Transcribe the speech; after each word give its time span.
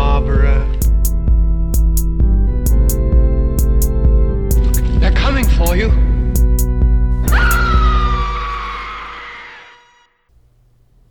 Barbara. 0.00 0.66
They're 4.98 5.12
coming 5.12 5.44
for 5.44 5.76
you. 5.76 5.90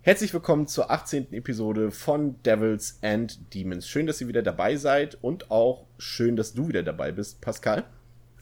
Herzlich 0.02 0.34
willkommen 0.34 0.66
zur 0.66 0.90
18. 0.90 1.32
Episode 1.34 1.92
von 1.92 2.42
Devils 2.42 2.98
and 3.02 3.54
Demons. 3.54 3.86
Schön, 3.86 4.08
dass 4.08 4.20
ihr 4.20 4.26
wieder 4.26 4.42
dabei 4.42 4.74
seid 4.74 5.22
und 5.22 5.52
auch 5.52 5.86
schön, 5.98 6.34
dass 6.34 6.54
du 6.54 6.66
wieder 6.66 6.82
dabei 6.82 7.12
bist, 7.12 7.40
Pascal. 7.40 7.84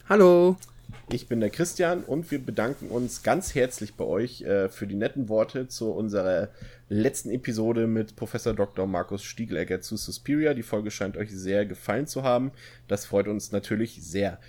Hallo. 0.09 0.57
Ich 1.11 1.27
bin 1.27 1.39
der 1.39 1.49
Christian 1.49 2.03
und 2.03 2.29
wir 2.29 2.39
bedanken 2.39 2.89
uns 2.89 3.23
ganz 3.23 3.55
herzlich 3.55 3.95
bei 3.95 4.05
euch 4.05 4.41
äh, 4.41 4.69
für 4.69 4.85
die 4.85 4.95
netten 4.95 5.27
Worte 5.27 5.67
zu 5.67 5.91
unserer 5.91 6.49
letzten 6.87 7.31
Episode 7.31 7.87
mit 7.87 8.15
Professor 8.15 8.53
Dr. 8.53 8.85
Markus 8.85 9.23
Stiegelegger 9.23 9.81
zu 9.81 9.97
Suspiria. 9.97 10.53
Die 10.53 10.63
Folge 10.63 10.91
scheint 10.91 11.17
euch 11.17 11.31
sehr 11.31 11.65
gefallen 11.65 12.07
zu 12.07 12.23
haben. 12.23 12.51
Das 12.87 13.05
freut 13.05 13.27
uns 13.27 13.51
natürlich 13.51 14.03
sehr. 14.03 14.39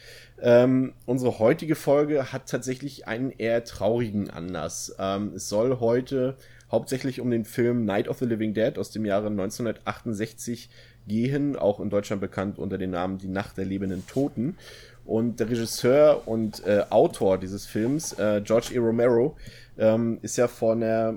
Ähm, 0.40 0.92
unsere 1.06 1.38
heutige 1.38 1.74
Folge 1.74 2.32
hat 2.32 2.48
tatsächlich 2.48 3.06
einen 3.06 3.30
eher 3.30 3.64
traurigen 3.64 4.30
Anlass. 4.30 4.94
Ähm, 4.98 5.32
es 5.34 5.48
soll 5.48 5.80
heute 5.80 6.36
hauptsächlich 6.70 7.20
um 7.20 7.30
den 7.30 7.44
Film 7.44 7.84
Night 7.84 8.08
of 8.08 8.18
the 8.18 8.26
Living 8.26 8.54
Dead 8.54 8.78
aus 8.78 8.90
dem 8.90 9.04
Jahre 9.04 9.26
1968 9.26 10.70
gehen, 11.06 11.56
auch 11.56 11.80
in 11.80 11.90
Deutschland 11.90 12.20
bekannt 12.20 12.58
unter 12.58 12.78
dem 12.78 12.90
Namen 12.90 13.18
Die 13.18 13.28
Nacht 13.28 13.58
der 13.58 13.64
lebenden 13.64 14.06
Toten. 14.06 14.56
Und 15.04 15.40
der 15.40 15.48
Regisseur 15.48 16.26
und 16.26 16.64
äh, 16.66 16.84
Autor 16.90 17.38
dieses 17.38 17.66
Films, 17.66 18.12
äh, 18.12 18.40
George 18.44 18.68
E. 18.74 18.78
Romero, 18.78 19.36
ähm, 19.78 20.18
ist 20.22 20.36
ja 20.36 20.46
vor 20.46 20.72
einer 20.72 21.16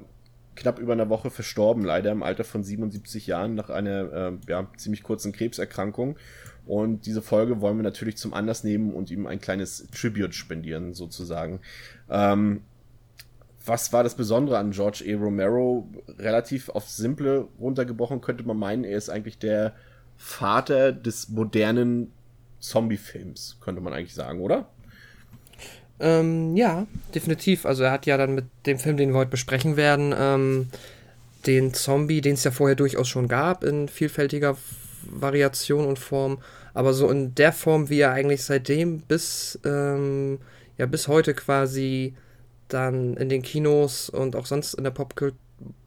knapp 0.55 0.79
über 0.79 0.93
einer 0.93 1.09
Woche 1.09 1.29
verstorben, 1.29 1.83
leider 1.83 2.11
im 2.11 2.23
Alter 2.23 2.43
von 2.43 2.63
77 2.63 3.27
Jahren 3.27 3.55
nach 3.55 3.69
einer 3.69 4.13
äh, 4.13 4.31
ja, 4.47 4.67
ziemlich 4.77 5.03
kurzen 5.03 5.31
Krebserkrankung. 5.31 6.17
Und 6.65 7.05
diese 7.05 7.21
Folge 7.21 7.59
wollen 7.59 7.77
wir 7.77 7.83
natürlich 7.83 8.17
zum 8.17 8.33
Anlass 8.33 8.63
nehmen 8.63 8.93
und 8.93 9.11
ihm 9.11 9.27
ein 9.27 9.41
kleines 9.41 9.87
Tribute 9.91 10.33
spendieren, 10.33 10.93
sozusagen. 10.93 11.59
Ähm, 12.09 12.61
was 13.65 13.93
war 13.93 14.03
das 14.03 14.15
Besondere 14.15 14.57
an 14.57 14.71
George 14.71 15.03
E. 15.05 15.13
Romero? 15.13 15.87
Relativ 16.19 16.69
auf 16.69 16.89
simple 16.89 17.47
runtergebrochen 17.59 18.21
könnte 18.21 18.43
man 18.43 18.57
meinen, 18.57 18.83
er 18.83 18.97
ist 18.97 19.09
eigentlich 19.09 19.39
der 19.39 19.73
Vater 20.17 20.91
des 20.91 21.29
modernen 21.29 22.11
Zombie-Films, 22.63 23.57
könnte 23.61 23.81
man 23.81 23.93
eigentlich 23.93 24.13
sagen, 24.13 24.41
oder? 24.41 24.69
Ähm, 25.99 26.55
ja, 26.55 26.87
definitiv. 27.13 27.65
Also 27.65 27.83
er 27.83 27.91
hat 27.91 28.05
ja 28.05 28.17
dann 28.17 28.35
mit 28.35 28.45
dem 28.65 28.79
Film, 28.79 28.97
den 28.97 29.11
wir 29.11 29.19
heute 29.19 29.31
besprechen 29.31 29.77
werden, 29.77 30.13
ähm, 30.17 30.69
den 31.45 31.73
Zombie, 31.73 32.21
den 32.21 32.35
es 32.35 32.43
ja 32.43 32.51
vorher 32.51 32.75
durchaus 32.75 33.07
schon 33.07 33.27
gab, 33.27 33.63
in 33.63 33.89
vielfältiger 33.89 34.57
Variation 35.03 35.85
und 35.85 35.99
Form, 35.99 36.39
aber 36.73 36.93
so 36.93 37.09
in 37.09 37.35
der 37.35 37.51
Form, 37.51 37.89
wie 37.89 37.99
er 37.99 38.13
eigentlich 38.13 38.43
seitdem 38.43 39.01
bis, 39.01 39.59
ähm, 39.65 40.39
ja, 40.77 40.85
bis 40.85 41.09
heute 41.09 41.33
quasi 41.33 42.15
dann 42.69 43.17
in 43.17 43.27
den 43.27 43.41
Kinos 43.41 44.09
und 44.09 44.35
auch 44.37 44.45
sonst 44.45 44.73
in 44.73 44.85
der 44.85 44.91
Popkultur 44.91 45.37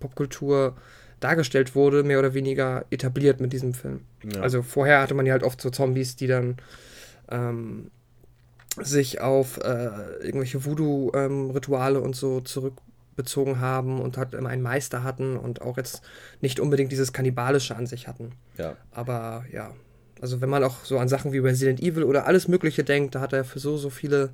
Popkultur 0.00 0.77
dargestellt 1.20 1.75
wurde, 1.75 2.03
mehr 2.03 2.19
oder 2.19 2.34
weniger 2.34 2.84
etabliert 2.91 3.41
mit 3.41 3.53
diesem 3.53 3.75
Film. 3.75 4.00
Ja. 4.22 4.41
Also 4.41 4.62
vorher 4.62 5.00
hatte 5.00 5.14
man 5.14 5.27
ja 5.27 5.33
halt 5.33 5.42
oft 5.42 5.61
so 5.61 5.70
Zombies, 5.70 6.17
die 6.17 6.27
dann 6.27 6.56
ähm, 7.31 7.91
sich 8.83 9.20
auf 9.20 9.59
äh, 9.59 9.89
irgendwelche 10.20 10.64
Voodoo-Rituale 10.64 11.98
ähm, 11.98 12.05
und 12.05 12.17
so 12.17 12.41
zurückbezogen 12.41 13.61
haben 13.61 14.00
und 14.00 14.19
halt 14.19 14.34
immer 14.34 14.50
einen 14.50 14.62
Meister 14.62 15.03
hatten 15.03 15.37
und 15.37 15.62
auch 15.62 15.78
jetzt 15.78 16.03
nicht 16.41 16.61
unbedingt 16.61 16.92
dieses 16.92 17.12
Kannibalische 17.12 17.77
an 17.77 17.87
sich 17.87 18.09
hatten. 18.09 18.33
Ja. 18.59 18.77
Aber 18.91 19.44
ja, 19.50 19.72
also 20.21 20.41
wenn 20.41 20.50
man 20.50 20.65
auch 20.65 20.84
so 20.84 20.98
an 20.98 21.09
Sachen 21.09 21.33
wie 21.33 21.38
Resident 21.38 21.81
Evil 21.81 22.04
oder 22.04 22.27
alles 22.27 22.48
Mögliche 22.48 22.84
denkt, 22.84 23.15
da 23.15 23.21
hat 23.21 23.33
er 23.33 23.44
für 23.44 23.59
so, 23.59 23.78
so 23.78 23.91
viele 23.91 24.31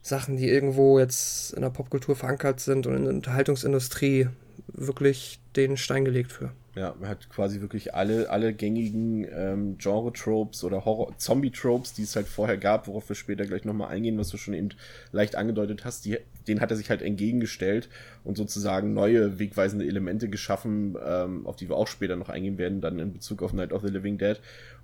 Sachen, 0.00 0.36
die 0.36 0.48
irgendwo 0.48 0.98
jetzt 0.98 1.52
in 1.52 1.62
der 1.62 1.70
Popkultur 1.70 2.16
verankert 2.16 2.60
sind 2.60 2.86
und 2.86 2.96
in 2.96 3.04
der 3.04 3.14
Unterhaltungsindustrie 3.14 4.28
wirklich 4.68 5.40
den 5.56 5.76
Stein 5.76 6.04
gelegt 6.04 6.32
für. 6.32 6.52
Ja, 6.74 6.94
man 6.98 7.10
hat 7.10 7.28
quasi 7.28 7.60
wirklich 7.60 7.94
alle, 7.94 8.30
alle 8.30 8.54
gängigen 8.54 9.26
ähm, 9.30 9.76
Genre-Tropes 9.76 10.64
oder 10.64 10.86
Horror-Zombie-Tropes, 10.86 11.92
die 11.92 12.02
es 12.02 12.16
halt 12.16 12.26
vorher 12.26 12.56
gab, 12.56 12.88
worauf 12.88 13.10
wir 13.10 13.16
später 13.16 13.44
gleich 13.44 13.66
nochmal 13.66 13.88
eingehen, 13.88 14.16
was 14.16 14.30
du 14.30 14.38
schon 14.38 14.54
eben 14.54 14.70
leicht 15.12 15.36
angedeutet 15.36 15.84
hast, 15.84 16.06
die, 16.06 16.16
den 16.48 16.62
hat 16.62 16.70
er 16.70 16.78
sich 16.78 16.88
halt 16.88 17.02
entgegengestellt 17.02 17.90
und 18.24 18.38
sozusagen 18.38 18.94
neue 18.94 19.38
wegweisende 19.38 19.86
Elemente 19.86 20.30
geschaffen, 20.30 20.96
ähm, 21.04 21.46
auf 21.46 21.56
die 21.56 21.68
wir 21.68 21.76
auch 21.76 21.88
später 21.88 22.16
noch 22.16 22.30
eingehen 22.30 22.56
werden, 22.56 22.80
dann 22.80 22.98
in 22.98 23.12
Bezug 23.12 23.42
auf 23.42 23.52
Night 23.52 23.72
of 23.72 23.82
the 23.82 23.92
Living 23.92 24.16
Dead 24.16 24.40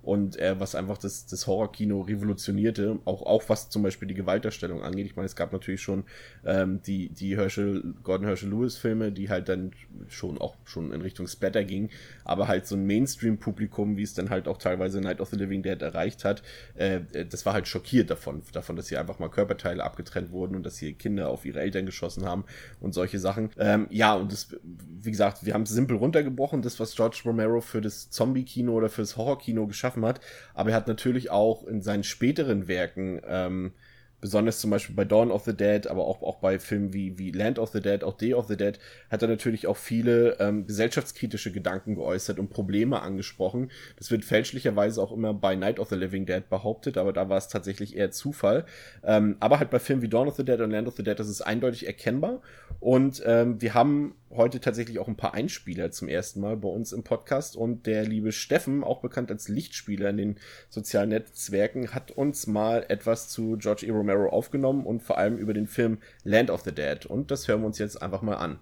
und 0.09 0.39
äh, 0.39 0.59
was 0.59 0.73
einfach 0.73 0.97
das, 0.97 1.27
das 1.27 1.45
Horrorkino 1.45 2.01
revolutionierte, 2.01 2.97
auch, 3.05 3.21
auch 3.21 3.43
was 3.47 3.69
zum 3.69 3.83
Beispiel 3.83 4.07
die 4.07 4.15
Gewaltdarstellung 4.15 4.81
angeht. 4.81 5.05
Ich 5.05 5.15
meine, 5.15 5.27
es 5.27 5.35
gab 5.35 5.53
natürlich 5.53 5.83
schon 5.83 6.03
ähm, 6.43 6.81
die, 6.81 7.09
die 7.09 7.37
Herschel, 7.37 7.93
Gordon 8.01 8.25
Herschel 8.25 8.49
Lewis 8.49 8.75
Filme, 8.75 9.11
die 9.11 9.29
halt 9.29 9.49
dann 9.49 9.71
schon 10.07 10.39
auch 10.39 10.55
schon 10.65 10.91
in 10.93 11.01
Richtung 11.01 11.27
Spatter 11.27 11.63
ging, 11.63 11.91
aber 12.23 12.47
halt 12.47 12.65
so 12.65 12.75
ein 12.75 12.87
Mainstream-Publikum, 12.87 13.97
wie 13.97 14.01
es 14.01 14.15
dann 14.15 14.31
halt 14.31 14.47
auch 14.47 14.57
teilweise 14.57 14.99
Night 14.99 15.21
of 15.21 15.29
the 15.29 15.35
Living 15.35 15.61
Dead 15.61 15.79
erreicht 15.79 16.25
hat, 16.25 16.41
äh, 16.73 17.01
das 17.29 17.45
war 17.45 17.53
halt 17.53 17.67
schockiert 17.67 18.09
davon, 18.09 18.41
davon, 18.51 18.77
dass 18.77 18.89
hier 18.89 18.99
einfach 18.99 19.19
mal 19.19 19.29
Körperteile 19.29 19.83
abgetrennt 19.83 20.31
wurden 20.31 20.55
und 20.55 20.65
dass 20.65 20.79
hier 20.79 20.93
Kinder 20.93 21.29
auf 21.29 21.45
ihre 21.45 21.59
Eltern 21.59 21.85
geschossen 21.85 22.25
haben 22.25 22.45
und 22.79 22.93
solche 22.93 23.19
Sachen. 23.19 23.51
Ähm, 23.59 23.85
ja, 23.91 24.15
und 24.15 24.31
das, 24.31 24.55
wie 24.63 25.11
gesagt, 25.11 25.45
wir 25.45 25.53
haben 25.53 25.63
es 25.63 25.69
simpel 25.69 25.97
runtergebrochen, 25.97 26.63
das, 26.63 26.79
was 26.79 26.95
George 26.95 27.21
Romero 27.25 27.61
für 27.61 27.79
das 27.79 28.09
Zombie-Kino 28.09 28.73
oder 28.73 28.89
für 28.89 29.03
das 29.03 29.15
Horror-Kino 29.15 29.67
geschaffen 29.67 29.98
hat, 30.05 30.21
aber 30.53 30.71
er 30.71 30.75
hat 30.75 30.87
natürlich 30.87 31.31
auch 31.31 31.65
in 31.67 31.81
seinen 31.81 32.03
späteren 32.03 32.67
Werken 32.67 33.21
ähm, 33.27 33.71
besonders 34.21 34.59
zum 34.59 34.71
Beispiel 34.71 34.95
bei 34.95 35.05
Dawn 35.05 35.31
of 35.31 35.45
the 35.45 35.55
Dead, 35.55 35.87
aber 35.87 36.05
auch, 36.05 36.21
auch 36.21 36.39
bei 36.39 36.59
Filmen 36.59 36.93
wie, 36.93 37.17
wie 37.17 37.31
Land 37.31 37.59
of 37.59 37.69
the 37.69 37.81
Dead, 37.81 38.03
auch 38.03 38.17
Day 38.17 38.33
of 38.33 38.47
the 38.47 38.57
Dead, 38.57 38.79
hat 39.09 39.21
er 39.21 39.27
natürlich 39.27 39.67
auch 39.67 39.77
viele 39.77 40.37
ähm, 40.39 40.67
gesellschaftskritische 40.67 41.51
Gedanken 41.51 41.95
geäußert 41.95 42.39
und 42.39 42.49
Probleme 42.49 43.01
angesprochen. 43.01 43.71
Das 43.97 44.11
wird 44.11 44.25
fälschlicherweise 44.25 45.01
auch 45.01 45.11
immer 45.11 45.33
bei 45.33 45.55
Night 45.55 45.79
of 45.79 45.89
the 45.89 45.95
Living 45.95 46.25
Dead 46.25 46.47
behauptet, 46.49 46.97
aber 46.97 47.13
da 47.13 47.29
war 47.29 47.37
es 47.37 47.47
tatsächlich 47.47 47.95
eher 47.95 48.11
Zufall. 48.11 48.65
Ähm, 49.03 49.37
aber 49.39 49.59
halt 49.59 49.69
bei 49.69 49.79
Filmen 49.79 50.01
wie 50.01 50.09
Dawn 50.09 50.27
of 50.27 50.35
the 50.35 50.45
Dead 50.45 50.59
und 50.59 50.71
Land 50.71 50.87
of 50.87 50.95
the 50.95 51.03
Dead, 51.03 51.17
das 51.17 51.29
ist 51.29 51.41
eindeutig 51.41 51.87
erkennbar. 51.87 52.41
Und 52.79 53.21
ähm, 53.25 53.61
wir 53.61 53.73
haben 53.73 54.15
heute 54.31 54.59
tatsächlich 54.59 54.99
auch 54.99 55.07
ein 55.07 55.15
paar 55.15 55.33
Einspieler 55.33 55.91
zum 55.91 56.07
ersten 56.07 56.39
Mal 56.41 56.57
bei 56.57 56.69
uns 56.69 56.93
im 56.93 57.03
Podcast 57.03 57.55
und 57.55 57.85
der 57.85 58.05
liebe 58.05 58.31
Steffen, 58.31 58.83
auch 58.83 59.01
bekannt 59.01 59.31
als 59.31 59.47
Lichtspieler 59.47 60.09
in 60.09 60.17
den 60.17 60.35
sozialen 60.69 61.09
Netzwerken, 61.09 61.93
hat 61.93 62.11
uns 62.11 62.47
mal 62.47 62.85
etwas 62.89 63.29
zu 63.29 63.57
George 63.57 63.85
E. 63.85 63.89
Romero 63.89 64.29
aufgenommen 64.29 64.85
und 64.85 65.01
vor 65.01 65.17
allem 65.17 65.37
über 65.37 65.53
den 65.53 65.67
Film 65.67 65.97
Land 66.23 66.49
of 66.49 66.61
the 66.61 66.71
Dead 66.71 67.05
und 67.05 67.31
das 67.31 67.47
hören 67.47 67.61
wir 67.61 67.67
uns 67.67 67.79
jetzt 67.79 68.01
einfach 68.01 68.21
mal 68.21 68.35
an. 68.35 68.59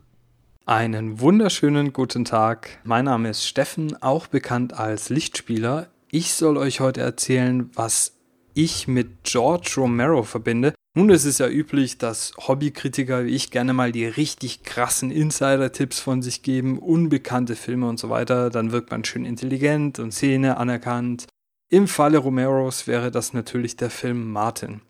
Einen 0.65 1.21
wunderschönen 1.21 1.93
guten 1.93 2.25
Tag. 2.25 2.79
Mein 2.83 3.05
Name 3.05 3.29
ist 3.29 3.47
Steffen, 3.47 4.01
auch 4.01 4.27
bekannt 4.27 4.73
als 4.73 5.09
Lichtspieler. 5.09 5.87
Ich 6.11 6.33
soll 6.33 6.57
euch 6.57 6.81
heute 6.81 7.01
erzählen, 7.01 7.69
was 7.73 8.17
ich 8.53 8.87
mit 8.87 9.23
George 9.23 9.75
Romero 9.77 10.23
verbinde 10.23 10.73
nun, 10.97 11.11
es 11.11 11.25
ist 11.25 11.39
ja 11.39 11.47
üblich, 11.47 11.99
dass 11.99 12.33
Hobbykritiker 12.39 13.25
wie 13.25 13.35
ich 13.35 13.51
gerne 13.51 13.71
mal 13.71 13.91
die 13.91 14.07
richtig 14.07 14.63
krassen 14.63 15.11
Insider-Tipps 15.11 15.99
von 15.99 16.23
sich 16.23 16.41
geben, 16.41 16.79
unbekannte 16.79 17.55
Filme 17.55 17.87
und 17.87 17.99
so 17.99 18.09
weiter. 18.09 18.49
Dann 18.49 18.71
wirkt 18.71 18.89
man 18.89 19.05
schön 19.05 19.23
intelligent 19.23 19.99
und 19.99 20.11
Szene 20.11 20.57
anerkannt. 20.57 21.27
Im 21.69 21.87
Falle 21.87 22.17
Romeros 22.17 22.87
wäre 22.87 23.11
das 23.11 23.31
natürlich 23.31 23.75
der 23.75 23.91
Film 23.91 24.31
Martin. 24.31 24.81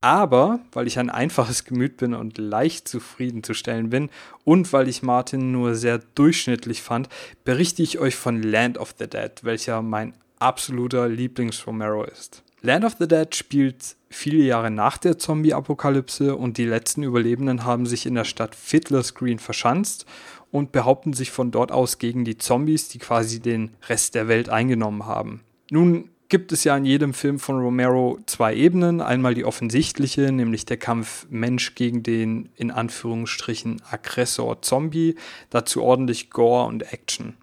Aber, 0.00 0.60
weil 0.70 0.86
ich 0.86 1.00
ein 1.00 1.10
einfaches 1.10 1.64
Gemüt 1.64 1.96
bin 1.96 2.14
und 2.14 2.38
leicht 2.38 2.86
zufriedenzustellen 2.86 3.90
bin 3.90 4.08
und 4.44 4.72
weil 4.72 4.88
ich 4.88 5.02
Martin 5.02 5.50
nur 5.50 5.74
sehr 5.74 5.98
durchschnittlich 5.98 6.80
fand, 6.80 7.08
berichte 7.42 7.82
ich 7.82 7.98
euch 7.98 8.14
von 8.14 8.40
Land 8.40 8.78
of 8.78 8.94
the 9.00 9.08
Dead, 9.08 9.32
welcher 9.42 9.82
mein 9.82 10.14
absoluter 10.38 11.08
Lieblings-Romero 11.08 12.04
ist. 12.04 12.44
Land 12.62 12.84
of 12.84 12.94
the 13.00 13.08
Dead 13.08 13.34
spielt 13.34 13.96
viele 14.10 14.42
Jahre 14.42 14.70
nach 14.70 14.98
der 14.98 15.18
Zombie-Apokalypse 15.18 16.36
und 16.36 16.58
die 16.58 16.64
letzten 16.64 17.02
Überlebenden 17.02 17.64
haben 17.64 17.86
sich 17.86 18.06
in 18.06 18.14
der 18.14 18.24
Stadt 18.24 18.54
Fiddler's 18.54 19.14
Green 19.14 19.38
verschanzt 19.38 20.04
und 20.50 20.72
behaupten 20.72 21.12
sich 21.12 21.30
von 21.30 21.50
dort 21.50 21.72
aus 21.72 21.98
gegen 21.98 22.24
die 22.24 22.36
Zombies, 22.36 22.88
die 22.88 22.98
quasi 22.98 23.40
den 23.40 23.70
Rest 23.88 24.14
der 24.14 24.28
Welt 24.28 24.48
eingenommen 24.48 25.06
haben. 25.06 25.40
Nun 25.70 26.10
gibt 26.28 26.52
es 26.52 26.64
ja 26.64 26.76
in 26.76 26.84
jedem 26.84 27.12
Film 27.12 27.38
von 27.38 27.58
Romero 27.58 28.18
zwei 28.26 28.54
Ebenen. 28.54 29.00
Einmal 29.00 29.34
die 29.34 29.44
offensichtliche, 29.44 30.32
nämlich 30.32 30.64
der 30.64 30.76
Kampf 30.76 31.26
Mensch 31.28 31.74
gegen 31.74 32.02
den 32.02 32.48
in 32.56 32.70
Anführungsstrichen 32.70 33.82
Aggressor 33.90 34.62
Zombie, 34.62 35.16
dazu 35.50 35.82
ordentlich 35.82 36.30
Gore 36.30 36.66
und 36.66 36.92
Action. 36.92 37.34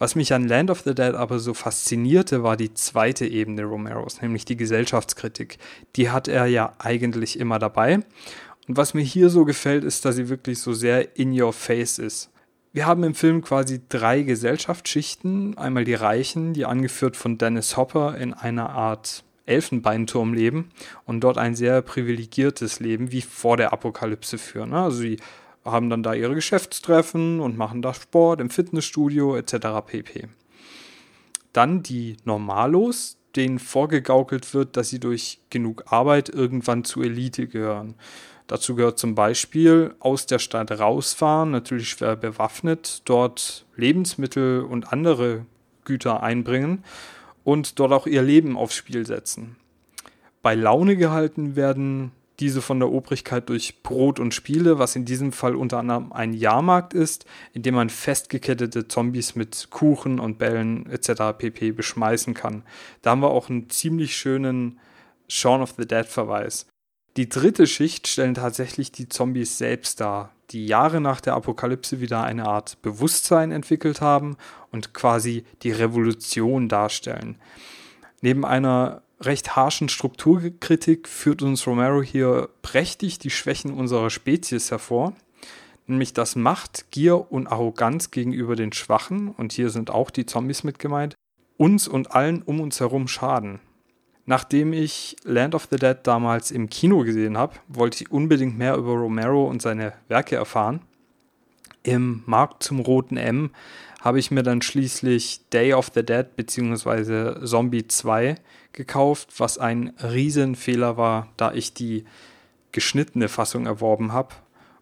Was 0.00 0.14
mich 0.14 0.32
an 0.32 0.48
Land 0.48 0.70
of 0.70 0.80
the 0.80 0.94
Dead 0.94 1.14
aber 1.14 1.38
so 1.38 1.52
faszinierte, 1.52 2.42
war 2.42 2.56
die 2.56 2.72
zweite 2.72 3.26
Ebene 3.26 3.64
Romeros, 3.64 4.22
nämlich 4.22 4.46
die 4.46 4.56
Gesellschaftskritik. 4.56 5.58
Die 5.94 6.08
hat 6.08 6.26
er 6.26 6.46
ja 6.46 6.72
eigentlich 6.78 7.38
immer 7.38 7.58
dabei. 7.58 7.96
Und 8.66 8.78
was 8.78 8.94
mir 8.94 9.02
hier 9.02 9.28
so 9.28 9.44
gefällt, 9.44 9.84
ist, 9.84 10.06
dass 10.06 10.16
sie 10.16 10.30
wirklich 10.30 10.58
so 10.58 10.72
sehr 10.72 11.18
in 11.18 11.38
your 11.38 11.52
face 11.52 11.98
ist. 11.98 12.30
Wir 12.72 12.86
haben 12.86 13.04
im 13.04 13.14
Film 13.14 13.42
quasi 13.42 13.82
drei 13.90 14.22
Gesellschaftsschichten. 14.22 15.58
Einmal 15.58 15.84
die 15.84 15.92
Reichen, 15.92 16.54
die 16.54 16.64
angeführt 16.64 17.14
von 17.14 17.36
Dennis 17.36 17.76
Hopper 17.76 18.16
in 18.16 18.32
einer 18.32 18.70
Art 18.70 19.22
Elfenbeinturm 19.44 20.32
leben 20.32 20.70
und 21.04 21.20
dort 21.20 21.36
ein 21.36 21.54
sehr 21.54 21.82
privilegiertes 21.82 22.80
Leben 22.80 23.12
wie 23.12 23.20
vor 23.20 23.58
der 23.58 23.74
Apokalypse 23.74 24.38
führen. 24.38 24.72
Also 24.72 24.96
sie 24.96 25.18
haben 25.64 25.90
dann 25.90 26.02
da 26.02 26.14
ihre 26.14 26.34
Geschäftstreffen 26.34 27.40
und 27.40 27.56
machen 27.56 27.82
da 27.82 27.92
Sport 27.94 28.40
im 28.40 28.50
Fitnessstudio 28.50 29.36
etc. 29.36 29.84
pp. 29.86 30.28
Dann 31.52 31.82
die 31.82 32.16
Normalos, 32.24 33.18
denen 33.36 33.58
vorgegaukelt 33.58 34.54
wird, 34.54 34.76
dass 34.76 34.88
sie 34.88 35.00
durch 35.00 35.40
genug 35.50 35.84
Arbeit 35.92 36.28
irgendwann 36.28 36.84
zur 36.84 37.04
Elite 37.04 37.46
gehören. 37.46 37.94
Dazu 38.46 38.74
gehört 38.74 38.98
zum 38.98 39.14
Beispiel 39.14 39.94
aus 40.00 40.26
der 40.26 40.40
Stadt 40.40 40.72
rausfahren, 40.72 41.52
natürlich 41.52 41.90
schwer 41.90 42.16
bewaffnet, 42.16 43.02
dort 43.04 43.64
Lebensmittel 43.76 44.62
und 44.62 44.92
andere 44.92 45.46
Güter 45.84 46.22
einbringen 46.22 46.84
und 47.44 47.78
dort 47.78 47.92
auch 47.92 48.06
ihr 48.06 48.22
Leben 48.22 48.56
aufs 48.56 48.74
Spiel 48.74 49.06
setzen. 49.06 49.56
Bei 50.42 50.54
Laune 50.54 50.96
gehalten 50.96 51.54
werden 51.54 52.12
diese 52.40 52.62
von 52.62 52.80
der 52.80 52.90
Obrigkeit 52.90 53.48
durch 53.48 53.82
Brot 53.82 54.18
und 54.18 54.34
Spiele, 54.34 54.78
was 54.78 54.96
in 54.96 55.04
diesem 55.04 55.32
Fall 55.32 55.54
unter 55.54 55.78
anderem 55.78 56.12
ein 56.12 56.32
Jahrmarkt 56.32 56.94
ist, 56.94 57.26
in 57.52 57.62
dem 57.62 57.74
man 57.74 57.90
festgekettete 57.90 58.88
Zombies 58.88 59.36
mit 59.36 59.68
Kuchen 59.70 60.18
und 60.18 60.38
Bällen 60.38 60.86
etc. 60.90 61.36
pp. 61.36 61.72
beschmeißen 61.72 62.34
kann. 62.34 62.62
Da 63.02 63.10
haben 63.10 63.22
wir 63.22 63.30
auch 63.30 63.50
einen 63.50 63.68
ziemlich 63.68 64.16
schönen 64.16 64.80
Shaun 65.28 65.60
of 65.60 65.74
the 65.76 65.86
Dead 65.86 66.06
Verweis. 66.06 66.66
Die 67.16 67.28
dritte 67.28 67.66
Schicht 67.66 68.06
stellen 68.06 68.34
tatsächlich 68.34 68.92
die 68.92 69.08
Zombies 69.08 69.58
selbst 69.58 70.00
dar, 70.00 70.32
die 70.50 70.66
Jahre 70.66 71.00
nach 71.00 71.20
der 71.20 71.34
Apokalypse 71.34 72.00
wieder 72.00 72.22
eine 72.22 72.46
Art 72.46 72.80
Bewusstsein 72.82 73.52
entwickelt 73.52 74.00
haben 74.00 74.36
und 74.70 74.94
quasi 74.94 75.44
die 75.62 75.72
Revolution 75.72 76.68
darstellen. 76.68 77.36
Neben 78.22 78.44
einer 78.44 79.02
recht 79.20 79.56
harschen 79.56 79.88
Strukturkritik 79.88 81.08
führt 81.08 81.42
uns 81.42 81.66
Romero 81.66 82.02
hier 82.02 82.48
prächtig 82.62 83.18
die 83.18 83.30
Schwächen 83.30 83.72
unserer 83.72 84.10
Spezies 84.10 84.70
hervor, 84.70 85.12
nämlich 85.86 86.12
dass 86.12 86.36
Macht, 86.36 86.90
Gier 86.90 87.30
und 87.30 87.46
Arroganz 87.46 88.10
gegenüber 88.10 88.56
den 88.56 88.72
Schwachen, 88.72 89.28
und 89.28 89.52
hier 89.52 89.70
sind 89.70 89.90
auch 89.90 90.10
die 90.10 90.26
Zombies 90.26 90.64
mit 90.64 90.78
gemeint, 90.78 91.14
uns 91.56 91.86
und 91.86 92.12
allen 92.12 92.42
um 92.42 92.60
uns 92.60 92.80
herum 92.80 93.08
schaden. 93.08 93.60
Nachdem 94.24 94.72
ich 94.72 95.16
Land 95.24 95.54
of 95.54 95.66
the 95.70 95.76
Dead 95.76 95.96
damals 96.02 96.50
im 96.50 96.70
Kino 96.70 97.00
gesehen 97.00 97.36
habe, 97.36 97.56
wollte 97.68 98.04
ich 98.04 98.12
unbedingt 98.12 98.56
mehr 98.56 98.76
über 98.76 98.92
Romero 98.92 99.46
und 99.46 99.60
seine 99.60 99.94
Werke 100.08 100.36
erfahren. 100.36 100.82
Im 101.82 102.22
Markt 102.26 102.62
zum 102.62 102.80
Roten 102.80 103.16
M 103.16 103.50
habe 104.00 104.18
ich 104.18 104.30
mir 104.30 104.42
dann 104.42 104.62
schließlich 104.62 105.48
Day 105.52 105.74
of 105.74 105.90
the 105.94 106.04
Dead 106.04 106.26
bzw. 106.34 107.46
Zombie 107.46 107.86
2 107.86 108.36
gekauft, 108.72 109.38
was 109.38 109.58
ein 109.58 109.92
Riesenfehler 110.02 110.96
war, 110.96 111.28
da 111.36 111.52
ich 111.52 111.74
die 111.74 112.04
geschnittene 112.72 113.28
Fassung 113.28 113.66
erworben 113.66 114.12
habe 114.12 114.34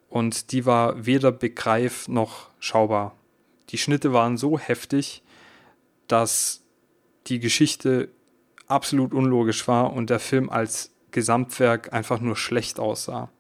und 0.09 0.53
die 0.53 0.67
war 0.67 1.05
weder 1.05 1.33
begreif 1.33 2.09
noch 2.09 2.49
schaubar. 2.61 3.17
Die 3.71 3.79
Schnitte 3.79 4.13
waren 4.13 4.37
so 4.37 4.59
heftig, 4.59 5.23
dass 6.07 6.63
die 7.27 7.41
Geschichte 7.41 8.09
absolut 8.67 9.13
unlogisch 9.13 9.67
war 9.69 9.93
und 9.93 10.11
der 10.11 10.21
Film 10.21 10.49
als 10.49 10.93
Gesamtwerk 11.11 11.93
einfach 11.93 12.21
nur 12.21 12.37
schlecht 12.37 12.79
aussah. 12.79 13.31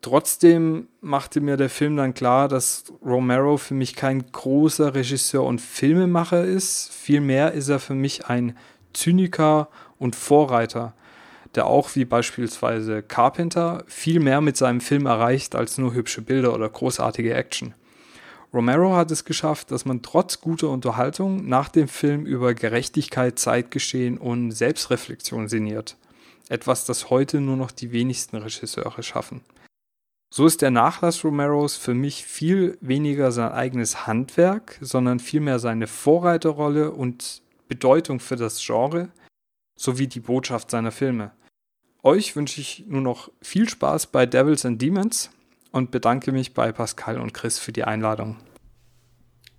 Trotzdem 0.00 0.86
machte 1.00 1.40
mir 1.40 1.56
der 1.56 1.68
Film 1.68 1.96
dann 1.96 2.14
klar, 2.14 2.48
dass 2.48 2.84
Romero 3.04 3.56
für 3.56 3.74
mich 3.74 3.96
kein 3.96 4.30
großer 4.30 4.94
Regisseur 4.94 5.42
und 5.42 5.60
Filmemacher 5.60 6.44
ist. 6.44 6.92
Vielmehr 6.92 7.52
ist 7.52 7.68
er 7.68 7.80
für 7.80 7.94
mich 7.94 8.26
ein 8.26 8.56
Zyniker 8.92 9.68
und 9.98 10.14
Vorreiter, 10.14 10.94
der 11.56 11.66
auch 11.66 11.96
wie 11.96 12.04
beispielsweise 12.04 13.02
Carpenter 13.02 13.82
viel 13.88 14.20
mehr 14.20 14.40
mit 14.40 14.56
seinem 14.56 14.80
Film 14.80 15.06
erreicht 15.06 15.56
als 15.56 15.78
nur 15.78 15.94
hübsche 15.94 16.22
Bilder 16.22 16.54
oder 16.54 16.68
großartige 16.68 17.34
Action. 17.34 17.74
Romero 18.54 18.94
hat 18.96 19.10
es 19.10 19.24
geschafft, 19.24 19.72
dass 19.72 19.84
man 19.84 20.00
trotz 20.02 20.40
guter 20.40 20.70
Unterhaltung 20.70 21.48
nach 21.48 21.68
dem 21.68 21.88
Film 21.88 22.24
über 22.24 22.54
Gerechtigkeit, 22.54 23.38
Zeitgeschehen 23.38 24.16
und 24.16 24.52
Selbstreflexion 24.52 25.48
sinniert. 25.48 25.96
Etwas, 26.48 26.86
das 26.86 27.10
heute 27.10 27.40
nur 27.40 27.56
noch 27.56 27.72
die 27.72 27.92
wenigsten 27.92 28.36
Regisseure 28.36 29.02
schaffen. 29.02 29.42
So 30.30 30.46
ist 30.46 30.60
der 30.60 30.70
Nachlass 30.70 31.24
Romeros 31.24 31.76
für 31.76 31.94
mich 31.94 32.24
viel 32.24 32.76
weniger 32.80 33.32
sein 33.32 33.52
eigenes 33.52 34.06
Handwerk, 34.06 34.78
sondern 34.80 35.20
vielmehr 35.20 35.58
seine 35.58 35.86
Vorreiterrolle 35.86 36.90
und 36.90 37.42
Bedeutung 37.68 38.20
für 38.20 38.36
das 38.36 38.60
Genre 38.64 39.08
sowie 39.76 40.06
die 40.06 40.20
Botschaft 40.20 40.70
seiner 40.70 40.92
Filme. 40.92 41.32
Euch 42.02 42.36
wünsche 42.36 42.60
ich 42.60 42.84
nur 42.86 43.00
noch 43.00 43.30
viel 43.40 43.68
Spaß 43.68 44.08
bei 44.08 44.26
Devils 44.26 44.66
and 44.66 44.80
Demons 44.80 45.30
und 45.72 45.90
bedanke 45.90 46.32
mich 46.32 46.54
bei 46.54 46.72
Pascal 46.72 47.18
und 47.18 47.32
Chris 47.34 47.58
für 47.58 47.72
die 47.72 47.84
Einladung. 47.84 48.36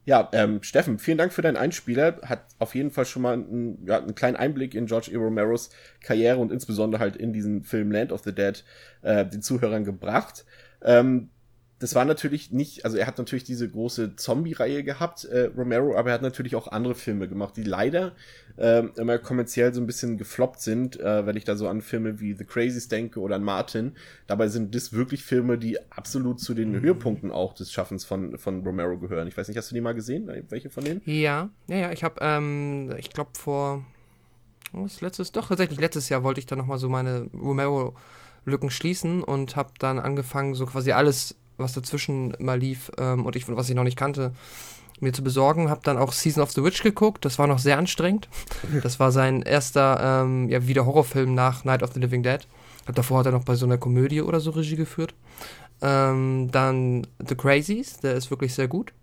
Ja, 0.10 0.28
ähm, 0.32 0.64
Steffen, 0.64 0.98
vielen 0.98 1.20
Dank 1.20 1.32
für 1.32 1.44
deinen 1.44 1.56
Einspieler. 1.56 2.20
Hat 2.26 2.42
auf 2.58 2.74
jeden 2.74 2.90
Fall 2.90 3.06
schon 3.06 3.22
mal 3.22 3.34
einen, 3.34 3.86
ja, 3.86 4.00
einen 4.00 4.16
kleinen 4.16 4.38
Einblick 4.38 4.74
in 4.74 4.88
George 4.88 5.12
E. 5.12 5.16
Romeros 5.16 5.70
Karriere 6.02 6.38
und 6.40 6.52
insbesondere 6.52 7.00
halt 7.00 7.16
in 7.16 7.32
diesen 7.32 7.62
Film 7.62 7.92
Land 7.92 8.12
of 8.12 8.24
the 8.24 8.34
Dead 8.34 8.64
äh, 9.04 9.24
den 9.24 9.44
Zuhörern 9.44 9.84
gebracht. 9.84 10.46
Ähm, 10.82 11.30
das 11.80 11.96
war 11.96 12.04
natürlich 12.04 12.52
nicht, 12.52 12.84
also 12.84 12.98
er 12.98 13.08
hat 13.08 13.18
natürlich 13.18 13.46
diese 13.46 13.68
große 13.68 14.18
Zombie-Reihe 14.18 14.84
gehabt, 14.84 15.24
äh, 15.24 15.50
Romero, 15.58 15.96
aber 15.96 16.10
er 16.10 16.16
hat 16.16 16.22
natürlich 16.22 16.56
auch 16.56 16.68
andere 16.68 16.94
Filme 16.94 17.30
gemacht, 17.30 17.56
die 17.56 17.64
leider 17.64 18.12
äh, 18.58 18.84
immer 18.98 19.18
kommerziell 19.18 19.74
so 19.74 19.80
ein 19.80 19.88
bisschen 19.88 20.18
gefloppt 20.18 20.60
sind, 20.60 21.00
äh, 21.00 21.26
wenn 21.26 21.38
ich 21.38 21.46
da 21.46 21.56
so 21.56 21.70
an 21.70 21.82
Filme 21.82 22.20
wie 22.20 22.34
The 22.34 22.44
Crazies 22.44 22.90
denke 22.90 23.22
oder 23.22 23.38
an 23.38 23.44
Martin. 23.44 23.94
Dabei 24.28 24.50
sind 24.50 24.76
das 24.76 24.92
wirklich 24.92 25.24
Filme, 25.24 25.58
die 25.58 25.78
absolut 25.90 26.42
zu 26.42 26.54
den 26.54 26.74
mhm. 26.74 26.82
Höhepunkten 26.82 27.32
auch 27.32 27.54
des 27.54 27.72
Schaffens 27.72 28.04
von, 28.04 28.38
von 28.38 28.62
Romero 28.64 28.98
gehören. 28.98 29.30
Ich 29.30 29.38
weiß 29.38 29.48
nicht, 29.48 29.58
hast 29.58 29.72
du 29.72 29.76
die 29.76 29.82
mal 29.82 29.96
gesehen? 29.96 30.30
Welche 30.50 30.70
von 30.70 30.84
denen? 30.84 31.02
Ja, 31.06 31.50
ja, 31.68 31.78
ja. 31.78 31.92
Ich 31.94 32.04
habe, 32.04 32.16
ähm, 32.20 32.94
ich 32.98 33.10
glaube 33.12 33.32
vor, 33.36 33.86
was 34.74 35.00
letztes, 35.00 35.32
doch 35.32 35.48
tatsächlich 35.48 35.80
letztes 35.80 36.10
Jahr 36.10 36.24
wollte 36.24 36.42
ich 36.42 36.46
da 36.46 36.58
nochmal 36.58 36.78
so 36.78 36.90
meine 36.90 37.30
Romero 37.34 37.96
Lücken 38.46 38.70
schließen 38.70 39.24
und 39.24 39.56
habe 39.56 39.72
dann 39.80 40.00
angefangen, 40.00 40.56
so 40.56 40.66
quasi 40.66 40.92
alles 40.92 41.36
was 41.60 41.74
dazwischen 41.74 42.34
mal 42.40 42.60
lief 42.60 42.92
ähm, 42.98 43.26
und 43.26 43.36
ich, 43.36 43.48
was 43.48 43.70
ich 43.70 43.76
noch 43.76 43.84
nicht 43.84 43.98
kannte, 43.98 44.32
mir 45.00 45.14
zu 45.14 45.24
besorgen. 45.24 45.70
Habe 45.70 45.82
dann 45.84 45.98
auch 45.98 46.12
Season 46.12 46.44
of 46.44 46.52
the 46.52 46.64
Witch 46.64 46.84
geguckt. 46.84 47.26
Das 47.26 47.40
war 47.40 47.48
noch 47.48 47.60
sehr 47.60 47.78
anstrengend. 47.78 48.28
Das 48.84 49.00
war 49.00 49.12
sein 49.12 49.42
erster, 49.42 50.24
ähm, 50.24 50.50
ja, 50.50 50.68
wieder 50.68 50.86
Horrorfilm 50.86 51.34
nach 51.34 51.64
Night 51.64 51.84
of 51.84 51.92
the 51.94 52.00
Living 52.00 52.24
Dead. 52.24 52.48
Davor 52.94 53.20
hat 53.20 53.28
er 53.28 53.32
noch 53.32 53.44
bei 53.44 53.56
so 53.56 53.66
einer 53.66 53.78
Komödie 53.78 54.22
oder 54.22 54.40
so 54.40 54.52
Regie 54.52 54.76
geführt. 54.76 55.14
Ähm, 55.82 56.50
dann 56.52 57.08
The 57.26 57.36
Crazies, 57.36 57.98
der 58.00 58.16
ist 58.16 58.32
wirklich 58.32 58.54
sehr 58.54 58.68
gut. 58.68 58.94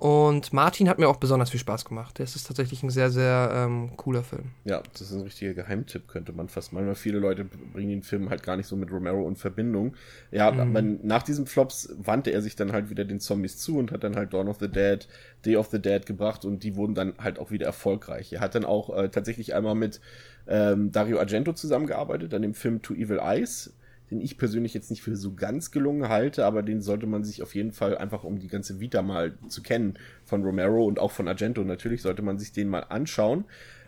Und 0.00 0.54
Martin 0.54 0.88
hat 0.88 0.98
mir 0.98 1.10
auch 1.10 1.18
besonders 1.18 1.50
viel 1.50 1.60
Spaß 1.60 1.84
gemacht. 1.84 2.18
Das 2.18 2.34
ist 2.34 2.46
tatsächlich 2.46 2.82
ein 2.82 2.88
sehr, 2.88 3.10
sehr 3.10 3.52
ähm, 3.54 3.98
cooler 3.98 4.22
Film. 4.22 4.44
Ja, 4.64 4.82
das 4.92 5.02
ist 5.02 5.12
ein 5.12 5.20
richtiger 5.20 5.52
Geheimtipp, 5.52 6.08
könnte 6.08 6.32
man 6.32 6.48
fast 6.48 6.72
meinen, 6.72 6.86
weil 6.86 6.94
viele 6.94 7.18
Leute 7.18 7.44
bringen 7.44 7.90
den 7.90 8.02
Film 8.02 8.30
halt 8.30 8.42
gar 8.42 8.56
nicht 8.56 8.66
so 8.66 8.76
mit 8.76 8.90
Romero 8.90 9.28
in 9.28 9.36
Verbindung. 9.36 9.94
Ja, 10.30 10.50
mhm. 10.50 10.60
aber 10.60 10.80
nach 10.80 11.22
diesem 11.22 11.44
Flops 11.44 11.94
wandte 11.98 12.30
er 12.30 12.40
sich 12.40 12.56
dann 12.56 12.72
halt 12.72 12.88
wieder 12.88 13.04
den 13.04 13.20
Zombies 13.20 13.58
zu 13.58 13.76
und 13.76 13.92
hat 13.92 14.02
dann 14.02 14.16
halt 14.16 14.32
Dawn 14.32 14.48
of 14.48 14.56
the 14.58 14.68
Dead, 14.68 15.06
Day 15.44 15.56
of 15.56 15.66
the 15.66 15.78
Dead 15.78 16.06
gebracht 16.06 16.46
und 16.46 16.64
die 16.64 16.76
wurden 16.76 16.94
dann 16.94 17.12
halt 17.18 17.38
auch 17.38 17.50
wieder 17.50 17.66
erfolgreich. 17.66 18.32
Er 18.32 18.40
hat 18.40 18.54
dann 18.54 18.64
auch 18.64 18.96
äh, 18.96 19.10
tatsächlich 19.10 19.54
einmal 19.54 19.74
mit 19.74 20.00
ähm, 20.48 20.92
Dario 20.92 21.18
Argento 21.18 21.52
zusammengearbeitet, 21.52 22.32
an 22.32 22.40
dem 22.40 22.54
Film 22.54 22.80
To 22.80 22.94
Evil 22.94 23.18
Eyes 23.18 23.74
den 24.10 24.20
ich 24.20 24.38
persönlich 24.38 24.74
jetzt 24.74 24.90
nicht 24.90 25.02
für 25.02 25.16
so 25.16 25.34
ganz 25.34 25.70
gelungen 25.70 26.08
halte, 26.08 26.44
aber 26.44 26.62
den 26.62 26.80
sollte 26.80 27.06
man 27.06 27.24
sich 27.24 27.42
auf 27.42 27.54
jeden 27.54 27.72
Fall 27.72 27.96
einfach, 27.96 28.24
um 28.24 28.38
die 28.38 28.48
ganze 28.48 28.80
Vita 28.80 29.02
mal 29.02 29.34
zu 29.48 29.62
kennen 29.62 29.98
von 30.24 30.42
Romero 30.42 30.84
und 30.84 30.98
auch 30.98 31.12
von 31.12 31.28
Argento 31.28 31.62
natürlich, 31.62 32.02
sollte 32.02 32.22
man 32.22 32.38
sich 32.38 32.52
den 32.52 32.68
mal 32.68 32.80
anschauen. 32.80 33.44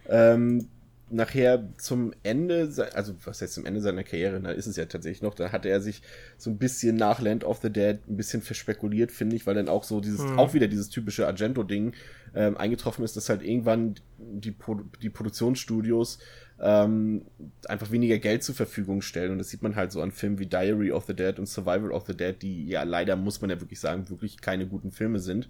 Ähm, 0.08 0.68
nachher 1.12 1.68
zum 1.76 2.12
Ende, 2.22 2.70
also 2.94 3.14
was 3.24 3.42
heißt 3.42 3.54
zum 3.54 3.66
Ende 3.66 3.80
seiner 3.80 4.02
Karriere, 4.02 4.40
da 4.40 4.50
ist 4.50 4.66
es 4.66 4.76
ja 4.76 4.86
tatsächlich 4.86 5.22
noch, 5.22 5.34
da 5.34 5.52
hatte 5.52 5.68
er 5.68 5.80
sich 5.80 6.02
so 6.38 6.50
ein 6.50 6.58
bisschen 6.58 6.96
nach 6.96 7.20
Land 7.20 7.44
of 7.44 7.60
the 7.62 7.70
Dead 7.70 7.98
ein 8.08 8.16
bisschen 8.16 8.42
verspekuliert, 8.42 9.12
finde 9.12 9.36
ich, 9.36 9.46
weil 9.46 9.54
dann 9.54 9.68
auch 9.68 9.84
so 9.84 10.00
dieses, 10.00 10.22
hm. 10.22 10.38
auch 10.38 10.54
wieder 10.54 10.68
dieses 10.68 10.88
typische 10.88 11.26
Argento-Ding 11.26 11.92
ähm, 12.34 12.56
eingetroffen 12.56 13.04
ist, 13.04 13.16
dass 13.16 13.28
halt 13.28 13.42
irgendwann 13.42 13.96
die, 14.18 14.52
Pro 14.52 14.80
die 15.02 15.10
Produktionsstudios 15.10 16.18
ähm, 16.62 17.26
einfach 17.66 17.90
weniger 17.90 18.18
Geld 18.18 18.44
zur 18.44 18.54
Verfügung 18.54 19.02
stellen. 19.02 19.32
Und 19.32 19.38
das 19.38 19.50
sieht 19.50 19.62
man 19.62 19.76
halt 19.76 19.92
so 19.92 20.00
an 20.00 20.12
Filmen 20.12 20.38
wie 20.38 20.46
Diary 20.46 20.92
of 20.92 21.04
the 21.06 21.14
Dead 21.14 21.38
und 21.38 21.46
Survival 21.46 21.90
of 21.90 22.06
the 22.06 22.16
Dead, 22.16 22.40
die 22.40 22.66
ja 22.68 22.84
leider, 22.84 23.16
muss 23.16 23.40
man 23.40 23.50
ja 23.50 23.60
wirklich 23.60 23.80
sagen, 23.80 24.08
wirklich 24.08 24.40
keine 24.40 24.66
guten 24.66 24.92
Filme 24.92 25.18
sind. 25.18 25.48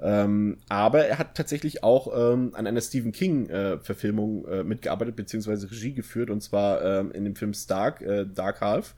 Ähm, 0.00 0.58
aber 0.68 1.06
er 1.06 1.18
hat 1.18 1.36
tatsächlich 1.36 1.82
auch 1.84 2.12
ähm, 2.14 2.50
an 2.54 2.66
einer 2.66 2.80
Stephen 2.80 3.12
King-Verfilmung 3.12 4.46
äh, 4.46 4.60
äh, 4.60 4.64
mitgearbeitet, 4.64 5.16
beziehungsweise 5.16 5.70
Regie 5.70 5.94
geführt, 5.94 6.28
und 6.28 6.42
zwar 6.42 6.82
ähm, 6.82 7.12
in 7.12 7.24
dem 7.24 7.36
Film 7.36 7.54
Stark, 7.54 8.02
äh, 8.02 8.26
Dark 8.26 8.60
Half. 8.60 8.94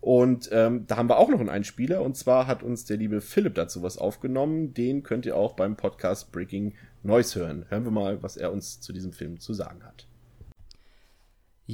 Und 0.00 0.50
ähm, 0.52 0.84
da 0.88 0.96
haben 0.96 1.08
wir 1.08 1.18
auch 1.18 1.28
noch 1.28 1.40
einen 1.40 1.48
Einspieler. 1.48 2.02
Und 2.02 2.16
zwar 2.16 2.46
hat 2.46 2.62
uns 2.62 2.84
der 2.84 2.96
liebe 2.96 3.20
Philipp 3.20 3.54
dazu 3.54 3.82
was 3.82 3.98
aufgenommen. 3.98 4.74
Den 4.74 5.04
könnt 5.04 5.26
ihr 5.26 5.36
auch 5.36 5.54
beim 5.54 5.76
Podcast 5.76 6.32
Breaking 6.32 6.74
Noise 7.04 7.38
hören. 7.38 7.66
Hören 7.68 7.84
wir 7.84 7.92
mal, 7.92 8.22
was 8.22 8.36
er 8.36 8.52
uns 8.52 8.80
zu 8.80 8.92
diesem 8.92 9.12
Film 9.12 9.38
zu 9.38 9.54
sagen 9.54 9.84
hat. 9.84 10.06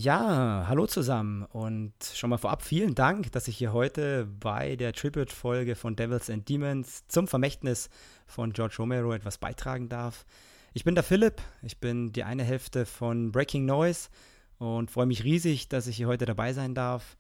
Ja, 0.00 0.66
hallo 0.68 0.86
zusammen 0.86 1.42
und 1.42 1.92
schon 2.14 2.30
mal 2.30 2.38
vorab 2.38 2.62
vielen 2.62 2.94
Dank, 2.94 3.32
dass 3.32 3.48
ich 3.48 3.56
hier 3.56 3.72
heute 3.72 4.28
bei 4.38 4.76
der 4.76 4.92
Tribute-Folge 4.92 5.74
von 5.74 5.96
Devils 5.96 6.30
and 6.30 6.48
Demons 6.48 7.08
zum 7.08 7.26
Vermächtnis 7.26 7.90
von 8.24 8.52
George 8.52 8.76
Romero 8.78 9.12
etwas 9.12 9.38
beitragen 9.38 9.88
darf. 9.88 10.24
Ich 10.72 10.84
bin 10.84 10.94
der 10.94 11.02
Philipp, 11.02 11.42
ich 11.62 11.78
bin 11.78 12.12
die 12.12 12.22
eine 12.22 12.44
Hälfte 12.44 12.86
von 12.86 13.32
Breaking 13.32 13.66
Noise 13.66 14.08
und 14.58 14.88
freue 14.88 15.06
mich 15.06 15.24
riesig, 15.24 15.68
dass 15.68 15.88
ich 15.88 15.96
hier 15.96 16.06
heute 16.06 16.26
dabei 16.26 16.52
sein 16.52 16.76
darf. 16.76 17.16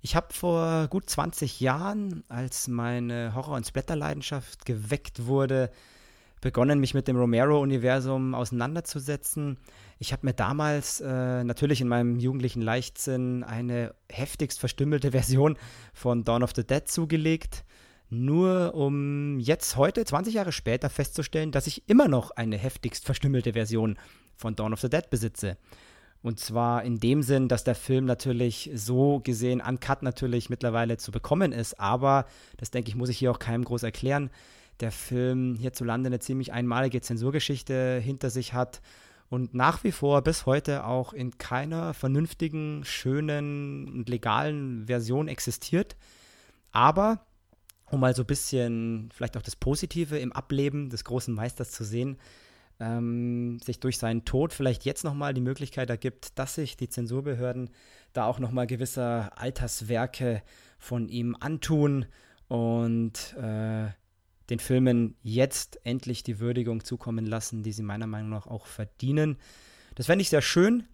Ich 0.00 0.16
habe 0.16 0.34
vor 0.34 0.88
gut 0.88 1.08
20 1.08 1.60
Jahren, 1.60 2.24
als 2.26 2.66
meine 2.66 3.32
Horror- 3.36 3.54
und 3.54 3.66
Splatter-Leidenschaft 3.68 4.64
geweckt 4.64 5.26
wurde, 5.26 5.70
begonnen, 6.42 6.80
mich 6.80 6.92
mit 6.92 7.08
dem 7.08 7.16
Romero-Universum 7.16 8.34
auseinanderzusetzen. 8.34 9.56
Ich 9.98 10.12
habe 10.12 10.26
mir 10.26 10.34
damals 10.34 11.00
äh, 11.00 11.44
natürlich 11.44 11.80
in 11.80 11.88
meinem 11.88 12.18
jugendlichen 12.18 12.60
Leichtsinn 12.60 13.44
eine 13.44 13.94
heftigst 14.10 14.60
verstümmelte 14.60 15.12
Version 15.12 15.56
von 15.94 16.24
Dawn 16.24 16.42
of 16.42 16.52
the 16.54 16.66
Dead 16.66 16.86
zugelegt, 16.86 17.64
nur 18.10 18.74
um 18.74 19.38
jetzt 19.38 19.76
heute, 19.76 20.04
20 20.04 20.34
Jahre 20.34 20.52
später, 20.52 20.90
festzustellen, 20.90 21.52
dass 21.52 21.66
ich 21.66 21.88
immer 21.88 22.08
noch 22.08 22.32
eine 22.32 22.58
heftigst 22.58 23.06
verstümmelte 23.06 23.54
Version 23.54 23.96
von 24.36 24.54
Dawn 24.54 24.74
of 24.74 24.80
the 24.80 24.90
Dead 24.90 25.08
besitze. 25.08 25.56
Und 26.22 26.38
zwar 26.38 26.84
in 26.84 26.98
dem 26.98 27.22
Sinn, 27.22 27.48
dass 27.48 27.64
der 27.64 27.74
Film 27.74 28.04
natürlich 28.04 28.70
so 28.74 29.20
gesehen, 29.20 29.60
uncut 29.60 30.02
natürlich 30.02 30.50
mittlerweile 30.50 30.96
zu 30.96 31.10
bekommen 31.10 31.52
ist, 31.52 31.80
aber 31.80 32.26
das 32.58 32.70
denke 32.70 32.90
ich, 32.90 32.96
muss 32.96 33.08
ich 33.08 33.18
hier 33.18 33.30
auch 33.30 33.38
keinem 33.38 33.64
groß 33.64 33.84
erklären 33.84 34.30
der 34.82 34.92
Film 34.92 35.54
hierzulande 35.54 36.08
eine 36.08 36.18
ziemlich 36.18 36.52
einmalige 36.52 37.00
Zensurgeschichte 37.00 38.00
hinter 38.02 38.28
sich 38.28 38.52
hat 38.52 38.82
und 39.30 39.54
nach 39.54 39.82
wie 39.84 39.92
vor 39.92 40.20
bis 40.22 40.44
heute 40.44 40.84
auch 40.84 41.14
in 41.14 41.38
keiner 41.38 41.94
vernünftigen, 41.94 42.84
schönen 42.84 43.88
und 43.88 44.08
legalen 44.10 44.86
Version 44.86 45.28
existiert. 45.28 45.96
Aber 46.70 47.24
um 47.86 48.00
mal 48.00 48.14
so 48.14 48.24
ein 48.24 48.26
bisschen 48.26 49.08
vielleicht 49.14 49.36
auch 49.36 49.42
das 49.42 49.56
Positive 49.56 50.18
im 50.18 50.32
Ableben 50.32 50.90
des 50.90 51.04
großen 51.04 51.34
Meisters 51.34 51.70
zu 51.70 51.84
sehen, 51.84 52.18
ähm, 52.80 53.58
sich 53.60 53.80
durch 53.80 53.98
seinen 53.98 54.24
Tod 54.24 54.52
vielleicht 54.52 54.84
jetzt 54.84 55.04
nochmal 55.04 55.32
die 55.32 55.40
Möglichkeit 55.40 55.88
ergibt, 55.88 56.38
dass 56.38 56.56
sich 56.56 56.76
die 56.76 56.88
Zensurbehörden 56.88 57.70
da 58.12 58.26
auch 58.26 58.38
nochmal 58.38 58.66
gewisse 58.66 59.30
Alterswerke 59.36 60.42
von 60.78 61.08
ihm 61.08 61.36
antun 61.38 62.06
und 62.48 63.34
äh, 63.40 63.88
den 64.50 64.58
Filmen 64.58 65.16
jetzt 65.22 65.78
endlich 65.84 66.22
die 66.22 66.40
Würdigung 66.40 66.84
zukommen 66.84 67.26
lassen, 67.26 67.62
die 67.62 67.72
sie 67.72 67.82
meiner 67.82 68.06
Meinung 68.06 68.30
nach 68.30 68.46
auch 68.46 68.66
verdienen. 68.66 69.38
Das 69.94 70.06
fände 70.06 70.22
ich 70.22 70.30
sehr 70.30 70.42
schön. 70.42 70.84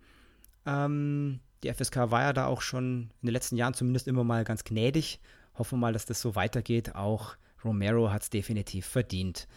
Ähm, 0.66 1.40
die 1.62 1.72
FSK 1.72 2.10
war 2.10 2.22
ja 2.22 2.32
da 2.32 2.46
auch 2.46 2.62
schon 2.62 3.10
in 3.20 3.26
den 3.26 3.32
letzten 3.32 3.56
Jahren 3.56 3.74
zumindest 3.74 4.06
immer 4.06 4.24
mal 4.24 4.44
ganz 4.44 4.64
gnädig. 4.64 5.20
Hoffen 5.56 5.78
wir 5.78 5.86
mal, 5.86 5.92
dass 5.92 6.06
das 6.06 6.20
so 6.20 6.34
weitergeht. 6.34 6.94
Auch 6.94 7.36
Romero 7.64 8.10
hat 8.10 8.22
es 8.22 8.30
definitiv 8.30 8.86
verdient. 8.86 9.48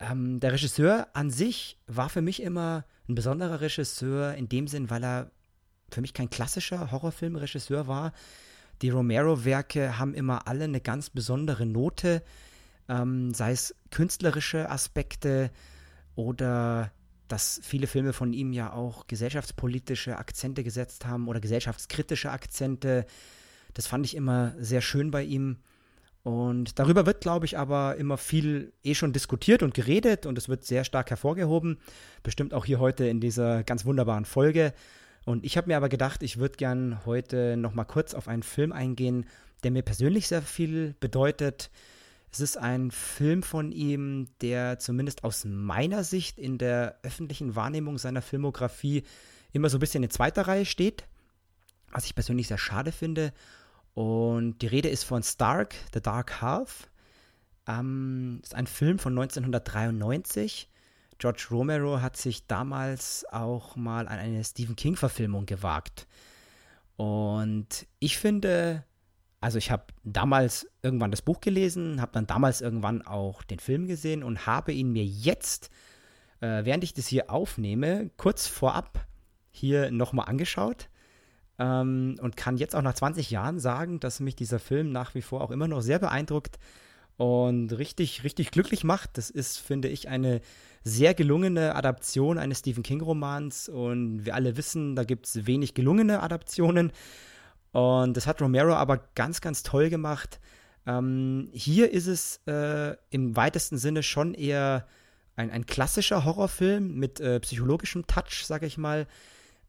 Ähm, 0.00 0.40
der 0.40 0.52
Regisseur 0.52 1.08
an 1.12 1.30
sich 1.30 1.78
war 1.86 2.08
für 2.08 2.22
mich 2.22 2.42
immer 2.42 2.84
ein 3.08 3.14
besonderer 3.14 3.60
Regisseur 3.60 4.34
in 4.34 4.48
dem 4.48 4.66
Sinn, 4.66 4.90
weil 4.90 5.04
er 5.04 5.30
für 5.90 6.00
mich 6.00 6.14
kein 6.14 6.30
klassischer 6.30 6.90
Horrorfilmregisseur 6.90 7.86
war. 7.86 8.12
Die 8.80 8.90
Romero-Werke 8.90 9.98
haben 9.98 10.14
immer 10.14 10.48
alle 10.48 10.64
eine 10.64 10.80
ganz 10.80 11.10
besondere 11.10 11.66
Note 11.66 12.22
ähm, 12.88 13.32
sei 13.34 13.52
es 13.52 13.74
künstlerische 13.90 14.70
Aspekte 14.70 15.50
oder 16.14 16.92
dass 17.28 17.60
viele 17.62 17.86
Filme 17.86 18.12
von 18.12 18.32
ihm 18.32 18.52
ja 18.52 18.72
auch 18.72 19.06
gesellschaftspolitische 19.06 20.18
Akzente 20.18 20.62
gesetzt 20.62 21.06
haben 21.06 21.28
oder 21.28 21.40
gesellschaftskritische 21.40 22.30
Akzente. 22.30 23.06
Das 23.72 23.86
fand 23.86 24.04
ich 24.04 24.14
immer 24.14 24.52
sehr 24.58 24.82
schön 24.82 25.10
bei 25.10 25.22
ihm. 25.22 25.56
Und 26.24 26.78
darüber 26.78 27.06
wird, 27.06 27.20
glaube 27.20 27.46
ich, 27.46 27.58
aber 27.58 27.96
immer 27.96 28.16
viel 28.16 28.72
eh 28.84 28.94
schon 28.94 29.12
diskutiert 29.12 29.62
und 29.62 29.74
geredet 29.74 30.26
und 30.26 30.38
es 30.38 30.48
wird 30.48 30.64
sehr 30.64 30.84
stark 30.84 31.10
hervorgehoben. 31.10 31.78
Bestimmt 32.22 32.54
auch 32.54 32.64
hier 32.64 32.78
heute 32.78 33.06
in 33.06 33.20
dieser 33.20 33.64
ganz 33.64 33.84
wunderbaren 33.84 34.24
Folge. 34.24 34.72
Und 35.24 35.44
ich 35.44 35.56
habe 35.56 35.68
mir 35.68 35.76
aber 35.76 35.88
gedacht, 35.88 36.22
ich 36.22 36.36
würde 36.36 36.56
gern 36.56 37.04
heute 37.06 37.56
noch 37.56 37.74
mal 37.74 37.84
kurz 37.84 38.14
auf 38.14 38.28
einen 38.28 38.42
Film 38.42 38.72
eingehen, 38.72 39.26
der 39.64 39.70
mir 39.70 39.82
persönlich 39.82 40.28
sehr 40.28 40.42
viel 40.42 40.94
bedeutet, 41.00 41.70
es 42.32 42.40
ist 42.40 42.56
ein 42.56 42.90
Film 42.90 43.42
von 43.42 43.72
ihm, 43.72 44.28
der 44.40 44.78
zumindest 44.78 45.22
aus 45.22 45.44
meiner 45.44 46.02
Sicht 46.02 46.38
in 46.38 46.56
der 46.56 46.98
öffentlichen 47.02 47.54
Wahrnehmung 47.56 47.98
seiner 47.98 48.22
Filmografie 48.22 49.04
immer 49.52 49.68
so 49.68 49.76
ein 49.76 49.80
bisschen 49.80 50.02
in 50.02 50.08
zweiter 50.08 50.48
Reihe 50.48 50.64
steht, 50.64 51.04
was 51.90 52.06
ich 52.06 52.14
persönlich 52.14 52.48
sehr 52.48 52.56
schade 52.56 52.90
finde. 52.90 53.34
Und 53.92 54.62
die 54.62 54.66
Rede 54.66 54.88
ist 54.88 55.04
von 55.04 55.22
Stark, 55.22 55.74
The 55.92 56.00
Dark 56.00 56.40
Half. 56.40 56.88
Ähm, 57.66 58.40
ist 58.42 58.54
ein 58.54 58.66
Film 58.66 58.98
von 58.98 59.12
1993. 59.12 60.70
George 61.18 61.48
Romero 61.50 62.00
hat 62.00 62.16
sich 62.16 62.46
damals 62.46 63.26
auch 63.30 63.76
mal 63.76 64.08
an 64.08 64.18
eine 64.18 64.42
Stephen 64.42 64.74
King-Verfilmung 64.74 65.44
gewagt. 65.44 66.06
Und 66.96 67.86
ich 67.98 68.16
finde, 68.16 68.84
also 69.42 69.58
ich 69.58 69.72
habe 69.72 69.84
damals 70.04 70.68
irgendwann 70.82 71.10
das 71.10 71.20
Buch 71.20 71.40
gelesen, 71.40 72.00
habe 72.00 72.12
dann 72.12 72.28
damals 72.28 72.60
irgendwann 72.60 73.02
auch 73.02 73.42
den 73.42 73.58
Film 73.58 73.88
gesehen 73.88 74.22
und 74.22 74.46
habe 74.46 74.72
ihn 74.72 74.92
mir 74.92 75.04
jetzt, 75.04 75.68
äh, 76.40 76.64
während 76.64 76.84
ich 76.84 76.94
das 76.94 77.08
hier 77.08 77.28
aufnehme, 77.28 78.10
kurz 78.16 78.46
vorab 78.46 79.04
hier 79.50 79.90
nochmal 79.90 80.28
angeschaut 80.28 80.88
ähm, 81.58 82.14
und 82.20 82.36
kann 82.36 82.56
jetzt 82.56 82.76
auch 82.76 82.82
nach 82.82 82.94
20 82.94 83.32
Jahren 83.32 83.58
sagen, 83.58 83.98
dass 83.98 84.20
mich 84.20 84.36
dieser 84.36 84.60
Film 84.60 84.92
nach 84.92 85.16
wie 85.16 85.22
vor 85.22 85.40
auch 85.40 85.50
immer 85.50 85.66
noch 85.66 85.80
sehr 85.80 85.98
beeindruckt 85.98 86.60
und 87.16 87.72
richtig, 87.72 88.22
richtig 88.22 88.52
glücklich 88.52 88.84
macht. 88.84 89.18
Das 89.18 89.28
ist, 89.28 89.58
finde 89.58 89.88
ich, 89.88 90.08
eine 90.08 90.40
sehr 90.84 91.14
gelungene 91.14 91.74
Adaption 91.74 92.38
eines 92.38 92.60
Stephen 92.60 92.84
King-Romans 92.84 93.68
und 93.68 94.24
wir 94.24 94.36
alle 94.36 94.56
wissen, 94.56 94.94
da 94.94 95.02
gibt 95.02 95.26
es 95.26 95.46
wenig 95.46 95.74
gelungene 95.74 96.22
Adaptionen. 96.22 96.92
Und 97.72 98.16
das 98.16 98.26
hat 98.26 98.40
Romero 98.40 98.74
aber 98.74 98.98
ganz, 99.14 99.40
ganz 99.40 99.62
toll 99.62 99.90
gemacht. 99.90 100.40
Ähm, 100.86 101.48
hier 101.52 101.90
ist 101.90 102.06
es 102.06 102.40
äh, 102.46 102.96
im 103.10 103.36
weitesten 103.36 103.78
Sinne 103.78 104.02
schon 104.02 104.34
eher 104.34 104.86
ein, 105.36 105.50
ein 105.50 105.66
klassischer 105.66 106.24
Horrorfilm 106.24 106.94
mit 106.94 107.20
äh, 107.20 107.40
psychologischem 107.40 108.06
Touch, 108.06 108.44
sag 108.44 108.62
ich 108.62 108.78
mal, 108.78 109.06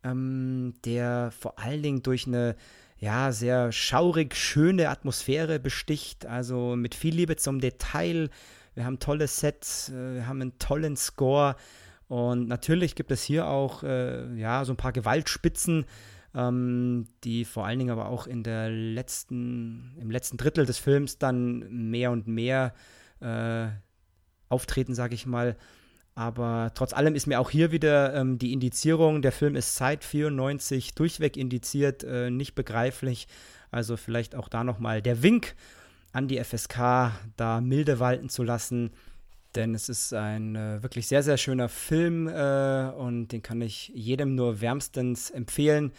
ähm, 0.03 0.73
der 0.85 1.31
vor 1.37 1.59
allen 1.59 1.81
Dingen 1.81 2.03
durch 2.03 2.27
eine 2.27 2.55
ja, 2.97 3.31
sehr 3.31 3.71
schaurig 3.71 4.35
schöne 4.35 4.89
Atmosphäre 4.89 5.59
besticht, 5.59 6.25
also 6.25 6.75
mit 6.75 6.95
viel 6.95 7.15
Liebe 7.15 7.35
zum 7.35 7.59
Detail. 7.59 8.29
Wir 8.75 8.85
haben 8.85 8.99
tolle 8.99 9.27
Sets, 9.27 9.89
äh, 9.89 10.15
wir 10.15 10.27
haben 10.27 10.41
einen 10.41 10.59
tollen 10.59 10.97
Score 10.97 11.55
und 12.07 12.47
natürlich 12.47 12.95
gibt 12.95 13.11
es 13.11 13.23
hier 13.23 13.47
auch 13.47 13.83
äh, 13.83 14.33
ja, 14.35 14.65
so 14.65 14.73
ein 14.73 14.77
paar 14.77 14.91
Gewaltspitzen, 14.91 15.85
ähm, 16.35 17.07
die 17.23 17.45
vor 17.45 17.65
allen 17.65 17.79
Dingen 17.79 17.91
aber 17.91 18.07
auch 18.07 18.27
in 18.27 18.43
der 18.43 18.69
letzten, 18.69 19.95
im 19.99 20.09
letzten 20.09 20.37
Drittel 20.37 20.65
des 20.65 20.77
Films 20.77 21.17
dann 21.17 21.89
mehr 21.89 22.11
und 22.11 22.27
mehr 22.27 22.73
äh, 23.19 23.67
auftreten, 24.49 24.95
sage 24.95 25.15
ich 25.15 25.25
mal. 25.25 25.55
Aber 26.15 26.71
trotz 26.75 26.93
allem 26.93 27.15
ist 27.15 27.25
mir 27.25 27.39
auch 27.39 27.49
hier 27.49 27.71
wieder 27.71 28.13
ähm, 28.13 28.37
die 28.37 28.53
Indizierung, 28.53 29.21
der 29.21 29.31
Film 29.31 29.55
ist 29.55 29.75
seit 29.75 30.03
94 30.03 30.93
durchweg 30.93 31.37
indiziert, 31.37 32.03
äh, 32.03 32.29
nicht 32.29 32.53
begreiflich. 32.53 33.27
Also 33.71 33.97
vielleicht 33.97 34.35
auch 34.35 34.47
da 34.47 34.63
nochmal 34.63 35.01
der 35.01 35.23
Wink 35.23 35.55
an 36.11 36.27
die 36.27 36.43
FSK, 36.43 37.11
da 37.35 37.61
milde 37.61 37.99
walten 37.99 38.29
zu 38.29 38.43
lassen. 38.43 38.91
Denn 39.55 39.73
es 39.73 39.89
ist 39.89 40.13
ein 40.13 40.55
äh, 40.55 40.81
wirklich 40.83 41.07
sehr, 41.07 41.23
sehr 41.23 41.37
schöner 41.37 41.69
Film 41.69 42.27
äh, 42.27 42.91
und 42.95 43.29
den 43.29 43.41
kann 43.41 43.61
ich 43.61 43.89
jedem 43.89 44.35
nur 44.35 44.61
wärmstens 44.61 45.31
empfehlen. 45.31 45.91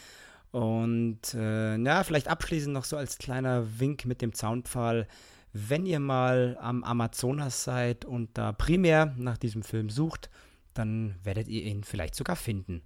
Und 0.55 1.35
äh, 1.35 1.77
ja, 1.79 2.05
vielleicht 2.05 2.29
abschließend 2.29 2.73
noch 2.73 2.85
so 2.85 2.97
als 2.97 3.19
kleiner 3.19 3.81
Wink 3.81 4.05
mit 4.05 4.23
dem 4.23 4.35
Zaunpfahl. 4.35 5.09
Wenn 5.53 5.85
ihr 5.85 5.99
mal 5.99 6.57
am 6.61 6.85
Amazonas 6.85 7.65
seid 7.65 8.05
und 8.05 8.39
da 8.39 8.53
primär 8.53 9.13
nach 9.17 9.37
diesem 9.37 9.65
Film 9.65 9.91
sucht, 9.91 10.31
dann 10.73 11.17
werdet 11.25 11.49
ihr 11.49 11.65
ihn 11.65 11.83
vielleicht 11.83 12.15
sogar 12.15 12.37
finden. 12.37 12.83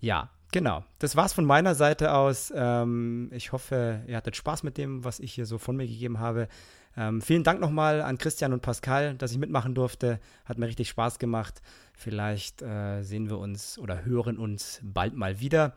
Ja, 0.00 0.30
genau. 0.50 0.82
Das 0.98 1.14
war's 1.14 1.34
von 1.34 1.44
meiner 1.44 1.74
Seite 1.74 2.14
aus. 2.14 2.50
Ähm, 2.56 3.28
ich 3.34 3.52
hoffe, 3.52 4.02
ihr 4.06 4.16
hattet 4.16 4.36
Spaß 4.36 4.62
mit 4.62 4.78
dem, 4.78 5.04
was 5.04 5.20
ich 5.20 5.34
hier 5.34 5.44
so 5.44 5.58
von 5.58 5.76
mir 5.76 5.86
gegeben 5.86 6.20
habe. 6.20 6.48
Ähm, 6.96 7.20
vielen 7.20 7.44
Dank 7.44 7.60
nochmal 7.60 8.00
an 8.00 8.16
Christian 8.16 8.54
und 8.54 8.62
Pascal, 8.62 9.14
dass 9.16 9.30
ich 9.30 9.36
mitmachen 9.36 9.74
durfte. 9.74 10.20
Hat 10.46 10.56
mir 10.56 10.68
richtig 10.68 10.88
Spaß 10.88 11.18
gemacht. 11.18 11.60
Vielleicht 11.92 12.62
äh, 12.62 13.02
sehen 13.02 13.28
wir 13.28 13.36
uns 13.36 13.78
oder 13.78 14.06
hören 14.06 14.38
uns 14.38 14.80
bald 14.82 15.14
mal 15.14 15.40
wieder. 15.40 15.74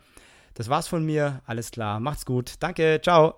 Das 0.57 0.69
war's 0.69 0.87
von 0.87 1.05
mir. 1.05 1.43
Alles 1.45 1.69
klar. 1.69 1.99
Macht's 1.99 2.25
gut. 2.25 2.55
Danke. 2.59 2.99
Ciao. 3.03 3.35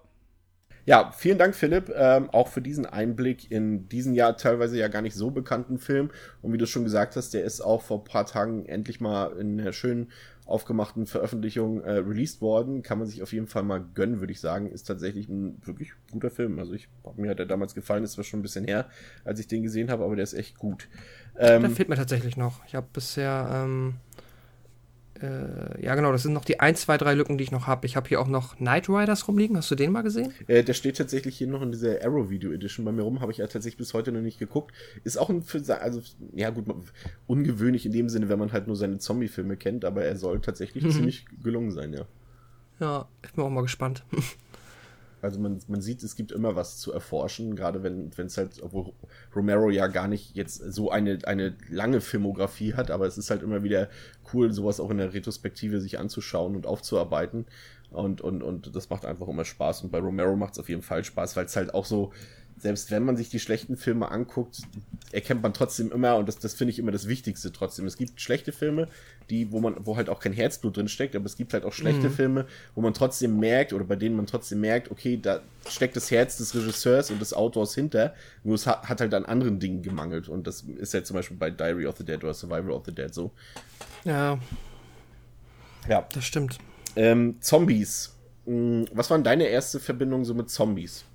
Ja, 0.85 1.11
vielen 1.11 1.37
Dank, 1.37 1.53
Philipp, 1.53 1.91
ähm, 1.93 2.29
auch 2.29 2.47
für 2.47 2.61
diesen 2.61 2.85
Einblick 2.85 3.51
in 3.51 3.89
diesen 3.89 4.15
Jahr 4.15 4.37
teilweise 4.37 4.79
ja 4.79 4.87
gar 4.87 5.01
nicht 5.01 5.15
so 5.15 5.29
bekannten 5.29 5.79
Film. 5.79 6.11
Und 6.41 6.53
wie 6.53 6.57
du 6.57 6.65
schon 6.65 6.85
gesagt 6.85 7.17
hast, 7.17 7.33
der 7.33 7.43
ist 7.43 7.59
auch 7.59 7.81
vor 7.81 8.05
paar 8.05 8.25
Tagen 8.25 8.65
endlich 8.65 9.01
mal 9.01 9.33
in 9.37 9.59
einer 9.59 9.73
schönen 9.73 10.11
aufgemachten 10.45 11.07
Veröffentlichung 11.07 11.81
äh, 11.81 11.91
released 11.91 12.39
worden. 12.39 12.83
Kann 12.83 12.99
man 12.99 13.07
sich 13.07 13.21
auf 13.21 13.33
jeden 13.33 13.47
Fall 13.47 13.63
mal 13.63 13.83
gönnen, 13.93 14.21
würde 14.21 14.31
ich 14.31 14.39
sagen. 14.39 14.71
Ist 14.71 14.87
tatsächlich 14.87 15.27
ein 15.27 15.61
wirklich 15.65 15.91
guter 16.11 16.31
Film. 16.31 16.57
Also 16.57 16.71
ich, 16.71 16.87
mir 17.17 17.31
hat 17.31 17.39
er 17.39 17.45
damals 17.45 17.75
gefallen, 17.75 18.05
ist 18.05 18.13
zwar 18.13 18.23
schon 18.23 18.39
ein 18.39 18.43
bisschen 18.43 18.63
her, 18.63 18.87
als 19.25 19.41
ich 19.41 19.47
den 19.47 19.61
gesehen 19.61 19.91
habe, 19.91 20.05
aber 20.05 20.15
der 20.15 20.23
ist 20.23 20.33
echt 20.33 20.57
gut. 20.57 20.87
Ähm, 21.37 21.63
der 21.63 21.71
fehlt 21.71 21.89
mir 21.89 21.97
tatsächlich 21.97 22.37
noch. 22.37 22.65
Ich 22.65 22.75
habe 22.75 22.87
bisher 22.93 23.47
ähm, 23.53 23.95
äh, 25.21 25.83
ja, 25.83 25.95
genau, 25.95 26.11
das 26.11 26.23
sind 26.23 26.33
noch 26.33 26.45
die 26.45 26.59
1, 26.59 26.81
2, 26.81 26.97
3 26.97 27.13
Lücken, 27.13 27.37
die 27.37 27.43
ich 27.43 27.51
noch 27.51 27.67
habe. 27.67 27.85
Ich 27.85 27.95
habe 27.95 28.07
hier 28.07 28.21
auch 28.21 28.27
noch 28.27 28.57
Knight 28.57 28.89
Riders 28.89 29.27
rumliegen. 29.27 29.57
Hast 29.57 29.69
du 29.69 29.75
den 29.75 29.91
mal 29.91 30.01
gesehen? 30.01 30.33
Äh, 30.47 30.63
der 30.63 30.73
steht 30.73 30.97
tatsächlich 30.97 31.37
hier 31.37 31.47
noch 31.47 31.61
in 31.61 31.71
dieser 31.71 32.03
Arrow 32.03 32.29
Video 32.29 32.51
Edition 32.51 32.85
bei 32.85 32.91
mir 32.91 33.01
rum. 33.01 33.19
Habe 33.19 33.31
ich 33.31 33.39
ja 33.39 33.47
tatsächlich 33.47 33.77
bis 33.77 33.93
heute 33.93 34.11
noch 34.11 34.21
nicht 34.21 34.39
geguckt. 34.39 34.73
Ist 35.03 35.17
auch 35.17 35.29
ein, 35.29 35.43
also, 35.81 36.01
ja 36.33 36.49
gut, 36.49 36.65
ungewöhnlich 37.27 37.85
in 37.85 37.91
dem 37.91 38.09
Sinne, 38.09 38.29
wenn 38.29 38.39
man 38.39 38.51
halt 38.51 38.67
nur 38.67 38.75
seine 38.75 38.99
Zombie-Filme 38.99 39.57
kennt, 39.57 39.85
aber 39.85 40.03
er 40.03 40.15
soll 40.15 40.39
tatsächlich 40.41 40.83
mhm. 40.83 40.91
ziemlich 40.91 41.25
gelungen 41.43 41.71
sein, 41.71 41.93
ja. 41.93 42.05
Ja, 42.79 43.07
ich 43.25 43.33
bin 43.33 43.43
auch 43.43 43.49
mal 43.49 43.61
gespannt. 43.61 44.05
Also 45.21 45.39
man, 45.39 45.59
man 45.67 45.81
sieht, 45.81 46.03
es 46.03 46.15
gibt 46.15 46.31
immer 46.31 46.55
was 46.55 46.77
zu 46.77 46.91
erforschen, 46.91 47.55
gerade 47.55 47.83
wenn 47.83 48.11
es 48.17 48.37
halt, 48.37 48.61
obwohl 48.61 48.93
Romero 49.35 49.69
ja 49.69 49.87
gar 49.87 50.07
nicht 50.07 50.35
jetzt 50.35 50.57
so 50.57 50.91
eine, 50.91 51.19
eine 51.25 51.55
lange 51.69 52.01
Filmografie 52.01 52.73
hat, 52.73 52.91
aber 52.91 53.05
es 53.05 53.17
ist 53.17 53.29
halt 53.29 53.43
immer 53.43 53.63
wieder 53.63 53.89
cool, 54.33 54.51
sowas 54.51 54.79
auch 54.79 54.89
in 54.89 54.97
der 54.97 55.13
Retrospektive 55.13 55.81
sich 55.81 55.99
anzuschauen 55.99 56.55
und 56.55 56.65
aufzuarbeiten. 56.65 57.45
Und, 57.91 58.21
und, 58.21 58.43
und 58.43 58.75
das 58.75 58.89
macht 58.89 59.05
einfach 59.05 59.27
immer 59.27 59.45
Spaß. 59.45 59.83
Und 59.83 59.91
bei 59.91 59.99
Romero 59.99 60.35
macht 60.35 60.53
es 60.53 60.59
auf 60.59 60.69
jeden 60.69 60.83
Fall 60.83 61.03
Spaß, 61.03 61.35
weil 61.35 61.45
es 61.45 61.55
halt 61.55 61.73
auch 61.73 61.85
so, 61.85 62.11
selbst 62.59 62.91
wenn 62.91 63.03
man 63.03 63.15
sich 63.17 63.29
die 63.29 63.39
schlechten 63.39 63.77
Filme 63.77 64.11
anguckt, 64.11 64.61
erkennt 65.11 65.41
man 65.41 65.53
trotzdem 65.53 65.91
immer, 65.91 66.17
und 66.17 66.27
das, 66.27 66.39
das 66.39 66.53
finde 66.53 66.71
ich 66.71 66.79
immer 66.79 66.91
das 66.91 67.07
Wichtigste 67.07 67.51
trotzdem. 67.51 67.85
Es 67.85 67.97
gibt 67.97 68.19
schlechte 68.19 68.51
Filme, 68.51 68.87
die, 69.29 69.51
wo 69.51 69.59
man, 69.59 69.75
wo 69.85 69.95
halt 69.95 70.09
auch 70.09 70.19
kein 70.19 70.33
Herzblut 70.33 70.77
drin 70.77 70.87
steckt, 70.87 71.15
aber 71.15 71.25
es 71.25 71.37
gibt 71.37 71.53
halt 71.53 71.63
auch 71.63 71.73
schlechte 71.73 72.09
mhm. 72.09 72.13
Filme, 72.13 72.45
wo 72.75 72.81
man 72.81 72.93
trotzdem 72.93 73.39
merkt, 73.39 73.73
oder 73.73 73.85
bei 73.85 73.95
denen 73.95 74.15
man 74.15 74.27
trotzdem 74.27 74.59
merkt, 74.59 74.91
okay, 74.91 75.17
da 75.21 75.41
steckt 75.67 75.95
das 75.95 76.11
Herz 76.11 76.37
des 76.37 76.53
Regisseurs 76.53 77.11
und 77.11 77.21
des 77.21 77.33
Autors 77.33 77.73
hinter, 77.75 78.13
nur 78.43 78.55
es 78.55 78.67
hat, 78.67 78.89
hat 78.89 79.01
halt 79.01 79.13
an 79.13 79.25
anderen 79.25 79.59
Dingen 79.59 79.81
gemangelt. 79.81 80.27
Und 80.27 80.45
das 80.45 80.61
ist 80.61 80.93
ja 80.93 81.03
zum 81.03 81.15
Beispiel 81.15 81.37
bei 81.37 81.49
Diary 81.49 81.85
of 81.85 81.97
the 81.97 82.03
Dead 82.03 82.23
oder 82.23 82.33
Survival 82.33 82.71
of 82.71 82.85
the 82.85 82.93
Dead 82.93 83.13
so. 83.13 83.31
Ja. 84.03 84.39
Ja. 85.87 86.07
Das 86.13 86.25
stimmt. 86.25 86.57
Ähm, 86.95 87.37
Zombies. 87.39 88.15
Hm, 88.45 88.85
was 88.93 89.09
war 89.09 89.17
denn 89.17 89.23
deine 89.23 89.45
erste 89.45 89.79
Verbindung 89.79 90.25
so 90.25 90.33
mit 90.33 90.49
Zombies? 90.49 91.05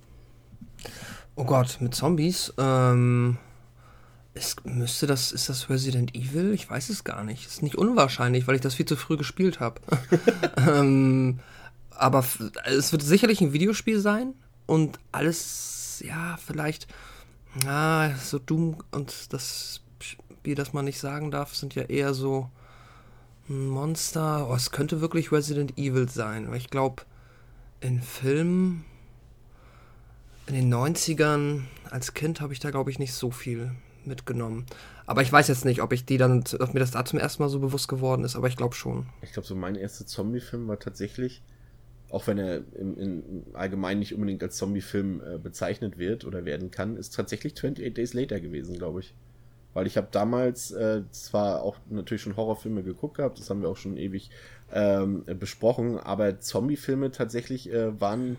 Oh 1.37 1.43
Gott, 1.43 1.77
mit 1.81 1.93
Zombies? 1.93 2.53
Ähm, 2.57 3.37
es 4.33 4.55
müsste 4.63 5.05
das, 5.05 5.33
ist 5.33 5.49
das 5.49 5.69
Resident 5.69 6.15
Evil? 6.15 6.53
Ich 6.53 6.69
weiß 6.69 6.89
es 6.89 7.03
gar 7.03 7.25
nicht. 7.25 7.45
Ist 7.45 7.61
nicht 7.61 7.75
unwahrscheinlich, 7.75 8.47
weil 8.47 8.55
ich 8.55 8.61
das 8.61 8.75
viel 8.75 8.85
zu 8.85 8.95
früh 8.95 9.17
gespielt 9.17 9.59
habe. 9.59 9.81
ähm, 10.57 11.39
aber 11.91 12.23
es 12.65 12.91
wird 12.93 13.01
sicherlich 13.01 13.41
ein 13.41 13.51
Videospiel 13.51 13.99
sein 13.99 14.33
und 14.65 14.97
alles, 15.11 16.01
ja, 16.05 16.37
vielleicht, 16.37 16.87
ja, 17.65 18.15
so 18.15 18.39
Doom 18.39 18.77
und 18.91 19.33
das 19.33 19.81
Spiel, 19.99 20.55
das 20.55 20.71
man 20.71 20.85
nicht 20.85 20.99
sagen 20.99 21.31
darf, 21.31 21.53
sind 21.53 21.75
ja 21.75 21.83
eher 21.83 22.13
so 22.13 22.49
Monster. 23.47 24.47
Oh, 24.49 24.55
es 24.55 24.71
könnte 24.71 25.01
wirklich 25.01 25.33
Resident 25.33 25.77
Evil 25.77 26.07
sein. 26.07 26.47
Aber 26.47 26.55
ich 26.55 26.69
glaube, 26.69 27.03
in 27.81 28.01
Filmen 28.01 28.85
in 30.47 30.53
den 30.53 30.73
90ern 30.73 31.61
als 31.89 32.13
Kind 32.13 32.41
habe 32.41 32.53
ich 32.53 32.59
da, 32.59 32.71
glaube 32.71 32.91
ich, 32.91 32.99
nicht 32.99 33.13
so 33.13 33.31
viel 33.31 33.71
mitgenommen. 34.05 34.65
Aber 35.05 35.21
ich 35.21 35.31
weiß 35.31 35.47
jetzt 35.47 35.65
nicht, 35.65 35.81
ob 35.81 35.93
ich 35.93 36.05
die 36.05 36.17
dann, 36.17 36.43
ob 36.59 36.73
mir 36.73 36.79
das 36.79 36.91
da 36.91 37.05
zum 37.05 37.19
ersten 37.19 37.43
Mal 37.43 37.49
so 37.49 37.59
bewusst 37.59 37.87
geworden 37.87 38.23
ist, 38.23 38.35
aber 38.35 38.47
ich 38.47 38.55
glaube 38.55 38.75
schon. 38.75 39.07
Ich 39.21 39.33
glaube, 39.33 39.47
so 39.47 39.55
mein 39.55 39.75
erster 39.75 40.05
Zombie-Film 40.05 40.67
war 40.67 40.79
tatsächlich, 40.79 41.41
auch 42.09 42.27
wenn 42.27 42.37
er 42.37 42.61
im, 42.77 42.97
im 42.97 43.23
allgemein 43.53 43.99
nicht 43.99 44.13
unbedingt 44.13 44.41
als 44.43 44.57
Zombie-Film 44.57 45.21
äh, 45.21 45.37
bezeichnet 45.37 45.97
wird 45.97 46.25
oder 46.25 46.45
werden 46.45 46.71
kann, 46.71 46.97
ist 46.97 47.15
tatsächlich 47.15 47.53
28 47.53 47.93
Days 47.93 48.13
Later 48.13 48.39
gewesen, 48.39 48.77
glaube 48.77 49.01
ich. 49.01 49.13
Weil 49.73 49.87
ich 49.87 49.97
habe 49.97 50.07
damals 50.11 50.71
äh, 50.71 51.01
zwar 51.11 51.61
auch 51.61 51.77
natürlich 51.89 52.21
schon 52.21 52.37
Horrorfilme 52.37 52.81
geguckt 52.83 53.17
gehabt, 53.17 53.39
das 53.39 53.49
haben 53.49 53.61
wir 53.61 53.69
auch 53.69 53.77
schon 53.77 53.97
ewig 53.97 54.29
ähm, 54.71 55.25
besprochen, 55.25 55.99
aber 55.99 56.39
Zombie-Filme 56.39 57.11
tatsächlich 57.11 57.71
äh, 57.71 57.99
waren 57.99 58.37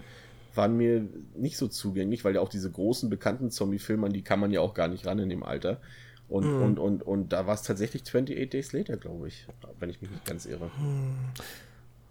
waren 0.57 0.77
mir 0.77 1.07
nicht 1.35 1.57
so 1.57 1.69
zugänglich, 1.69 2.25
weil 2.25 2.35
ja 2.35 2.41
auch 2.41 2.49
diese 2.49 2.71
großen 2.71 3.11
bekannten 3.11 3.51
Zombie-Filme, 3.51 4.07
an 4.07 4.13
die 4.13 4.23
kann 4.23 4.41
man 4.41 4.51
ja 4.51 4.61
auch 4.61 4.75
gar 4.75 4.89
nicht 4.89 5.07
ran 5.07 5.19
in 5.19 5.29
dem 5.29 5.43
Alter. 5.43 5.81
Und, 6.29 6.47
mhm. 6.47 6.63
und, 6.63 6.79
und, 6.79 7.03
und 7.03 7.33
da 7.33 7.47
war 7.47 7.55
es 7.55 7.63
tatsächlich 7.63 8.03
28 8.03 8.51
Days 8.51 8.73
Later, 8.73 8.97
glaube 8.97 9.29
ich, 9.29 9.47
wenn 9.79 9.91
ich 9.91 10.01
mich 10.01 10.11
nicht 10.11 10.25
ganz 10.25 10.47
irre. 10.47 10.71
Mhm. 10.79 11.15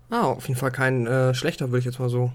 Ah, 0.10 0.24
auf 0.24 0.48
jeden 0.48 0.60
Fall 0.60 0.72
kein 0.72 1.08
äh, 1.08 1.34
schlechter, 1.34 1.70
würde 1.70 1.80
ich 1.80 1.86
jetzt 1.86 2.00
mal 2.00 2.10
so 2.10 2.32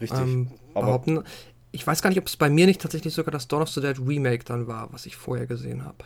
Richtig. 0.00 0.20
Ähm, 0.20 0.48
behaupten. 0.74 1.24
Ich 1.72 1.86
weiß 1.86 2.02
gar 2.02 2.10
nicht, 2.10 2.18
ob 2.18 2.26
es 2.26 2.36
bei 2.36 2.48
mir 2.48 2.66
nicht 2.66 2.80
tatsächlich 2.80 3.14
sogar 3.14 3.32
das 3.32 3.48
Dawn 3.48 3.62
of 3.62 3.68
the 3.68 3.80
Dead 3.80 3.98
Remake 3.98 4.44
dann 4.44 4.66
war, 4.66 4.92
was 4.92 5.06
ich 5.06 5.16
vorher 5.16 5.46
gesehen 5.46 5.84
habe. 5.84 6.04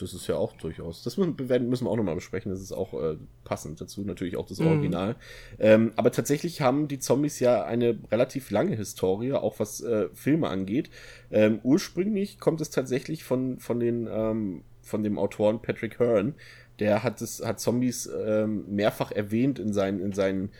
Das 0.00 0.14
ist 0.14 0.26
ja 0.26 0.36
auch 0.36 0.54
durchaus. 0.54 1.02
Das 1.02 1.16
müssen, 1.16 1.36
müssen 1.68 1.84
wir 1.84 1.90
auch 1.90 1.96
nochmal 1.96 2.14
besprechen. 2.14 2.50
Das 2.50 2.60
ist 2.60 2.72
auch 2.72 2.94
äh, 2.94 3.16
passend 3.44 3.80
dazu, 3.80 4.02
natürlich 4.02 4.36
auch 4.36 4.46
das 4.46 4.60
mhm. 4.60 4.66
Original. 4.68 5.16
Ähm, 5.58 5.92
aber 5.96 6.12
tatsächlich 6.12 6.60
haben 6.60 6.88
die 6.88 6.98
Zombies 6.98 7.40
ja 7.40 7.64
eine 7.64 7.98
relativ 8.10 8.50
lange 8.50 8.76
Historie, 8.76 9.32
auch 9.32 9.58
was 9.58 9.80
äh, 9.80 10.08
Filme 10.14 10.48
angeht. 10.48 10.90
Ähm, 11.30 11.60
ursprünglich 11.62 12.38
kommt 12.38 12.60
es 12.60 12.70
tatsächlich 12.70 13.24
von, 13.24 13.58
von, 13.58 13.80
den, 13.80 14.08
ähm, 14.10 14.62
von 14.82 15.02
dem 15.02 15.18
Autoren 15.18 15.60
Patrick 15.62 15.98
Hearn. 15.98 16.34
Der 16.78 17.02
hat, 17.02 17.20
es, 17.20 17.44
hat 17.44 17.60
Zombies 17.60 18.10
ähm, 18.26 18.64
mehrfach 18.68 19.12
erwähnt 19.12 19.58
in 19.58 19.72
seinen, 19.72 20.00
in 20.00 20.12
seinen 20.12 20.50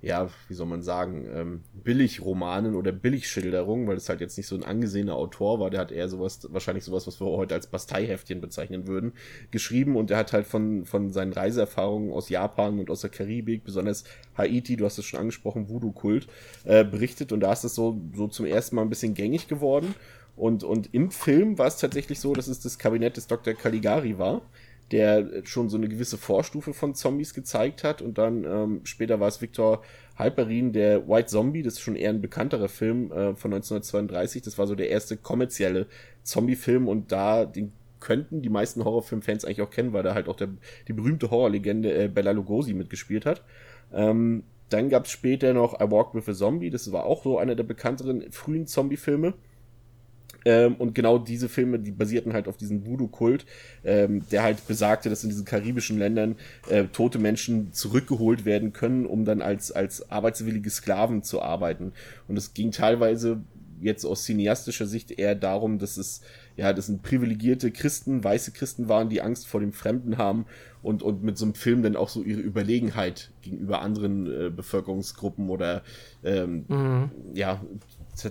ja, 0.00 0.28
wie 0.46 0.54
soll 0.54 0.66
man 0.66 0.82
sagen, 0.82 1.26
ähm, 1.32 1.62
Billigromanen 1.72 2.76
oder 2.76 2.92
Billigschilderungen, 2.92 3.88
weil 3.88 3.96
es 3.96 4.08
halt 4.08 4.20
jetzt 4.20 4.36
nicht 4.36 4.46
so 4.46 4.54
ein 4.54 4.62
angesehener 4.62 5.16
Autor 5.16 5.58
war, 5.58 5.70
der 5.70 5.80
hat 5.80 5.90
eher 5.90 6.08
sowas, 6.08 6.46
wahrscheinlich 6.52 6.84
sowas, 6.84 7.08
was 7.08 7.20
wir 7.20 7.26
heute 7.26 7.54
als 7.54 7.66
Basteiheftchen 7.66 8.40
bezeichnen 8.40 8.86
würden, 8.86 9.12
geschrieben. 9.50 9.96
Und 9.96 10.10
der 10.10 10.18
hat 10.18 10.32
halt 10.32 10.46
von, 10.46 10.84
von 10.84 11.10
seinen 11.10 11.32
Reiseerfahrungen 11.32 12.12
aus 12.12 12.28
Japan 12.28 12.78
und 12.78 12.90
aus 12.90 13.00
der 13.00 13.10
Karibik, 13.10 13.64
besonders 13.64 14.04
Haiti, 14.36 14.76
du 14.76 14.84
hast 14.84 14.98
es 14.98 15.04
schon 15.04 15.18
angesprochen, 15.18 15.68
Voodoo-Kult, 15.68 16.28
äh, 16.64 16.84
berichtet. 16.84 17.32
Und 17.32 17.40
da 17.40 17.52
ist 17.52 17.64
es 17.64 17.74
so, 17.74 18.00
so 18.14 18.28
zum 18.28 18.46
ersten 18.46 18.76
Mal 18.76 18.82
ein 18.82 18.90
bisschen 18.90 19.14
gängig 19.14 19.48
geworden. 19.48 19.96
Und, 20.36 20.62
und 20.62 20.94
im 20.94 21.10
Film 21.10 21.58
war 21.58 21.66
es 21.66 21.78
tatsächlich 21.78 22.20
so, 22.20 22.32
dass 22.34 22.46
es 22.46 22.60
das 22.60 22.78
Kabinett 22.78 23.16
des 23.16 23.26
Dr. 23.26 23.54
Caligari 23.54 24.18
war, 24.18 24.42
der 24.92 25.44
schon 25.44 25.68
so 25.68 25.76
eine 25.76 25.88
gewisse 25.88 26.16
Vorstufe 26.16 26.72
von 26.72 26.94
Zombies 26.94 27.34
gezeigt 27.34 27.84
hat. 27.84 28.00
Und 28.00 28.18
dann 28.18 28.44
ähm, 28.44 28.80
später 28.84 29.20
war 29.20 29.28
es 29.28 29.42
Victor 29.42 29.82
Halperin, 30.16 30.72
der 30.72 31.08
White 31.08 31.28
Zombie, 31.28 31.62
das 31.62 31.74
ist 31.74 31.80
schon 31.80 31.96
eher 31.96 32.10
ein 32.10 32.20
bekannterer 32.20 32.68
Film 32.68 33.12
äh, 33.12 33.36
von 33.36 33.52
1932. 33.52 34.42
Das 34.42 34.58
war 34.58 34.66
so 34.66 34.74
der 34.74 34.90
erste 34.90 35.16
kommerzielle 35.16 35.86
Zombie-Film 36.24 36.88
und 36.88 37.12
da 37.12 37.44
den 37.44 37.72
könnten 38.00 38.42
die 38.42 38.48
meisten 38.48 38.84
Horrorfilm-Fans 38.84 39.44
eigentlich 39.44 39.62
auch 39.62 39.70
kennen, 39.70 39.92
weil 39.92 40.02
da 40.02 40.14
halt 40.14 40.28
auch 40.28 40.36
der, 40.36 40.48
die 40.86 40.92
berühmte 40.92 41.30
Horrorlegende 41.30 41.92
äh, 42.04 42.08
Bella 42.08 42.30
Lugosi 42.30 42.74
mitgespielt 42.74 43.26
hat. 43.26 43.42
Ähm, 43.92 44.44
dann 44.68 44.88
gab 44.88 45.06
es 45.06 45.10
später 45.10 45.54
noch 45.54 45.80
I 45.80 45.90
Walk 45.90 46.14
with 46.14 46.28
a 46.28 46.34
Zombie, 46.34 46.70
das 46.70 46.92
war 46.92 47.04
auch 47.04 47.24
so 47.24 47.38
einer 47.38 47.54
der 47.54 47.64
bekannteren 47.64 48.30
frühen 48.30 48.66
Zombie-Filme. 48.66 49.34
Ähm, 50.48 50.76
und 50.76 50.94
genau 50.94 51.18
diese 51.18 51.50
Filme, 51.50 51.78
die 51.78 51.90
basierten 51.90 52.32
halt 52.32 52.48
auf 52.48 52.56
diesem 52.56 52.86
Voodoo-Kult, 52.86 53.44
ähm, 53.84 54.22
der 54.30 54.42
halt 54.42 54.66
besagte, 54.66 55.10
dass 55.10 55.22
in 55.22 55.28
diesen 55.28 55.44
karibischen 55.44 55.98
Ländern 55.98 56.36
äh, 56.70 56.84
tote 56.84 57.18
Menschen 57.18 57.70
zurückgeholt 57.74 58.46
werden 58.46 58.72
können, 58.72 59.04
um 59.04 59.26
dann 59.26 59.42
als, 59.42 59.72
als 59.72 60.10
arbeitswillige 60.10 60.70
Sklaven 60.70 61.22
zu 61.22 61.42
arbeiten. 61.42 61.92
Und 62.28 62.38
es 62.38 62.54
ging 62.54 62.70
teilweise 62.70 63.42
jetzt 63.82 64.06
aus 64.06 64.24
cineastischer 64.24 64.86
Sicht 64.86 65.10
eher 65.10 65.34
darum, 65.34 65.78
dass 65.78 65.98
es, 65.98 66.22
ja, 66.56 66.72
das 66.72 66.86
sind 66.86 67.02
privilegierte 67.02 67.70
Christen, 67.70 68.24
weiße 68.24 68.52
Christen 68.52 68.88
waren, 68.88 69.10
die 69.10 69.20
Angst 69.20 69.46
vor 69.46 69.60
dem 69.60 69.74
Fremden 69.74 70.16
haben 70.16 70.46
und, 70.82 71.02
und 71.02 71.22
mit 71.22 71.36
so 71.36 71.44
einem 71.44 71.54
Film 71.54 71.82
dann 71.82 71.94
auch 71.94 72.08
so 72.08 72.22
ihre 72.22 72.40
Überlegenheit 72.40 73.30
gegenüber 73.42 73.82
anderen 73.82 74.26
äh, 74.26 74.48
Bevölkerungsgruppen 74.48 75.50
oder 75.50 75.82
ähm, 76.24 76.64
mhm. 76.68 77.10
ja, 77.34 77.60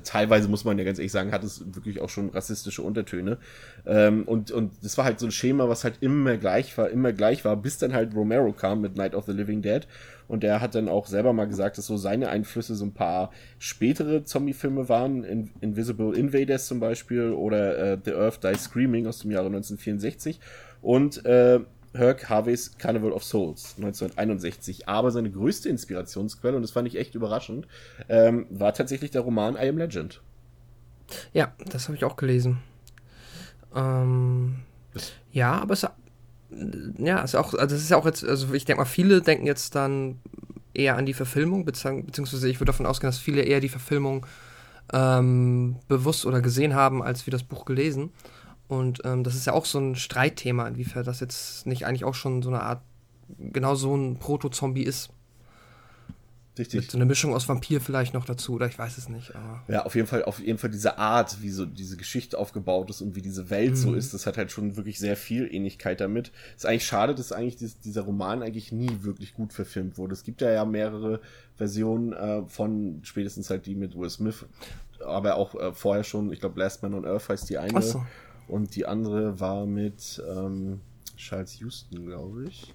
teilweise 0.04 0.48
muss 0.48 0.66
man 0.66 0.78
ja 0.78 0.84
ganz 0.84 1.00
ehrlich 1.00 1.12
sagen, 1.12 1.32
hat 1.32 1.44
es 1.44 1.64
wirklich 1.74 2.02
auch 2.02 2.10
schon 2.10 2.30
rassistische 2.30 2.82
Untertöne. 2.82 3.38
Ähm, 3.86 4.24
und, 4.24 4.52
und 4.52 4.74
das 4.84 4.98
war 4.98 5.06
halt 5.06 5.20
so 5.20 5.28
ein 5.28 5.32
Schema, 5.32 5.70
was 5.70 5.84
halt 5.84 5.98
immer 6.02 6.38
gleich 6.38 6.78
war, 6.78 6.90
immer 6.90 7.14
gleich 7.14 7.46
war, 7.46 7.56
bis 7.56 7.78
dann 7.78 7.94
halt 7.94 8.14
Romero 8.16 8.52
kam 8.54 8.82
mit 8.82 8.96
Night 8.96 9.16
of 9.16 9.26
the 9.26 9.32
Living 9.32 9.62
Dead. 9.62 9.88
Und 10.28 10.44
der 10.44 10.60
hat 10.60 10.76
dann 10.76 10.90
auch 10.90 11.08
selber 11.08 11.32
mal 11.32 11.48
gesagt, 11.48 11.78
dass 11.78 11.86
so 11.86 11.96
seine 11.96 12.30
Einflüsse 12.30 12.76
so 12.76 12.86
ein 12.86 12.94
paar 12.94 13.32
spätere 13.60 14.26
Zombie-Filme 14.26 14.90
waren, 14.90 15.24
In 15.24 15.52
Invisible 15.62 16.18
Invaders 16.18 16.68
zum 16.68 16.80
Beispiel 16.80 17.32
oder 17.32 17.94
äh, 17.94 17.98
The 18.04 18.14
Earth 18.14 18.44
Dies 18.44 18.66
Screaming 18.66 19.08
aus 19.08 19.20
dem 19.20 19.32
Jahre 19.32 19.48
1964. 19.48 20.40
Und 20.82 21.26
äh, 21.26 21.62
Herc 21.94 22.30
Harveys 22.30 22.78
Carnival 22.78 23.12
of 23.12 23.24
Souls 23.24 23.76
1961. 23.78 24.88
Aber 24.88 25.12
seine 25.12 25.32
größte 25.32 25.70
Inspirationsquelle, 25.70 26.56
und 26.56 26.62
das 26.62 26.72
fand 26.72 26.88
ich 26.88 26.98
echt 26.98 27.16
überraschend, 27.16 27.68
ähm, 28.10 28.46
war 28.50 28.74
tatsächlich 28.74 29.12
der 29.12 29.22
Roman 29.22 29.56
I 29.56 29.70
Am 29.70 29.78
Legend. 29.78 30.22
Ja, 31.34 31.54
das 31.70 31.88
habe 31.88 31.96
ich 31.96 32.04
auch 32.04 32.16
gelesen. 32.16 32.60
Ähm, 33.76 34.56
ja, 35.32 35.54
aber 35.54 35.74
es 35.74 35.86
ja, 36.98 37.22
ist 37.22 37.36
auch, 37.36 37.54
also 37.54 37.76
es 37.76 37.84
ist 37.84 37.90
ja 37.90 37.98
auch 37.98 38.06
jetzt, 38.06 38.24
also 38.24 38.54
ich 38.54 38.66
denke 38.66 38.82
mal, 38.82 38.86
viele 38.86 39.22
denken 39.22 39.46
jetzt 39.46 39.76
dann 39.76 40.20
eher 40.74 40.96
an 40.96 41.06
die 41.06 41.14
Verfilmung, 41.14 41.66
beziehungsweise 41.66 42.50
ich 42.50 42.60
würde 42.60 42.72
davon 42.72 42.86
ausgehen, 42.86 43.10
dass 43.10 43.20
viele 43.20 43.42
eher 43.42 43.60
die 43.60 43.70
Verfilmung 43.70 44.26
ähm, 44.94 45.78
bewusst 45.88 46.26
oder 46.26 46.42
gesehen 46.42 46.76
haben, 46.76 47.04
als 47.04 47.26
wir 47.26 47.32
das 47.32 47.44
Buch 47.44 47.66
gelesen. 47.66 48.12
Und 48.68 49.02
ähm, 49.06 49.24
das 49.24 49.36
ist 49.36 49.46
ja 49.46 49.54
auch 49.54 49.66
so 49.66 49.80
ein 49.80 49.96
Streitthema, 49.96 50.68
inwiefern 50.68 51.06
das 51.06 51.20
jetzt 51.20 51.66
nicht 51.66 51.86
eigentlich 51.86 52.04
auch 52.04 52.16
schon 52.16 52.42
so 52.42 52.50
eine 52.50 52.62
Art, 52.62 52.82
genau 53.40 53.76
so 53.76 53.96
ein 53.96 54.20
Proto-Zombie 54.20 54.84
ist. 54.84 55.10
Richtig. 56.58 56.82
Mit 56.82 56.92
so 56.92 56.98
eine 56.98 57.06
Mischung 57.06 57.34
aus 57.36 57.48
Vampir 57.48 57.82
vielleicht 57.82 58.14
noch 58.14 58.26
dazu, 58.26 58.56
oder 58.56 58.68
ich 58.68 58.78
weiß 58.78 58.98
es 58.98 59.10
nicht. 59.10 59.36
Aber. 59.36 59.64
Ja, 59.68 59.86
auf 59.86 59.96
jeden 59.96 60.08
Fall, 60.08 60.24
auf 60.26 60.40
jeden 60.40 60.58
Fall 60.58 60.70
diese 60.70 60.98
Art, 60.98 61.42
wie 61.42 61.50
so 61.50 61.66
diese 61.66 61.98
Geschichte 61.98 62.38
aufgebaut 62.38 62.90
ist 62.90 63.02
und 63.02 63.16
wie 63.16 63.22
diese 63.22 63.50
Welt 63.50 63.72
mhm. 63.72 63.76
so 63.76 63.94
ist, 63.94 64.14
das 64.14 64.26
hat 64.26 64.38
halt 64.38 64.52
schon 64.52 64.76
wirklich 64.76 64.98
sehr 65.00 65.16
viel 65.16 65.48
Ähnlichkeit 65.54 66.02
damit. 66.02 66.32
Ist 66.56 66.66
eigentlich 66.66 66.86
schade, 66.86 67.14
dass 67.16 67.32
eigentlich 67.32 67.58
dies, 67.58 67.80
dieser 67.80 68.02
Roman 68.02 68.42
eigentlich 68.42 68.72
nie 68.72 68.90
wirklich 69.02 69.34
gut 69.34 69.54
verfilmt 69.54 69.98
wurde. 69.98 70.14
Es 70.14 70.24
gibt 70.24 70.42
ja 70.42 70.52
ja 70.52 70.66
mehrere 70.66 71.22
Versionen 71.56 72.14
äh, 72.14 72.44
von 72.48 73.00
spätestens 73.04 73.50
halt 73.50 73.66
die 73.66 73.76
mit 73.76 73.96
Will 73.96 74.10
Smith, 74.10 74.46
aber 75.06 75.36
auch 75.36 75.56
äh, 75.56 75.74
vorher 75.74 76.04
schon, 76.04 76.32
ich 76.32 76.40
glaube 76.40 76.60
Last 76.60 76.82
Man 76.82 76.94
on 76.94 77.06
Earth 77.06 77.30
heißt 77.30 77.50
die 77.50 77.58
eine. 77.58 77.82
So. 77.82 78.04
Und 78.48 78.76
die 78.76 78.86
andere 78.86 79.40
war 79.40 79.66
mit 79.66 80.22
ähm, 80.28 80.82
Charles 81.18 81.60
Houston, 81.60 82.06
glaube 82.06 82.46
ich 82.46 82.74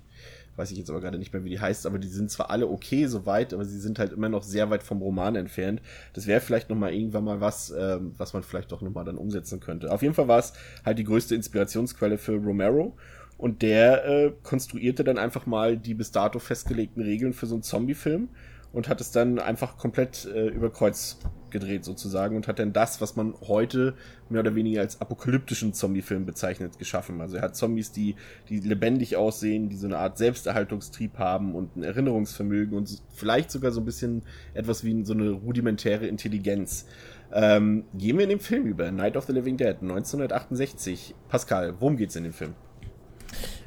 weiß 0.56 0.70
ich 0.70 0.78
jetzt 0.78 0.90
aber 0.90 1.00
gerade 1.00 1.18
nicht 1.18 1.32
mehr, 1.32 1.44
wie 1.44 1.50
die 1.50 1.60
heißt, 1.60 1.86
aber 1.86 1.98
die 1.98 2.08
sind 2.08 2.30
zwar 2.30 2.50
alle 2.50 2.68
okay 2.68 3.06
soweit, 3.06 3.54
aber 3.54 3.64
sie 3.64 3.78
sind 3.78 3.98
halt 3.98 4.12
immer 4.12 4.28
noch 4.28 4.42
sehr 4.42 4.70
weit 4.70 4.82
vom 4.82 5.00
Roman 5.00 5.34
entfernt. 5.34 5.80
Das 6.12 6.26
wäre 6.26 6.40
vielleicht 6.40 6.68
noch 6.68 6.76
mal 6.76 6.92
irgendwann 6.92 7.24
mal 7.24 7.40
was, 7.40 7.72
ähm, 7.76 8.12
was 8.18 8.32
man 8.32 8.42
vielleicht 8.42 8.70
doch 8.72 8.82
noch 8.82 8.92
mal 8.92 9.04
dann 9.04 9.16
umsetzen 9.16 9.60
könnte. 9.60 9.90
Auf 9.90 10.02
jeden 10.02 10.14
Fall 10.14 10.28
war 10.28 10.38
es 10.38 10.52
halt 10.84 10.98
die 10.98 11.04
größte 11.04 11.34
Inspirationsquelle 11.34 12.18
für 12.18 12.36
Romero 12.36 12.96
und 13.38 13.62
der 13.62 14.04
äh, 14.04 14.32
konstruierte 14.42 15.04
dann 15.04 15.18
einfach 15.18 15.46
mal 15.46 15.76
die 15.76 15.94
bis 15.94 16.12
dato 16.12 16.38
festgelegten 16.38 17.02
Regeln 17.02 17.32
für 17.32 17.46
so 17.46 17.54
einen 17.54 17.62
Zombie-Film 17.62 18.28
und 18.72 18.88
hat 18.88 19.00
es 19.00 19.10
dann 19.10 19.38
einfach 19.38 19.76
komplett 19.76 20.24
äh, 20.24 20.48
über 20.48 20.70
Kreuz 20.70 21.18
gedreht 21.50 21.84
sozusagen 21.84 22.34
und 22.34 22.48
hat 22.48 22.58
dann 22.58 22.72
das, 22.72 23.00
was 23.00 23.14
man 23.14 23.34
heute 23.46 23.94
mehr 24.30 24.40
oder 24.40 24.54
weniger 24.54 24.80
als 24.80 25.00
apokalyptischen 25.00 25.74
Zombie-Film 25.74 26.24
bezeichnet, 26.24 26.78
geschaffen. 26.78 27.20
Also 27.20 27.36
er 27.36 27.42
hat 27.42 27.56
Zombies, 27.56 27.92
die, 27.92 28.16
die 28.48 28.60
lebendig 28.60 29.16
aussehen, 29.16 29.68
die 29.68 29.76
so 29.76 29.86
eine 29.86 29.98
Art 29.98 30.18
Selbsterhaltungstrieb 30.18 31.18
haben 31.18 31.54
und 31.54 31.76
ein 31.76 31.82
Erinnerungsvermögen 31.82 32.76
und 32.76 33.02
vielleicht 33.14 33.50
sogar 33.50 33.70
so 33.70 33.80
ein 33.80 33.84
bisschen 33.84 34.22
etwas 34.54 34.82
wie 34.82 35.04
so 35.04 35.12
eine 35.12 35.30
rudimentäre 35.30 36.06
Intelligenz. 36.06 36.86
Ähm, 37.32 37.84
gehen 37.94 38.16
wir 38.16 38.24
in 38.24 38.30
den 38.30 38.40
Film 38.40 38.66
über, 38.66 38.90
Night 38.90 39.16
of 39.16 39.24
the 39.26 39.32
Living 39.32 39.56
Dead, 39.56 39.76
1968. 39.80 41.14
Pascal, 41.28 41.74
worum 41.78 41.96
geht's 41.96 42.16
in 42.16 42.24
dem 42.24 42.32
Film? 42.32 42.54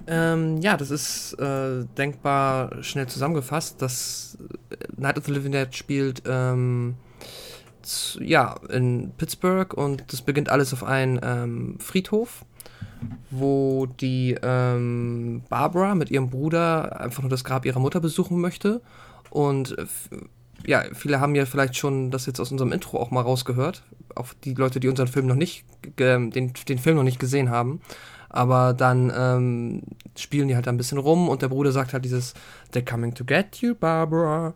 Ähm, 0.07 0.61
ja, 0.61 0.77
das 0.77 0.91
ist 0.91 1.33
äh, 1.33 1.85
denkbar 1.97 2.83
schnell 2.83 3.07
zusammengefasst. 3.07 3.81
Das 3.81 4.37
äh, 4.69 4.75
Night 4.97 5.17
of 5.17 5.25
the 5.25 5.31
Living 5.31 5.51
Dead 5.51 5.73
spielt 5.75 6.23
ähm, 6.27 6.95
ja, 8.19 8.55
in 8.69 9.11
Pittsburgh 9.17 9.73
und 9.73 10.03
das 10.11 10.21
beginnt 10.21 10.49
alles 10.49 10.73
auf 10.73 10.83
einem 10.83 11.19
ähm, 11.23 11.75
Friedhof, 11.79 12.45
wo 13.29 13.85
die 13.85 14.37
ähm, 14.41 15.43
Barbara 15.49 15.95
mit 15.95 16.11
ihrem 16.11 16.29
Bruder 16.29 16.99
einfach 16.99 17.21
nur 17.21 17.29
das 17.29 17.43
Grab 17.43 17.65
ihrer 17.65 17.79
Mutter 17.79 17.99
besuchen 17.99 18.39
möchte. 18.39 18.81
Und 19.29 19.77
äh, 19.77 19.85
ja, 20.65 20.83
viele 20.93 21.19
haben 21.19 21.35
ja 21.35 21.45
vielleicht 21.45 21.77
schon 21.77 22.11
das 22.11 22.25
jetzt 22.25 22.39
aus 22.39 22.51
unserem 22.51 22.71
Intro 22.71 22.99
auch 22.99 23.11
mal 23.11 23.21
rausgehört. 23.21 23.83
Auch 24.15 24.33
die 24.43 24.53
Leute, 24.53 24.79
die 24.79 24.87
unseren 24.87 25.07
Film 25.07 25.27
noch 25.27 25.35
nicht, 25.35 25.65
den, 25.99 26.31
den 26.31 26.79
Film 26.79 26.95
noch 26.95 27.03
nicht 27.03 27.19
gesehen 27.19 27.49
haben. 27.49 27.81
Aber 28.35 28.73
dann 28.73 29.11
ähm, 29.15 29.83
spielen 30.17 30.47
die 30.47 30.55
halt 30.55 30.67
ein 30.67 30.77
bisschen 30.77 30.97
rum 30.97 31.29
und 31.29 31.41
der 31.41 31.47
Bruder 31.47 31.71
sagt 31.71 31.93
halt 31.93 32.05
dieses 32.05 32.33
They're 32.73 32.89
coming 32.89 33.13
to 33.13 33.23
get 33.23 33.57
you, 33.57 33.75
Barbara. 33.75 34.53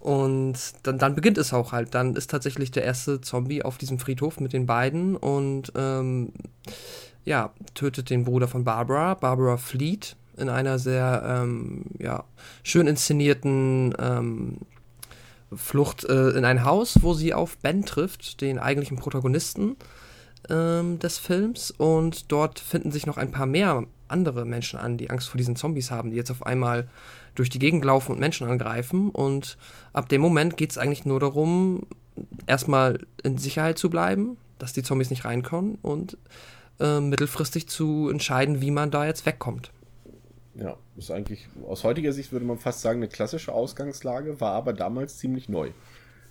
Und 0.00 0.58
dann, 0.82 0.98
dann 0.98 1.14
beginnt 1.14 1.38
es 1.38 1.52
auch 1.52 1.70
halt. 1.70 1.94
Dann 1.94 2.16
ist 2.16 2.30
tatsächlich 2.30 2.72
der 2.72 2.82
erste 2.82 3.20
Zombie 3.20 3.62
auf 3.62 3.78
diesem 3.78 4.00
Friedhof 4.00 4.40
mit 4.40 4.52
den 4.52 4.66
beiden 4.66 5.16
und 5.16 5.72
ähm, 5.76 6.32
ja, 7.24 7.52
tötet 7.74 8.10
den 8.10 8.24
Bruder 8.24 8.48
von 8.48 8.64
Barbara. 8.64 9.14
Barbara 9.14 9.56
flieht 9.56 10.16
in 10.36 10.48
einer 10.48 10.80
sehr 10.80 11.22
ähm, 11.24 11.84
ja, 12.00 12.24
schön 12.64 12.88
inszenierten 12.88 13.94
ähm, 14.00 14.58
Flucht 15.54 16.04
äh, 16.04 16.30
in 16.30 16.44
ein 16.44 16.64
Haus, 16.64 16.98
wo 17.02 17.14
sie 17.14 17.34
auf 17.34 17.58
Ben 17.58 17.84
trifft, 17.84 18.40
den 18.40 18.58
eigentlichen 18.58 18.96
Protagonisten 18.96 19.76
ähm, 20.48 20.98
des 20.98 21.18
Films. 21.18 21.70
Und 21.70 22.30
dort 22.32 22.58
finden 22.58 22.92
sich 22.92 23.06
noch 23.06 23.16
ein 23.16 23.30
paar 23.30 23.46
mehr 23.46 23.84
andere 24.08 24.44
Menschen 24.44 24.78
an, 24.78 24.98
die 24.98 25.10
Angst 25.10 25.28
vor 25.28 25.38
diesen 25.38 25.56
Zombies 25.56 25.90
haben, 25.90 26.10
die 26.10 26.16
jetzt 26.16 26.30
auf 26.30 26.44
einmal 26.44 26.88
durch 27.34 27.48
die 27.48 27.58
Gegend 27.58 27.84
laufen 27.84 28.12
und 28.12 28.20
Menschen 28.20 28.46
angreifen. 28.46 29.10
Und 29.10 29.56
ab 29.92 30.08
dem 30.08 30.20
Moment 30.20 30.56
geht 30.56 30.70
es 30.70 30.78
eigentlich 30.78 31.04
nur 31.04 31.20
darum, 31.20 31.86
erstmal 32.46 33.00
in 33.22 33.38
Sicherheit 33.38 33.78
zu 33.78 33.90
bleiben, 33.90 34.36
dass 34.58 34.72
die 34.72 34.82
Zombies 34.82 35.10
nicht 35.10 35.24
reinkommen 35.24 35.78
und 35.82 36.18
äh, 36.78 37.00
mittelfristig 37.00 37.68
zu 37.68 38.08
entscheiden, 38.10 38.60
wie 38.60 38.70
man 38.70 38.90
da 38.90 39.06
jetzt 39.06 39.26
wegkommt. 39.26 39.70
Ja, 40.54 40.76
ist 40.96 41.10
eigentlich 41.10 41.48
aus 41.66 41.82
heutiger 41.82 42.12
Sicht 42.12 42.32
würde 42.32 42.44
man 42.44 42.58
fast 42.58 42.82
sagen 42.82 42.98
eine 42.98 43.08
klassische 43.08 43.52
Ausgangslage, 43.52 44.40
war 44.40 44.52
aber 44.52 44.74
damals 44.74 45.16
ziemlich 45.16 45.48
neu. 45.48 45.70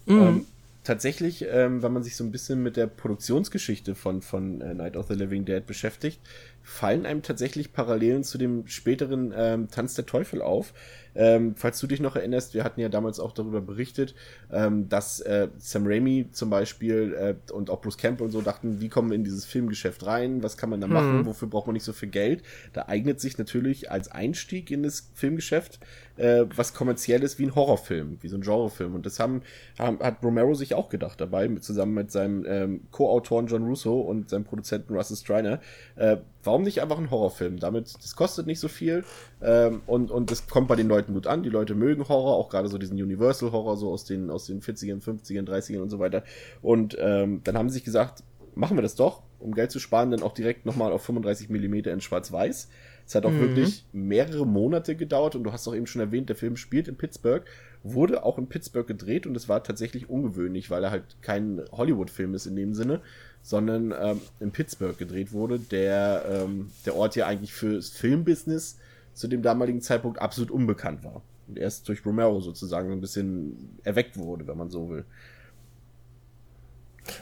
Mhm. 0.06 0.22
Ähm, 0.22 0.46
tatsächlich, 0.84 1.46
ähm, 1.50 1.84
wenn 1.84 1.94
man 1.94 2.04
sich 2.04 2.16
so 2.16 2.24
ein 2.24 2.32
bisschen 2.32 2.64
mit 2.64 2.78
der 2.78 2.88
Produktionsgeschichte 2.88 3.96
von, 3.96 4.22
von 4.22 4.62
äh, 4.62 4.74
Night 4.74 4.98
of 4.98 5.08
the 5.08 5.14
Living 5.14 5.46
Dead 5.46 5.66
beschäftigt, 5.66 6.20
fallen 6.64 7.06
einem 7.06 7.22
tatsächlich 7.22 7.74
Parallelen 7.74 8.24
zu 8.24 8.38
dem 8.38 8.68
späteren 8.68 9.34
ähm, 9.36 9.70
Tanz 9.70 9.94
der 9.94 10.06
Teufel 10.06 10.42
auf. 10.42 10.74
Ähm, 11.16 11.56
falls 11.56 11.80
du 11.80 11.88
dich 11.88 12.00
noch 12.00 12.16
erinnerst, 12.16 12.54
wir 12.54 12.64
hatten 12.64 12.80
ja 12.80 12.90
damals 12.90 13.20
auch 13.20 13.32
darüber 13.34 13.62
berichtet, 13.62 14.16
ähm, 14.52 14.90
dass 14.90 15.20
äh, 15.22 15.50
Sam 15.58 15.86
Raimi 15.86 16.30
zum 16.32 16.50
Beispiel 16.50 17.14
äh, 17.14 17.54
und 17.54 17.70
auch 17.70 17.82
Bruce 17.82 17.98
Campbell 17.98 18.26
und 18.26 18.32
so 18.32 18.42
dachten, 18.42 18.82
wie 18.82 18.90
kommen 18.90 19.10
wir 19.10 19.16
in 19.16 19.24
dieses 19.24 19.46
Filmgeschäft 19.46 20.06
rein, 20.06 20.44
was 20.44 20.58
kann 20.58 20.70
man 20.70 20.82
da 20.82 20.88
mhm. 20.88 20.94
machen, 20.94 21.26
wofür 21.26 21.48
braucht 21.48 21.68
man 21.68 21.74
nicht 21.74 21.84
so 21.84 21.94
viel 21.94 22.10
Geld. 22.10 22.44
Da 22.74 22.86
eignet 22.88 23.20
sich 23.20 23.38
natürlich 23.38 23.92
als 23.92 24.10
Einstieg 24.12 24.72
in 24.72 24.84
das 24.84 25.10
Filmgeschäft 25.14 25.80
äh, 26.22 26.46
was 26.56 26.74
kommerzielles 26.74 27.40
wie 27.40 27.46
ein 27.46 27.56
Horrorfilm, 27.56 28.18
wie 28.22 28.28
so 28.28 28.38
ein 28.38 28.42
Genrefilm. 28.42 28.96
Und 28.96 29.06
das 29.06 29.20
haben, 29.20 29.42
haben 29.80 30.00
hat 30.00 30.24
Romero 30.24 30.54
sich 30.54 30.76
auch 30.76 30.90
gedacht 30.90 31.20
dabei, 31.20 31.48
mit, 31.48 31.64
zusammen 31.64 31.94
mit 31.94 32.12
seinem 32.12 32.46
ähm, 32.48 32.82
Co-Autoren 32.92 33.48
John 33.48 33.64
Russo 33.64 34.00
und 34.00 34.30
seinem 34.30 34.44
Produzenten 34.44 34.94
Russell 34.94 35.18
Striner. 35.18 35.60
Äh, 35.96 36.18
warum 36.44 36.64
nicht 36.64 36.82
einfach 36.82 36.98
ein 36.98 37.12
Horrorfilm? 37.12 37.60
Damit, 37.60 37.94
das 38.02 38.16
kostet 38.16 38.48
nicht 38.48 38.60
so 38.60 38.68
viel 38.68 39.04
ähm, 39.42 39.82
und, 39.88 40.12
und 40.12 40.32
das 40.32 40.48
kommt 40.48 40.68
bei 40.68 40.76
den 40.76 40.88
Leuten 40.88 41.14
gut 41.14 41.28
an. 41.28 41.44
Die 41.44 41.50
Leute 41.50 41.76
mögen 41.76 42.08
Horror, 42.08 42.36
auch 42.36 42.50
gerade 42.50 42.68
so 42.68 42.78
diesen 42.78 43.02
Universal-Horror, 43.02 43.78
so 43.78 43.92
aus 43.92 44.06
den, 44.06 44.30
aus 44.30 44.46
den 44.46 44.62
40ern, 44.62 45.02
50ern, 45.02 45.48
30ern 45.48 45.82
und 45.82 45.90
so 45.90 46.00
weiter. 46.00 46.24
Und 46.62 46.98
ähm, 47.00 47.42
dann 47.44 47.58
haben 47.58 47.70
sie 47.70 47.76
sich 47.76 47.84
gesagt, 47.84 48.24
machen 48.56 48.78
wir 48.78 48.82
das 48.82 48.96
doch, 48.96 49.24
um 49.40 49.54
Geld 49.54 49.72
zu 49.72 49.80
sparen, 49.80 50.12
dann 50.12 50.24
auch 50.24 50.34
direkt 50.34 50.66
nochmal 50.66 50.92
auf 50.92 51.04
35 51.04 51.50
mm 51.50 51.74
in 51.74 52.02
Schwarz-Weiß. 52.02 52.70
Es 53.06 53.16
hat 53.16 53.26
auch 53.26 53.32
mhm. 53.32 53.42
wirklich 53.42 53.86
mehrere 53.92 54.46
Monate 54.46 54.96
gedauert 54.96 55.36
und 55.36 55.44
du 55.44 55.52
hast 55.52 55.68
auch 55.68 55.76
eben 55.76 55.88
schon 55.88 56.02
erwähnt, 56.02 56.30
der 56.30 56.36
Film 56.36 56.56
spielt 56.56 56.88
in 56.88 56.96
Pittsburgh, 56.96 57.44
wurde 57.84 58.24
auch 58.24 58.38
in 58.38 58.48
Pittsburgh 58.48 58.88
gedreht 58.88 59.26
und 59.26 59.36
es 59.36 59.50
war 59.50 59.64
tatsächlich 59.64 60.10
ungewöhnlich, 60.10 60.70
weil 60.70 60.84
er 60.84 60.92
halt 60.92 61.18
kein 61.22 61.62
Hollywood-Film 61.72 62.36
ist 62.36 62.46
in 62.46 62.56
dem 62.56 62.74
Sinne, 62.74 63.02
sondern 63.42 63.94
ähm, 64.00 64.22
in 64.40 64.52
Pittsburgh 64.52 64.98
gedreht 64.98 65.32
wurde, 65.32 65.60
der, 65.60 66.26
ähm, 66.30 66.72
der 66.86 66.96
Ort 66.96 67.16
ja 67.16 67.26
eigentlich 67.26 67.54
fürs 67.54 67.90
Filmbusiness 67.90 68.78
zu 69.14 69.28
dem 69.28 69.42
damaligen 69.42 69.82
Zeitpunkt 69.82 70.22
absolut 70.22 70.52
unbekannt 70.52 71.04
war. 71.04 71.22
Und 71.48 71.58
erst 71.58 71.88
durch 71.90 72.06
Romero 72.06 72.40
sozusagen 72.40 72.92
ein 72.92 73.02
bisschen 73.02 73.80
erweckt 73.84 74.18
wurde, 74.18 74.48
wenn 74.48 74.58
man 74.58 74.70
so 74.70 74.90
will. 74.90 75.06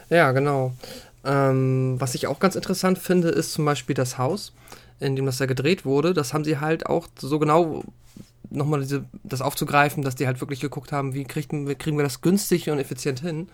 Ja, 0.08 0.32
genau. 0.32 0.72
Ähm, 1.24 1.96
was 1.98 2.14
ich 2.14 2.26
auch 2.26 2.38
ganz 2.38 2.54
interessant 2.54 2.98
finde, 2.98 3.28
ist 3.28 3.52
zum 3.52 3.64
Beispiel 3.64 3.94
das 3.94 4.18
Haus, 4.18 4.52
in 5.00 5.16
dem 5.16 5.26
das 5.26 5.38
da 5.38 5.46
gedreht 5.46 5.84
wurde. 5.84 6.14
Das 6.14 6.32
haben 6.32 6.44
sie 6.44 6.58
halt 6.58 6.86
auch 6.86 7.08
so 7.18 7.38
genau 7.38 7.82
nochmal 8.50 8.80
diese, 8.80 9.04
das 9.22 9.40
aufzugreifen, 9.40 10.02
dass 10.02 10.14
die 10.14 10.26
halt 10.26 10.40
wirklich 10.40 10.60
geguckt 10.60 10.92
haben, 10.92 11.14
wie 11.14 11.24
kriegen, 11.24 11.68
wie 11.68 11.74
kriegen 11.74 11.96
wir 11.96 12.04
das 12.04 12.20
günstig 12.20 12.70
und 12.70 12.78
effizient 12.78 13.20
hin. 13.20 13.48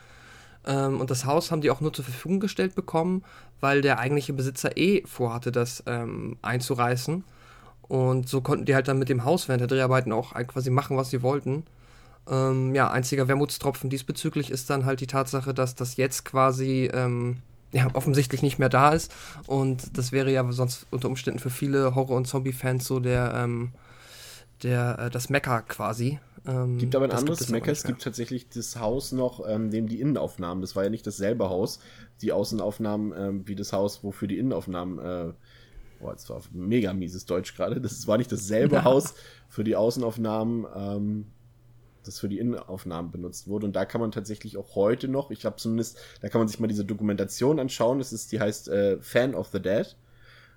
Ähm, 0.66 1.00
und 1.00 1.10
das 1.10 1.24
Haus 1.24 1.50
haben 1.50 1.60
die 1.60 1.70
auch 1.70 1.80
nur 1.80 1.92
zur 1.92 2.04
Verfügung 2.04 2.40
gestellt 2.40 2.74
bekommen, 2.74 3.22
weil 3.60 3.82
der 3.82 3.98
eigentliche 3.98 4.32
Besitzer 4.32 4.76
eh 4.76 5.02
vorhatte, 5.06 5.52
das 5.52 5.82
ähm, 5.86 6.36
einzureißen. 6.42 7.24
Und 7.82 8.28
so 8.28 8.40
konnten 8.40 8.64
die 8.64 8.74
halt 8.74 8.88
dann 8.88 8.98
mit 8.98 9.08
dem 9.08 9.24
Haus 9.24 9.48
während 9.48 9.60
der 9.60 9.68
Dreharbeiten 9.68 10.12
auch 10.12 10.34
quasi 10.34 10.70
machen, 10.70 10.96
was 10.96 11.10
sie 11.10 11.22
wollten. 11.22 11.64
Ähm, 12.28 12.74
ja, 12.74 12.90
einziger 12.90 13.28
Wermutstropfen 13.28 13.88
diesbezüglich 13.90 14.50
ist 14.50 14.68
dann 14.68 14.84
halt 14.84 15.00
die 15.00 15.06
Tatsache, 15.06 15.54
dass 15.54 15.76
das 15.76 15.96
jetzt 15.96 16.24
quasi 16.24 16.90
ähm, 16.92 17.38
ja, 17.72 17.88
offensichtlich 17.94 18.42
nicht 18.42 18.58
mehr 18.58 18.68
da 18.68 18.90
ist. 18.90 19.14
Und 19.46 19.96
das 19.96 20.10
wäre 20.10 20.32
ja 20.32 20.44
sonst 20.52 20.86
unter 20.90 21.08
Umständen 21.08 21.38
für 21.38 21.50
viele 21.50 21.94
Horror- 21.94 22.16
und 22.16 22.26
Zombie-Fans 22.26 22.84
so 22.84 22.98
der, 22.98 23.34
ähm, 23.34 23.70
der, 24.62 24.98
äh, 24.98 25.10
das 25.10 25.28
Mecker 25.30 25.62
quasi. 25.62 26.18
Ähm, 26.46 26.78
gibt 26.78 26.94
aber 26.94 27.06
ein 27.06 27.12
anderes 27.12 27.48
Mecker. 27.48 27.72
Es 27.72 27.84
gibt 27.84 28.02
tatsächlich 28.02 28.48
das 28.48 28.78
Haus 28.78 29.12
noch, 29.12 29.46
ähm, 29.48 29.70
dem 29.70 29.88
die 29.88 30.00
Innenaufnahmen, 30.00 30.60
das 30.60 30.76
war 30.76 30.84
ja 30.84 30.90
nicht 30.90 31.06
dasselbe 31.06 31.48
Haus, 31.48 31.80
die 32.22 32.32
Außenaufnahmen 32.32 33.12
ähm, 33.16 33.48
wie 33.48 33.56
das 33.56 33.72
Haus, 33.72 34.04
wofür 34.04 34.28
die 34.28 34.38
Innenaufnahmen, 34.38 34.98
äh, 34.98 35.32
boah, 36.00 36.12
jetzt 36.12 36.30
war 36.30 36.40
mega 36.52 36.92
mieses 36.92 37.26
Deutsch 37.26 37.56
gerade, 37.56 37.80
das 37.80 38.06
war 38.06 38.18
nicht 38.18 38.30
dasselbe 38.30 38.76
ja. 38.76 38.84
Haus 38.84 39.14
für 39.48 39.64
die 39.64 39.76
Außenaufnahmen, 39.76 40.66
ähm, 40.74 41.26
das 42.04 42.20
für 42.20 42.28
die 42.28 42.38
Innenaufnahmen 42.38 43.10
benutzt 43.10 43.48
wurde. 43.48 43.66
Und 43.66 43.74
da 43.74 43.84
kann 43.84 44.00
man 44.00 44.12
tatsächlich 44.12 44.56
auch 44.56 44.76
heute 44.76 45.08
noch, 45.08 45.32
ich 45.32 45.44
habe 45.44 45.56
zumindest, 45.56 45.98
da 46.20 46.28
kann 46.28 46.40
man 46.40 46.46
sich 46.46 46.60
mal 46.60 46.68
diese 46.68 46.84
Dokumentation 46.84 47.58
anschauen. 47.58 47.98
Das 47.98 48.12
ist, 48.12 48.30
die 48.30 48.38
heißt 48.38 48.68
äh, 48.68 48.98
Fan 49.00 49.34
of 49.34 49.48
the 49.48 49.60
Dead. 49.60 49.96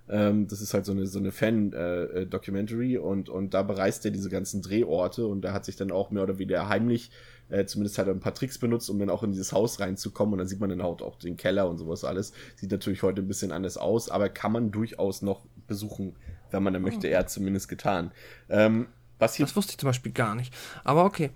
Ähm, 0.10 0.48
das 0.48 0.62
ist 0.62 0.74
halt 0.74 0.86
so 0.86 0.92
eine, 0.92 1.06
so 1.06 1.20
eine 1.20 1.32
Fan-Documentary 1.32 2.96
äh, 2.96 2.98
und, 2.98 3.30
und 3.30 3.54
da 3.54 3.62
bereist 3.62 4.04
er 4.06 4.12
diese 4.12 4.30
ganzen 4.30 4.62
Drehorte 4.62 5.28
und 5.28 5.42
da 5.42 5.54
hat 5.54 5.66
sich 5.66 5.76
dann 5.76 5.92
auch 5.92 6.10
mehr 6.10 6.24
oder 6.24 6.40
weniger 6.40 6.68
heimlich, 6.68 7.12
äh, 7.50 7.66
zumindest 7.66 7.98
hat 8.00 8.08
er 8.08 8.14
ein 8.14 8.20
paar 8.20 8.34
Tricks 8.34 8.58
benutzt, 8.58 8.90
um 8.90 8.98
dann 9.00 9.10
auch 9.10 9.24
in 9.24 9.32
dieses 9.32 9.54
Haus 9.54 9.80
reinzukommen 9.80 10.34
und 10.34 10.40
dann 10.40 10.48
sieht 10.48 10.60
man 10.60 10.70
dann 10.70 10.82
auch, 10.82 11.00
auch 11.02 11.16
den 11.18 11.38
Keller 11.38 11.70
und 11.70 11.78
sowas 11.78 12.04
alles. 12.04 12.34
Sieht 12.56 12.72
natürlich 12.72 13.04
heute 13.04 13.22
ein 13.22 13.28
bisschen 13.28 13.52
anders 13.52 13.78
aus, 13.78 14.10
aber 14.10 14.30
kann 14.30 14.52
man 14.52 14.72
durchaus 14.72 15.22
noch 15.22 15.46
besuchen, 15.68 16.16
wenn 16.52 16.64
man 16.64 16.74
dann 16.74 16.82
möchte. 16.82 17.08
Oh. 17.08 17.12
Er 17.12 17.20
hat 17.20 17.30
zumindest 17.30 17.70
getan. 17.70 18.12
Ähm, 18.50 18.88
was 19.20 19.36
hier, 19.36 19.46
das 19.46 19.56
wusste 19.56 19.72
ich 19.72 19.78
zum 19.78 19.88
Beispiel 19.88 20.12
gar 20.12 20.34
nicht. 20.34 20.54
Aber 20.84 21.06
okay. 21.06 21.30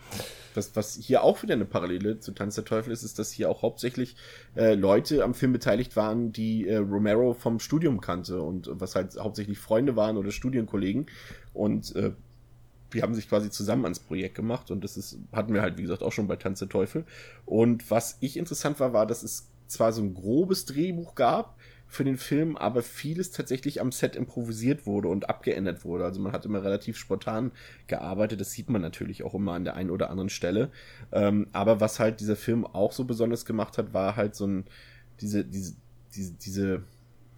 Was, 0.56 0.76
was 0.76 0.96
hier 0.96 1.24
auch 1.24 1.44
wieder 1.44 1.54
eine 1.54 1.66
Parallele 1.66 2.20
zu 2.20 2.32
Tanz 2.32 2.56
der 2.56 2.66
Teufel 2.66 2.92
ist, 2.94 3.04
ist, 3.04 3.20
dass 3.20 3.32
hier 3.32 3.50
auch 3.50 3.62
hauptsächlich 3.62 4.16
äh, 4.56 4.76
Leute 4.76 5.24
am 5.24 5.34
Film 5.34 5.52
beteiligt 5.52 5.96
waren, 5.96 6.32
die 6.32 6.68
äh, 6.68 6.78
Romero 6.78 7.34
vom 7.34 7.60
Studium 7.60 8.02
kannte 8.02 8.42
und 8.42 8.70
was 8.72 8.96
halt 8.96 9.18
hauptsächlich 9.18 9.60
Freunde 9.60 9.96
waren 9.96 10.18
oder 10.18 10.32
Studienkollegen. 10.32 11.08
Und 11.54 11.96
äh, 11.96 12.12
die 12.94 13.02
haben 13.02 13.16
sich 13.16 13.28
quasi 13.28 13.50
zusammen 13.50 13.86
ans 13.86 14.00
Projekt 14.00 14.36
gemacht 14.36 14.72
und 14.72 14.84
das 14.84 14.98
ist, 14.98 15.18
hatten 15.32 15.54
wir 15.54 15.62
halt, 15.62 15.78
wie 15.78 15.82
gesagt, 15.82 16.04
auch 16.04 16.12
schon 16.12 16.28
bei 16.28 16.36
Tanz 16.36 16.60
der 16.60 16.70
Teufel. 16.70 17.06
Und 17.46 17.90
was 17.90 18.18
ich 18.22 18.38
interessant 18.38 18.80
war, 18.80 18.94
war, 18.94 19.06
dass 19.06 19.24
es 19.24 19.50
zwar 19.68 19.92
so 19.92 20.02
ein 20.02 20.14
grobes 20.14 20.66
Drehbuch 20.66 21.16
gab, 21.16 21.53
für 21.94 22.04
den 22.04 22.18
Film, 22.18 22.58
aber 22.58 22.82
vieles 22.82 23.32
tatsächlich 23.32 23.82
am 23.82 23.92
Set 23.92 24.16
improvisiert 24.16 24.86
wurde 24.86 25.08
und 25.08 25.30
abgeändert 25.30 25.86
wurde. 25.86 26.06
Also 26.06 26.20
man 26.20 26.32
hat 26.32 26.46
immer 26.46 26.64
relativ 26.64 26.98
spontan 26.98 27.52
gearbeitet. 27.88 28.42
Das 28.42 28.52
sieht 28.52 28.70
man 28.70 28.82
natürlich 28.82 29.24
auch 29.24 29.34
immer 29.34 29.54
an 29.54 29.64
der 29.64 29.76
einen 29.76 29.90
oder 29.90 30.10
anderen 30.10 30.30
Stelle. 30.30 30.72
Ähm, 31.12 31.48
aber 31.54 31.80
was 31.80 32.00
halt 32.00 32.20
dieser 32.20 32.36
Film 32.36 32.66
auch 32.66 32.92
so 32.92 33.06
besonders 33.06 33.46
gemacht 33.46 33.78
hat, 33.78 33.94
war 33.94 34.16
halt 34.16 34.36
so 34.36 34.48
ein, 34.48 34.66
diese, 35.22 35.46
diese, 35.46 35.76
diese, 36.16 36.34
diese 36.34 36.84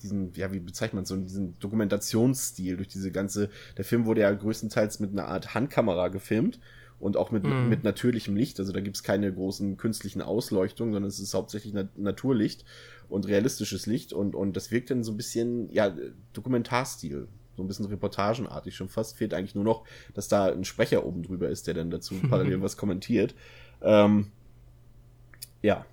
diesen, 0.04 0.34
ja, 0.34 0.54
wie 0.54 0.60
bezeichnet 0.60 0.96
man 0.96 1.06
so, 1.06 1.16
diesen 1.18 1.58
Dokumentationsstil 1.60 2.78
durch 2.78 2.90
diese 2.90 3.12
ganze, 3.12 3.50
der 3.78 3.86
Film 3.86 4.06
wurde 4.06 4.22
ja 4.22 4.32
größtenteils 4.32 5.00
mit 5.00 5.12
einer 5.12 5.28
Art 5.28 5.56
Handkamera 5.56 6.10
gefilmt 6.10 6.60
und 7.00 7.18
auch 7.18 7.32
mit, 7.32 7.44
mm. 7.44 7.70
mit 7.70 7.84
natürlichem 7.84 8.36
Licht. 8.36 8.60
Also 8.60 8.72
da 8.72 8.80
gibt's 8.80 9.04
keine 9.04 9.32
großen 9.34 9.78
künstlichen 9.78 10.22
Ausleuchtungen, 10.22 10.94
sondern 10.94 11.10
es 11.10 11.20
ist 11.20 11.34
hauptsächlich 11.34 11.74
Nat 11.74 11.98
Naturlicht 11.98 12.66
und 13.10 13.28
realistisches 13.28 13.86
Licht 13.86 14.14
und, 14.14 14.36
und 14.36 14.56
das 14.56 14.72
wirkt 14.72 14.90
dann 14.90 15.04
so 15.04 15.12
ein 15.12 15.18
bisschen, 15.18 15.70
ja, 15.72 15.96
Dokumentarstil. 16.34 17.28
So 17.56 17.64
ein 17.64 17.68
bisschen 17.68 17.86
reportagenartig 17.86 18.76
schon 18.76 18.90
fast. 18.90 19.18
Fehlt 19.18 19.34
eigentlich 19.34 19.56
nur 19.56 19.64
noch, 19.64 19.86
dass 20.14 20.28
da 20.28 20.48
ein 20.48 20.66
Sprecher 20.66 21.06
oben 21.06 21.24
drüber 21.24 21.48
ist, 21.50 21.68
der 21.68 21.74
dann 21.74 21.90
dazu 21.90 22.16
parallel 22.30 22.62
was 22.62 22.76
kommentiert. 22.76 23.34
Ähm, 23.82 24.32
ja. 25.62 25.86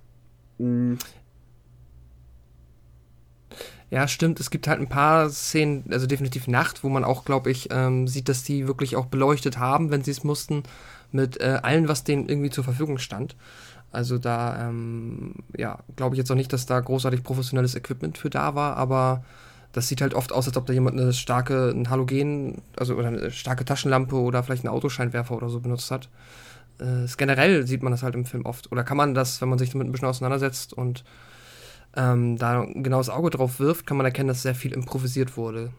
Ja, 3.93 4.07
stimmt. 4.07 4.39
Es 4.39 4.49
gibt 4.49 4.67
halt 4.67 4.79
ein 4.81 4.89
paar 4.89 5.29
Szenen, 5.29 5.83
also 5.91 6.07
definitiv 6.07 6.47
Nacht, 6.47 6.83
wo 6.83 6.89
man 6.89 7.03
auch, 7.03 7.25
glaube 7.25 7.51
ich, 7.51 7.69
ähm, 7.71 8.07
sieht, 8.07 8.27
dass 8.27 8.43
die 8.43 8.67
wirklich 8.67 8.95
auch 8.95 9.05
beleuchtet 9.05 9.59
haben, 9.59 9.91
wenn 9.91 10.03
sie 10.03 10.09
es 10.09 10.23
mussten, 10.23 10.63
mit 11.11 11.39
äh, 11.39 11.59
allem, 11.61 11.87
was 11.87 12.03
denen 12.03 12.27
irgendwie 12.27 12.49
zur 12.49 12.63
Verfügung 12.63 12.97
stand. 12.97 13.35
Also 13.91 14.17
da, 14.17 14.67
ähm, 14.67 15.35
ja, 15.55 15.77
glaube 15.95 16.15
ich 16.15 16.17
jetzt 16.17 16.31
auch 16.31 16.35
nicht, 16.35 16.51
dass 16.53 16.65
da 16.65 16.79
großartig 16.79 17.21
professionelles 17.21 17.75
Equipment 17.75 18.17
für 18.17 18.31
da 18.31 18.55
war, 18.55 18.77
aber 18.77 19.23
das 19.73 19.87
sieht 19.87 20.01
halt 20.01 20.15
oft 20.15 20.31
aus, 20.31 20.47
als 20.47 20.57
ob 20.57 20.65
da 20.65 20.73
jemand 20.73 20.99
eine 20.99 21.13
starke, 21.13 21.69
ein 21.69 21.91
Halogen, 21.91 22.63
also 22.75 22.95
oder 22.95 23.09
eine 23.09 23.29
starke 23.29 23.63
Taschenlampe 23.63 24.15
oder 24.15 24.41
vielleicht 24.41 24.65
einen 24.65 24.73
Autoscheinwerfer 24.73 25.35
oder 25.35 25.49
so 25.49 25.59
benutzt 25.59 25.91
hat. 25.91 26.09
Äh, 26.79 27.05
generell 27.15 27.67
sieht 27.67 27.83
man 27.83 27.91
das 27.91 28.01
halt 28.01 28.15
im 28.15 28.25
Film 28.25 28.47
oft. 28.47 28.71
Oder 28.71 28.83
kann 28.83 28.97
man 28.97 29.13
das, 29.13 29.39
wenn 29.39 29.49
man 29.49 29.59
sich 29.59 29.69
damit 29.69 29.87
ein 29.87 29.91
bisschen 29.91 30.07
auseinandersetzt 30.07 30.73
und 30.73 31.03
ähm, 31.95 32.37
da 32.37 32.61
ein 32.61 32.83
genaues 32.83 33.09
Auge 33.09 33.29
drauf 33.29 33.59
wirft, 33.59 33.85
kann 33.85 33.97
man 33.97 34.05
erkennen, 34.05 34.27
dass 34.27 34.41
sehr 34.41 34.55
viel 34.55 34.73
improvisiert 34.73 35.37
wurde. 35.37 35.71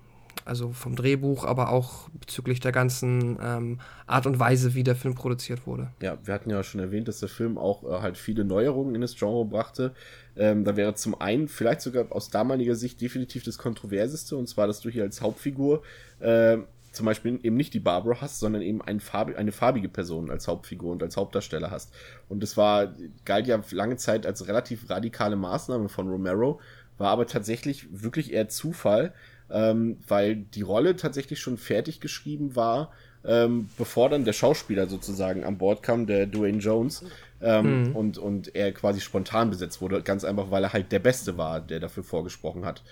Also 0.46 0.72
vom 0.72 0.94
Drehbuch, 0.94 1.44
aber 1.44 1.70
auch 1.70 2.10
bezüglich 2.10 2.60
der 2.60 2.72
ganzen 2.72 3.38
ähm, 3.42 3.80
Art 4.06 4.26
und 4.26 4.38
Weise, 4.38 4.74
wie 4.74 4.82
der 4.82 4.94
Film 4.94 5.14
produziert 5.14 5.66
wurde. 5.66 5.90
Ja, 6.02 6.18
wir 6.22 6.34
hatten 6.34 6.50
ja 6.50 6.62
schon 6.62 6.80
erwähnt, 6.80 7.08
dass 7.08 7.20
der 7.20 7.30
Film 7.30 7.56
auch 7.56 7.82
äh, 7.84 8.02
halt 8.02 8.18
viele 8.18 8.44
Neuerungen 8.44 8.94
in 8.94 9.00
das 9.00 9.16
Genre 9.16 9.46
brachte. 9.46 9.94
Ähm, 10.36 10.64
da 10.64 10.76
wäre 10.76 10.94
zum 10.94 11.18
einen 11.18 11.48
vielleicht 11.48 11.80
sogar 11.80 12.06
aus 12.10 12.28
damaliger 12.28 12.74
Sicht 12.74 13.00
definitiv 13.00 13.44
das 13.44 13.56
Kontroverseste, 13.56 14.36
und 14.36 14.46
zwar, 14.46 14.66
dass 14.66 14.80
du 14.80 14.90
hier 14.90 15.04
als 15.04 15.22
Hauptfigur 15.22 15.82
äh, 16.20 16.58
zum 16.94 17.06
Beispiel 17.06 17.38
eben 17.42 17.56
nicht 17.56 17.74
die 17.74 17.80
Barbara 17.80 18.20
hast, 18.20 18.38
sondern 18.40 18.62
eben 18.62 18.80
ein 18.80 19.00
Farbi 19.00 19.34
eine 19.34 19.52
farbige 19.52 19.88
Person 19.88 20.30
als 20.30 20.48
Hauptfigur 20.48 20.92
und 20.92 21.02
als 21.02 21.16
Hauptdarsteller 21.16 21.70
hast. 21.70 21.92
Und 22.28 22.42
das 22.42 22.56
war, 22.56 22.94
galt 23.24 23.46
ja 23.46 23.60
lange 23.70 23.96
Zeit 23.96 24.26
als 24.26 24.46
relativ 24.46 24.88
radikale 24.88 25.36
Maßnahme 25.36 25.88
von 25.88 26.08
Romero, 26.08 26.60
war 26.96 27.10
aber 27.10 27.26
tatsächlich 27.26 27.86
wirklich 27.90 28.32
eher 28.32 28.48
Zufall, 28.48 29.12
ähm, 29.50 29.98
weil 30.06 30.36
die 30.36 30.62
Rolle 30.62 30.96
tatsächlich 30.96 31.40
schon 31.40 31.58
fertig 31.58 32.00
geschrieben 32.00 32.56
war, 32.56 32.92
ähm, 33.24 33.68
bevor 33.78 34.10
dann 34.10 34.24
der 34.24 34.32
Schauspieler 34.32 34.86
sozusagen 34.86 35.44
an 35.44 35.58
Bord 35.58 35.82
kam, 35.82 36.06
der 36.06 36.26
Dwayne 36.26 36.58
Jones, 36.58 37.04
ähm, 37.40 37.88
mhm. 37.88 37.96
und, 37.96 38.18
und 38.18 38.54
er 38.54 38.72
quasi 38.72 39.00
spontan 39.00 39.50
besetzt 39.50 39.80
wurde, 39.80 40.02
ganz 40.02 40.24
einfach, 40.24 40.50
weil 40.50 40.64
er 40.64 40.72
halt 40.72 40.92
der 40.92 40.98
Beste 40.98 41.36
war, 41.36 41.60
der 41.60 41.80
dafür 41.80 42.04
vorgesprochen 42.04 42.64
hat. 42.64 42.82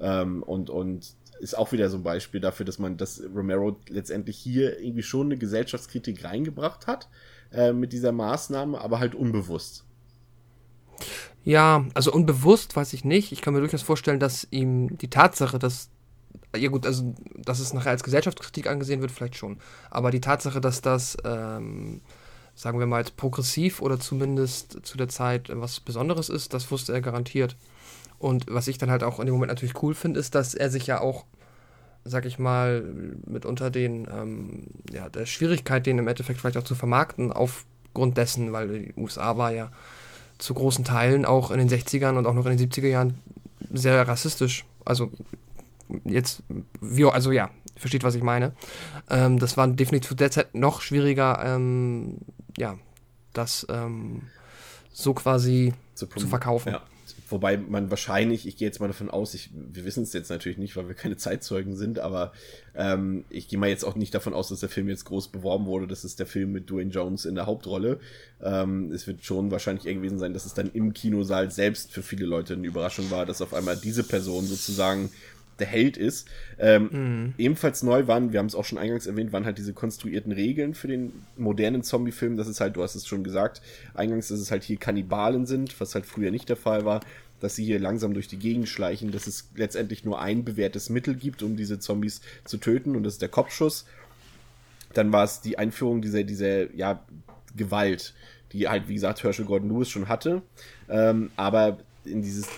Ähm, 0.00 0.42
und, 0.42 0.70
und 0.70 1.14
ist 1.40 1.56
auch 1.56 1.72
wieder 1.72 1.88
so 1.88 1.98
ein 1.98 2.02
Beispiel 2.02 2.40
dafür, 2.40 2.66
dass 2.66 2.78
man, 2.78 2.96
dass 2.96 3.22
Romero 3.34 3.78
letztendlich 3.88 4.36
hier 4.36 4.80
irgendwie 4.80 5.02
schon 5.02 5.26
eine 5.26 5.38
Gesellschaftskritik 5.38 6.24
reingebracht 6.24 6.86
hat 6.86 7.08
äh, 7.52 7.72
mit 7.72 7.92
dieser 7.92 8.12
Maßnahme, 8.12 8.80
aber 8.80 8.98
halt 8.98 9.14
unbewusst. 9.14 9.84
Ja, 11.44 11.86
also 11.94 12.12
unbewusst 12.12 12.76
weiß 12.76 12.92
ich 12.92 13.04
nicht. 13.04 13.32
Ich 13.32 13.40
kann 13.40 13.54
mir 13.54 13.60
durchaus 13.60 13.82
vorstellen, 13.82 14.20
dass 14.20 14.46
ihm 14.50 14.98
die 14.98 15.08
Tatsache, 15.08 15.58
dass 15.58 15.90
ja 16.56 16.68
gut, 16.68 16.86
also 16.86 17.14
dass 17.36 17.60
es 17.60 17.72
nachher 17.72 17.90
als 17.90 18.02
Gesellschaftskritik 18.02 18.66
angesehen 18.66 19.00
wird, 19.00 19.12
vielleicht 19.12 19.36
schon. 19.36 19.58
Aber 19.90 20.10
die 20.10 20.20
Tatsache, 20.20 20.60
dass 20.60 20.80
das, 20.80 21.16
ähm, 21.24 22.00
sagen 22.54 22.78
wir 22.78 22.86
mal, 22.86 22.96
als 22.96 23.10
progressiv 23.10 23.80
oder 23.80 24.00
zumindest 24.00 24.84
zu 24.84 24.96
der 24.96 25.08
Zeit 25.08 25.50
was 25.52 25.80
Besonderes 25.80 26.28
ist, 26.28 26.54
das 26.54 26.70
wusste 26.70 26.92
er 26.92 27.00
garantiert. 27.00 27.56
Und 28.18 28.46
was 28.48 28.68
ich 28.68 28.78
dann 28.78 28.90
halt 28.90 29.04
auch 29.04 29.20
in 29.20 29.26
dem 29.26 29.34
Moment 29.34 29.50
natürlich 29.50 29.82
cool 29.82 29.94
finde, 29.94 30.20
ist, 30.20 30.34
dass 30.34 30.54
er 30.54 30.70
sich 30.70 30.86
ja 30.86 31.00
auch, 31.00 31.24
sag 32.04 32.24
ich 32.24 32.38
mal, 32.38 32.82
mitunter 33.26 33.70
den, 33.70 34.08
ähm, 34.12 34.66
ja, 34.92 35.08
der 35.08 35.26
Schwierigkeit, 35.26 35.86
den 35.86 35.98
im 35.98 36.08
Endeffekt 36.08 36.40
vielleicht 36.40 36.56
auch 36.56 36.64
zu 36.64 36.74
vermarkten, 36.74 37.32
aufgrund 37.32 38.16
dessen, 38.16 38.52
weil 38.52 38.68
die 38.68 38.94
USA 38.96 39.36
war 39.36 39.52
ja 39.52 39.70
zu 40.38 40.54
großen 40.54 40.84
Teilen 40.84 41.24
auch 41.24 41.50
in 41.50 41.58
den 41.58 41.68
60ern 41.68 42.16
und 42.16 42.26
auch 42.26 42.34
noch 42.34 42.46
in 42.46 42.56
den 42.56 42.70
70er 42.70 42.88
Jahren 42.88 43.18
sehr 43.72 44.06
rassistisch. 44.06 44.64
Also 44.84 45.10
jetzt, 46.04 46.42
wie, 46.80 47.04
also 47.04 47.32
ja, 47.32 47.50
versteht, 47.76 48.04
was 48.04 48.14
ich 48.14 48.22
meine. 48.22 48.52
Ähm, 49.08 49.38
das 49.38 49.56
war 49.56 49.68
definitiv 49.68 50.08
zu 50.08 50.14
der 50.14 50.30
Zeit 50.30 50.54
noch 50.54 50.80
schwieriger, 50.80 51.42
ähm, 51.44 52.18
ja, 52.56 52.76
das 53.32 53.66
ähm, 53.70 54.22
so 54.92 55.14
quasi 55.14 55.74
zu, 55.94 56.06
zu 56.06 56.26
verkaufen. 56.26 56.72
Ja. 56.72 56.82
Wobei 57.30 57.58
man 57.58 57.90
wahrscheinlich, 57.90 58.46
ich 58.46 58.56
gehe 58.56 58.66
jetzt 58.66 58.80
mal 58.80 58.86
davon 58.86 59.10
aus, 59.10 59.34
ich, 59.34 59.50
wir 59.52 59.84
wissen 59.84 60.02
es 60.02 60.12
jetzt 60.14 60.30
natürlich 60.30 60.56
nicht, 60.56 60.76
weil 60.76 60.88
wir 60.88 60.94
keine 60.94 61.16
Zeitzeugen 61.16 61.76
sind, 61.76 61.98
aber 61.98 62.32
ähm, 62.74 63.24
ich 63.28 63.48
gehe 63.48 63.58
mal 63.58 63.68
jetzt 63.68 63.84
auch 63.84 63.96
nicht 63.96 64.14
davon 64.14 64.32
aus, 64.32 64.48
dass 64.48 64.60
der 64.60 64.70
Film 64.70 64.88
jetzt 64.88 65.04
groß 65.04 65.28
beworben 65.28 65.66
wurde. 65.66 65.86
Das 65.86 66.04
ist 66.04 66.18
der 66.18 66.26
Film 66.26 66.52
mit 66.52 66.70
Dwayne 66.70 66.90
Jones 66.90 67.26
in 67.26 67.34
der 67.34 67.46
Hauptrolle. 67.46 68.00
Ähm, 68.42 68.92
es 68.92 69.06
wird 69.06 69.24
schon 69.24 69.50
wahrscheinlich 69.50 69.86
eng 69.86 69.98
gewesen 69.98 70.18
sein, 70.18 70.32
dass 70.32 70.46
es 70.46 70.54
dann 70.54 70.70
im 70.72 70.94
Kinosaal 70.94 71.50
selbst 71.50 71.92
für 71.92 72.02
viele 72.02 72.24
Leute 72.24 72.54
eine 72.54 72.66
Überraschung 72.66 73.10
war, 73.10 73.26
dass 73.26 73.42
auf 73.42 73.52
einmal 73.52 73.76
diese 73.76 74.04
Person 74.04 74.46
sozusagen 74.46 75.10
der 75.58 75.66
Held 75.66 75.96
ist. 75.96 76.28
Ähm, 76.58 76.88
mhm. 76.90 77.34
Ebenfalls 77.38 77.82
neu 77.82 78.06
waren, 78.06 78.32
wir 78.32 78.38
haben 78.38 78.46
es 78.46 78.54
auch 78.54 78.64
schon 78.64 78.78
eingangs 78.78 79.06
erwähnt, 79.06 79.32
waren 79.32 79.44
halt 79.44 79.58
diese 79.58 79.72
konstruierten 79.72 80.32
Regeln 80.32 80.74
für 80.74 80.88
den 80.88 81.12
modernen 81.36 81.82
Zombie-Film. 81.82 82.36
Das 82.36 82.48
ist 82.48 82.60
halt, 82.60 82.76
du 82.76 82.82
hast 82.82 82.94
es 82.94 83.06
schon 83.06 83.24
gesagt, 83.24 83.60
eingangs, 83.94 84.28
dass 84.28 84.40
es 84.40 84.50
halt 84.50 84.64
hier 84.64 84.76
Kannibalen 84.76 85.46
sind, 85.46 85.78
was 85.80 85.94
halt 85.94 86.06
früher 86.06 86.30
nicht 86.30 86.48
der 86.48 86.56
Fall 86.56 86.84
war 86.84 87.00
dass 87.40 87.54
sie 87.54 87.64
hier 87.64 87.78
langsam 87.78 88.14
durch 88.14 88.28
die 88.28 88.38
Gegend 88.38 88.68
schleichen, 88.68 89.12
dass 89.12 89.26
es 89.26 89.50
letztendlich 89.54 90.04
nur 90.04 90.20
ein 90.20 90.44
bewährtes 90.44 90.90
Mittel 90.90 91.14
gibt, 91.14 91.42
um 91.42 91.56
diese 91.56 91.78
Zombies 91.78 92.20
zu 92.44 92.56
töten, 92.56 92.96
und 92.96 93.04
das 93.04 93.14
ist 93.14 93.22
der 93.22 93.28
Kopfschuss. 93.28 93.86
Dann 94.94 95.12
war 95.12 95.24
es 95.24 95.40
die 95.40 95.58
Einführung 95.58 96.02
dieser, 96.02 96.24
dieser, 96.24 96.74
ja, 96.74 97.00
Gewalt, 97.56 98.14
die 98.52 98.68
halt, 98.68 98.88
wie 98.88 98.94
gesagt, 98.94 99.22
Herschel 99.22 99.44
Gordon 99.44 99.70
Lewis 99.70 99.88
schon 99.88 100.08
hatte. 100.08 100.42
Ähm, 100.88 101.30
aber 101.36 101.78
in 102.04 102.22
dieses 102.22 102.48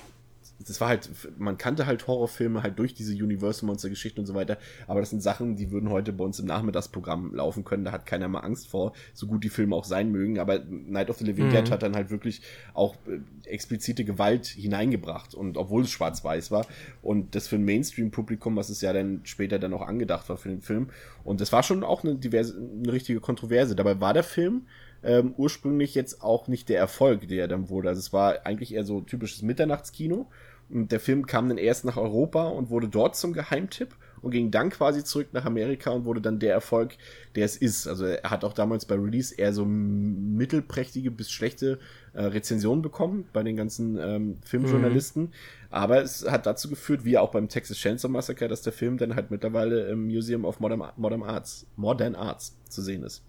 das 0.66 0.80
war 0.80 0.88
halt, 0.88 1.10
man 1.38 1.58
kannte 1.58 1.86
halt 1.86 2.06
Horrorfilme 2.06 2.62
halt 2.62 2.78
durch 2.78 2.94
diese 2.94 3.12
Universal 3.12 3.66
Monster 3.66 3.88
Geschichten 3.88 4.20
und 4.20 4.26
so 4.26 4.34
weiter, 4.34 4.58
aber 4.86 5.00
das 5.00 5.10
sind 5.10 5.22
Sachen, 5.22 5.56
die 5.56 5.70
würden 5.70 5.90
heute 5.90 6.12
bei 6.12 6.24
uns 6.24 6.38
im 6.38 6.46
Nachmittagsprogramm 6.46 7.34
laufen 7.34 7.64
können, 7.64 7.84
da 7.84 7.92
hat 7.92 8.06
keiner 8.06 8.28
mal 8.28 8.40
Angst 8.40 8.68
vor, 8.68 8.92
so 9.14 9.26
gut 9.26 9.44
die 9.44 9.48
Filme 9.48 9.74
auch 9.74 9.84
sein 9.84 10.10
mögen, 10.10 10.38
aber 10.38 10.58
Night 10.58 11.10
of 11.10 11.18
the 11.18 11.24
Living 11.24 11.46
mhm. 11.46 11.52
Dead 11.52 11.70
hat 11.70 11.82
dann 11.82 11.94
halt 11.94 12.10
wirklich 12.10 12.42
auch 12.74 12.94
äh, 13.06 13.20
explizite 13.48 14.04
Gewalt 14.04 14.46
hineingebracht 14.46 15.34
und 15.34 15.56
obwohl 15.56 15.82
es 15.82 15.90
schwarz-weiß 15.90 16.50
war 16.50 16.66
und 17.02 17.34
das 17.34 17.48
für 17.48 17.56
ein 17.56 17.64
Mainstream-Publikum, 17.64 18.56
was 18.56 18.68
es 18.68 18.80
ja 18.80 18.92
dann 18.92 19.20
später 19.24 19.58
dann 19.58 19.72
auch 19.72 19.86
angedacht 19.86 20.28
war 20.28 20.36
für 20.36 20.50
den 20.50 20.60
Film 20.60 20.90
und 21.24 21.40
das 21.40 21.52
war 21.52 21.62
schon 21.62 21.84
auch 21.84 22.04
eine 22.04 22.16
diverse, 22.16 22.56
eine 22.56 22.92
richtige 22.92 23.20
Kontroverse, 23.20 23.74
dabei 23.74 24.00
war 24.00 24.14
der 24.14 24.24
Film 24.24 24.62
ähm, 25.02 25.34
ursprünglich 25.36 25.94
jetzt 25.94 26.22
auch 26.22 26.48
nicht 26.48 26.68
der 26.68 26.78
Erfolg, 26.78 27.26
der 27.28 27.42
er 27.42 27.48
dann 27.48 27.68
wurde. 27.70 27.88
Also 27.88 28.00
es 28.00 28.12
war 28.12 28.44
eigentlich 28.44 28.74
eher 28.74 28.84
so 28.84 29.00
typisches 29.00 29.42
Mitternachtskino 29.42 30.28
der 30.72 31.00
Film 31.00 31.26
kam 31.26 31.48
dann 31.48 31.58
erst 31.58 31.84
nach 31.84 31.96
Europa 31.96 32.44
und 32.44 32.70
wurde 32.70 32.88
dort 32.88 33.16
zum 33.16 33.32
Geheimtipp 33.32 33.94
und 34.22 34.30
ging 34.30 34.50
dann 34.50 34.70
quasi 34.70 35.02
zurück 35.02 35.28
nach 35.32 35.44
Amerika 35.44 35.90
und 35.90 36.04
wurde 36.04 36.20
dann 36.20 36.38
der 36.38 36.52
Erfolg, 36.52 36.96
der 37.34 37.44
es 37.44 37.56
ist. 37.56 37.86
Also 37.86 38.04
er 38.04 38.30
hat 38.30 38.44
auch 38.44 38.52
damals 38.52 38.84
bei 38.84 38.94
Release 38.94 39.34
eher 39.34 39.52
so 39.52 39.64
mittelprächtige 39.64 41.10
bis 41.10 41.30
schlechte 41.30 41.78
äh, 42.12 42.22
Rezensionen 42.22 42.82
bekommen 42.82 43.24
bei 43.32 43.42
den 43.42 43.56
ganzen 43.56 43.98
ähm, 43.98 44.36
Filmjournalisten. 44.44 45.24
Mhm. 45.24 45.32
Aber 45.70 46.02
es 46.02 46.28
hat 46.30 46.46
dazu 46.46 46.68
geführt, 46.68 47.04
wie 47.04 47.18
auch 47.18 47.30
beim 47.30 47.48
Texas 47.48 47.78
Chainsaw 47.78 48.10
Massacre, 48.10 48.48
dass 48.48 48.62
der 48.62 48.72
Film 48.72 48.98
dann 48.98 49.14
halt 49.14 49.30
mittlerweile 49.30 49.88
im 49.88 50.06
Museum 50.06 50.44
of 50.44 50.60
Modern, 50.60 50.82
Modern 50.96 51.22
Arts, 51.22 51.66
Modern 51.76 52.14
Arts 52.14 52.56
zu 52.68 52.82
sehen 52.82 53.02
ist. 53.02 53.22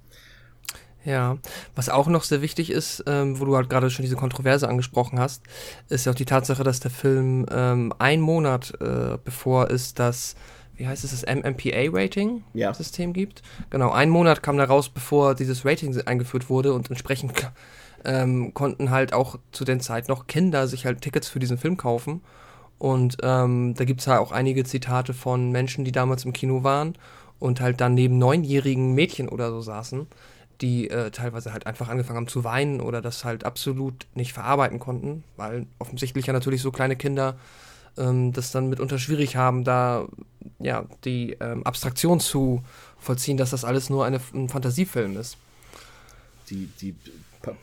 Ja, 1.03 1.37
was 1.75 1.89
auch 1.89 2.07
noch 2.07 2.23
sehr 2.23 2.41
wichtig 2.41 2.69
ist, 2.69 3.03
ähm, 3.07 3.39
wo 3.39 3.45
du 3.45 3.55
halt 3.55 3.69
gerade 3.69 3.89
schon 3.89 4.03
diese 4.03 4.15
Kontroverse 4.15 4.69
angesprochen 4.69 5.19
hast, 5.19 5.41
ist 5.89 6.05
ja 6.05 6.11
auch 6.11 6.15
die 6.15 6.25
Tatsache, 6.25 6.63
dass 6.63 6.79
der 6.79 6.91
Film 6.91 7.45
ähm, 7.51 7.91
ein 7.97 8.21
Monat 8.21 8.73
äh, 8.79 9.17
bevor 9.23 9.71
es 9.71 9.95
das, 9.95 10.35
wie 10.75 10.87
heißt 10.87 11.03
es, 11.03 11.11
das 11.11 11.25
MMPA-Rating-System 11.25 13.09
ja. 13.09 13.13
gibt. 13.13 13.41
Genau, 13.71 13.91
ein 13.91 14.09
Monat 14.09 14.43
kam 14.43 14.57
da 14.57 14.65
raus, 14.65 14.89
bevor 14.89 15.33
dieses 15.33 15.65
Rating 15.65 15.99
eingeführt 16.05 16.49
wurde 16.51 16.73
und 16.73 16.89
entsprechend 16.89 17.33
ähm, 18.05 18.53
konnten 18.53 18.91
halt 18.91 19.13
auch 19.13 19.39
zu 19.51 19.65
der 19.65 19.79
Zeit 19.79 20.07
noch 20.07 20.27
Kinder 20.27 20.67
sich 20.67 20.85
halt 20.85 21.01
Tickets 21.01 21.29
für 21.29 21.39
diesen 21.39 21.57
Film 21.57 21.77
kaufen. 21.77 22.21
Und 22.77 23.17
ähm, 23.23 23.73
da 23.75 23.85
gibt 23.85 24.01
es 24.01 24.07
halt 24.07 24.19
auch 24.19 24.31
einige 24.31 24.63
Zitate 24.63 25.13
von 25.13 25.51
Menschen, 25.51 25.83
die 25.83 25.91
damals 25.91 26.25
im 26.25 26.33
Kino 26.33 26.63
waren 26.63 26.95
und 27.39 27.59
halt 27.59 27.81
dann 27.81 27.95
neben 27.95 28.19
neunjährigen 28.19 28.93
Mädchen 28.93 29.29
oder 29.29 29.49
so 29.51 29.61
saßen 29.61 30.07
die 30.59 30.89
äh, 30.89 31.11
teilweise 31.11 31.53
halt 31.53 31.65
einfach 31.65 31.89
angefangen 31.89 32.17
haben 32.17 32.27
zu 32.27 32.43
weinen 32.43 32.81
oder 32.81 33.01
das 33.01 33.23
halt 33.23 33.43
absolut 33.43 34.07
nicht 34.13 34.33
verarbeiten 34.33 34.79
konnten, 34.79 35.23
weil 35.37 35.65
offensichtlich 35.79 36.27
ja 36.27 36.33
natürlich 36.33 36.61
so 36.61 36.71
kleine 36.71 36.95
Kinder 36.95 37.35
ähm, 37.97 38.33
das 38.33 38.51
dann 38.51 38.69
mitunter 38.69 38.99
schwierig 38.99 39.35
haben, 39.35 39.63
da 39.63 40.07
ja 40.59 40.85
die 41.05 41.37
ähm, 41.39 41.63
Abstraktion 41.63 42.19
zu 42.19 42.63
vollziehen, 42.99 43.37
dass 43.37 43.49
das 43.51 43.65
alles 43.65 43.89
nur 43.89 44.05
eine, 44.05 44.19
ein 44.33 44.49
Fantasiefilm 44.49 45.17
ist. 45.17 45.37
Die, 46.49 46.69
die 46.81 46.95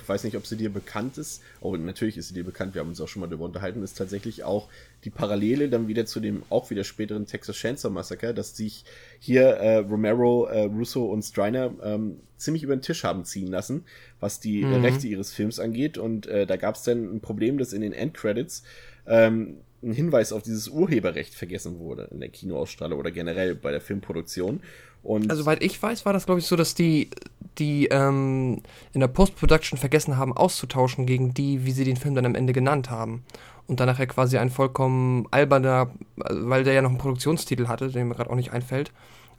weiß 0.06 0.24
nicht, 0.24 0.36
ob 0.36 0.46
sie 0.46 0.56
dir 0.56 0.70
bekannt 0.70 1.18
ist. 1.18 1.42
Oh, 1.60 1.76
natürlich 1.76 2.16
ist 2.16 2.28
sie 2.28 2.34
dir 2.34 2.44
bekannt, 2.44 2.74
wir 2.74 2.80
haben 2.80 2.88
uns 2.88 3.00
auch 3.00 3.08
schon 3.08 3.20
mal 3.20 3.26
darüber 3.26 3.44
unterhalten, 3.44 3.82
ist 3.82 3.96
tatsächlich 3.96 4.44
auch 4.44 4.68
die 5.04 5.10
Parallele 5.10 5.68
dann 5.68 5.88
wieder 5.88 6.06
zu 6.06 6.20
dem 6.20 6.42
auch 6.50 6.70
wieder 6.70 6.84
späteren 6.84 7.26
Texas 7.26 7.56
Chainsaw 7.56 7.92
Massacre, 7.92 8.34
dass 8.34 8.56
sich 8.56 8.84
hier 9.20 9.42
äh, 9.42 9.76
Romero, 9.78 10.46
äh, 10.46 10.64
Russo 10.64 11.04
und 11.04 11.22
Striner 11.22 11.72
ähm, 11.82 12.20
ziemlich 12.36 12.62
über 12.62 12.76
den 12.76 12.82
Tisch 12.82 13.04
haben 13.04 13.24
ziehen 13.24 13.48
lassen, 13.48 13.84
was 14.20 14.40
die 14.40 14.64
mhm. 14.64 14.84
Rechte 14.84 15.06
ihres 15.06 15.32
Films 15.32 15.60
angeht. 15.60 15.98
Und 15.98 16.26
äh, 16.26 16.46
da 16.46 16.56
gab 16.56 16.76
es 16.76 16.82
dann 16.82 17.16
ein 17.16 17.20
Problem, 17.20 17.58
dass 17.58 17.72
in 17.72 17.80
den 17.80 17.92
Endcredits 17.92 18.62
ähm, 19.06 19.58
ein 19.82 19.92
Hinweis 19.92 20.32
auf 20.32 20.42
dieses 20.42 20.68
Urheberrecht 20.68 21.34
vergessen 21.34 21.78
wurde 21.78 22.08
in 22.10 22.20
der 22.20 22.30
Kinoausstrahlung 22.30 22.98
oder 22.98 23.10
generell 23.10 23.54
bei 23.54 23.70
der 23.70 23.80
Filmproduktion. 23.80 24.60
Und 25.02 25.30
also, 25.30 25.42
soweit 25.42 25.62
ich 25.62 25.80
weiß, 25.80 26.04
war 26.04 26.12
das, 26.12 26.26
glaube 26.26 26.40
ich, 26.40 26.46
so, 26.46 26.56
dass 26.56 26.74
die, 26.74 27.10
die 27.58 27.86
ähm, 27.86 28.62
in 28.92 29.00
der 29.00 29.08
Post-Production 29.08 29.78
vergessen 29.78 30.16
haben, 30.16 30.36
auszutauschen 30.36 31.06
gegen 31.06 31.34
die, 31.34 31.64
wie 31.64 31.72
sie 31.72 31.84
den 31.84 31.96
Film 31.96 32.14
dann 32.14 32.26
am 32.26 32.34
Ende 32.34 32.52
genannt 32.52 32.90
haben. 32.90 33.24
Und 33.66 33.80
dann 33.80 33.86
nachher 33.86 34.06
quasi 34.06 34.38
ein 34.38 34.50
vollkommen 34.50 35.26
alberner, 35.30 35.90
weil 36.16 36.64
der 36.64 36.72
ja 36.72 36.82
noch 36.82 36.90
einen 36.90 36.98
Produktionstitel 36.98 37.68
hatte, 37.68 37.88
den 37.90 38.08
mir 38.08 38.14
gerade 38.14 38.30
auch 38.30 38.34
nicht 38.34 38.52
einfällt. 38.52 38.92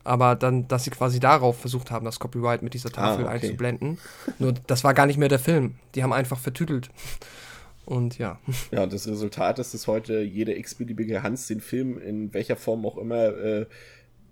Aber 0.03 0.35
dann, 0.35 0.67
dass 0.67 0.83
sie 0.83 0.91
quasi 0.91 1.19
darauf 1.19 1.59
versucht 1.59 1.91
haben, 1.91 2.05
das 2.05 2.19
Copyright 2.19 2.61
mit 2.61 2.73
dieser 2.73 2.91
Tafel 2.91 3.25
ah, 3.25 3.29
okay. 3.29 3.45
einzublenden. 3.47 3.97
Nur 4.37 4.53
das 4.53 4.83
war 4.83 4.93
gar 4.93 5.07
nicht 5.07 5.17
mehr 5.17 5.29
der 5.29 5.39
Film. 5.39 5.75
Die 5.95 6.03
haben 6.03 6.13
einfach 6.13 6.39
vertütelt. 6.39 6.89
Und 7.85 8.19
ja. 8.19 8.39
Ja, 8.71 8.85
das 8.85 9.07
Resultat 9.07 9.57
ist, 9.57 9.73
dass 9.73 9.87
heute 9.87 10.21
jeder 10.21 10.55
x-beliebige 10.55 11.23
Hans 11.23 11.47
den 11.47 11.59
Film 11.59 11.99
in 11.99 12.31
welcher 12.35 12.55
Form 12.55 12.85
auch 12.85 12.97
immer 12.97 13.29
äh, 13.29 13.65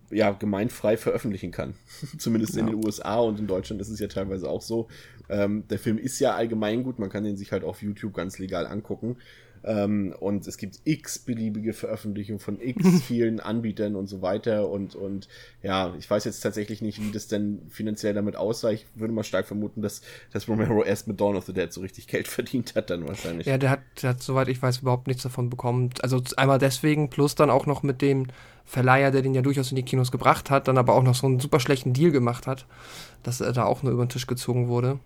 ja, 0.09 0.31
gemeinfrei 0.31 0.97
veröffentlichen 0.97 1.51
kann. 1.51 1.75
Zumindest 2.17 2.55
ja. 2.55 2.61
in 2.61 2.67
den 2.67 2.85
USA 2.85 3.17
und 3.17 3.39
in 3.39 3.47
Deutschland 3.47 3.81
ist 3.81 3.89
es 3.89 3.99
ja 3.99 4.07
teilweise 4.07 4.49
auch 4.49 4.61
so. 4.61 4.87
Ähm, 5.29 5.67
der 5.69 5.79
Film 5.79 5.97
ist 5.97 6.19
ja 6.19 6.35
allgemein 6.35 6.83
gut, 6.83 6.99
man 6.99 7.09
kann 7.09 7.23
den 7.23 7.37
sich 7.37 7.51
halt 7.51 7.63
auf 7.63 7.81
YouTube 7.81 8.13
ganz 8.13 8.39
legal 8.39 8.65
angucken. 8.65 9.17
Ähm, 9.63 10.13
und 10.19 10.47
es 10.47 10.57
gibt 10.57 10.79
x 10.83 11.19
beliebige 11.19 11.73
Veröffentlichungen 11.73 12.39
von 12.39 12.59
x 12.61 13.01
vielen 13.07 13.39
Anbietern 13.39 13.95
und 13.95 14.07
so 14.07 14.21
weiter. 14.21 14.69
Und, 14.69 14.95
und 14.95 15.27
ja, 15.61 15.93
ich 15.97 16.09
weiß 16.09 16.25
jetzt 16.25 16.41
tatsächlich 16.41 16.81
nicht, 16.81 17.01
wie 17.01 17.11
das 17.11 17.27
denn 17.27 17.61
finanziell 17.69 18.13
damit 18.13 18.35
aussah. 18.35 18.71
Ich 18.71 18.85
würde 18.95 19.13
mal 19.13 19.23
stark 19.23 19.47
vermuten, 19.47 19.81
dass, 19.81 20.01
dass 20.31 20.47
Romero 20.47 20.83
erst 20.83 21.07
mit 21.07 21.19
Dawn 21.19 21.35
of 21.35 21.45
the 21.45 21.53
Dead 21.53 21.71
so 21.71 21.81
richtig 21.81 22.07
Geld 22.07 22.27
verdient 22.27 22.75
hat, 22.75 22.89
dann 22.89 23.07
wahrscheinlich. 23.07 23.47
Ja, 23.47 23.57
der 23.57 23.69
hat, 23.69 23.81
der 24.01 24.11
hat, 24.11 24.23
soweit 24.23 24.47
ich 24.47 24.61
weiß, 24.61 24.79
überhaupt 24.79 25.07
nichts 25.07 25.23
davon 25.23 25.49
bekommen. 25.49 25.89
Also 26.01 26.21
einmal 26.37 26.59
deswegen, 26.59 27.09
plus 27.09 27.35
dann 27.35 27.49
auch 27.49 27.65
noch 27.65 27.83
mit 27.83 28.01
dem 28.01 28.27
Verleiher, 28.65 29.11
der 29.11 29.21
den 29.21 29.33
ja 29.33 29.41
durchaus 29.41 29.69
in 29.69 29.77
die 29.77 29.83
Kinos 29.83 30.11
gebracht 30.11 30.49
hat, 30.49 30.67
dann 30.67 30.77
aber 30.77 30.93
auch 30.93 31.03
noch 31.03 31.15
so 31.15 31.25
einen 31.25 31.39
super 31.39 31.61
schlechten 31.61 31.93
Deal 31.93 32.11
gemacht 32.11 32.47
hat, 32.47 32.65
dass 33.23 33.39
er 33.39 33.53
da 33.53 33.63
auch 33.63 33.81
nur 33.81 33.93
über 33.93 34.05
den 34.05 34.09
Tisch 34.09 34.27
gezogen 34.27 34.67
wurde. 34.67 34.99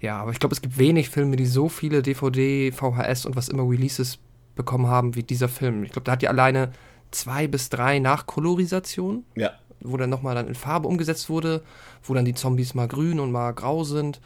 Ja, 0.00 0.20
aber 0.20 0.32
ich 0.32 0.38
glaube, 0.38 0.54
es 0.54 0.60
gibt 0.60 0.78
wenig 0.78 1.08
Filme, 1.08 1.36
die 1.36 1.46
so 1.46 1.68
viele 1.68 2.02
DVD, 2.02 2.72
VHS 2.72 3.26
und 3.26 3.36
was 3.36 3.48
immer 3.48 3.68
Releases 3.68 4.18
bekommen 4.54 4.86
haben 4.86 5.14
wie 5.14 5.22
dieser 5.22 5.48
Film. 5.48 5.84
Ich 5.84 5.92
glaube, 5.92 6.04
da 6.04 6.12
hat 6.12 6.22
die 6.22 6.28
alleine 6.28 6.72
zwei 7.10 7.46
bis 7.46 7.68
drei 7.68 7.98
Nachkolorisationen. 7.98 9.24
Ja. 9.34 9.52
Wo 9.80 9.96
dann 9.96 10.10
nochmal 10.10 10.34
dann 10.34 10.48
in 10.48 10.54
Farbe 10.54 10.88
umgesetzt 10.88 11.28
wurde, 11.28 11.62
wo 12.02 12.14
dann 12.14 12.24
die 12.24 12.34
Zombies 12.34 12.74
mal 12.74 12.88
grün 12.88 13.20
und 13.20 13.32
mal 13.32 13.52
grau 13.52 13.84
sind. 13.84 14.20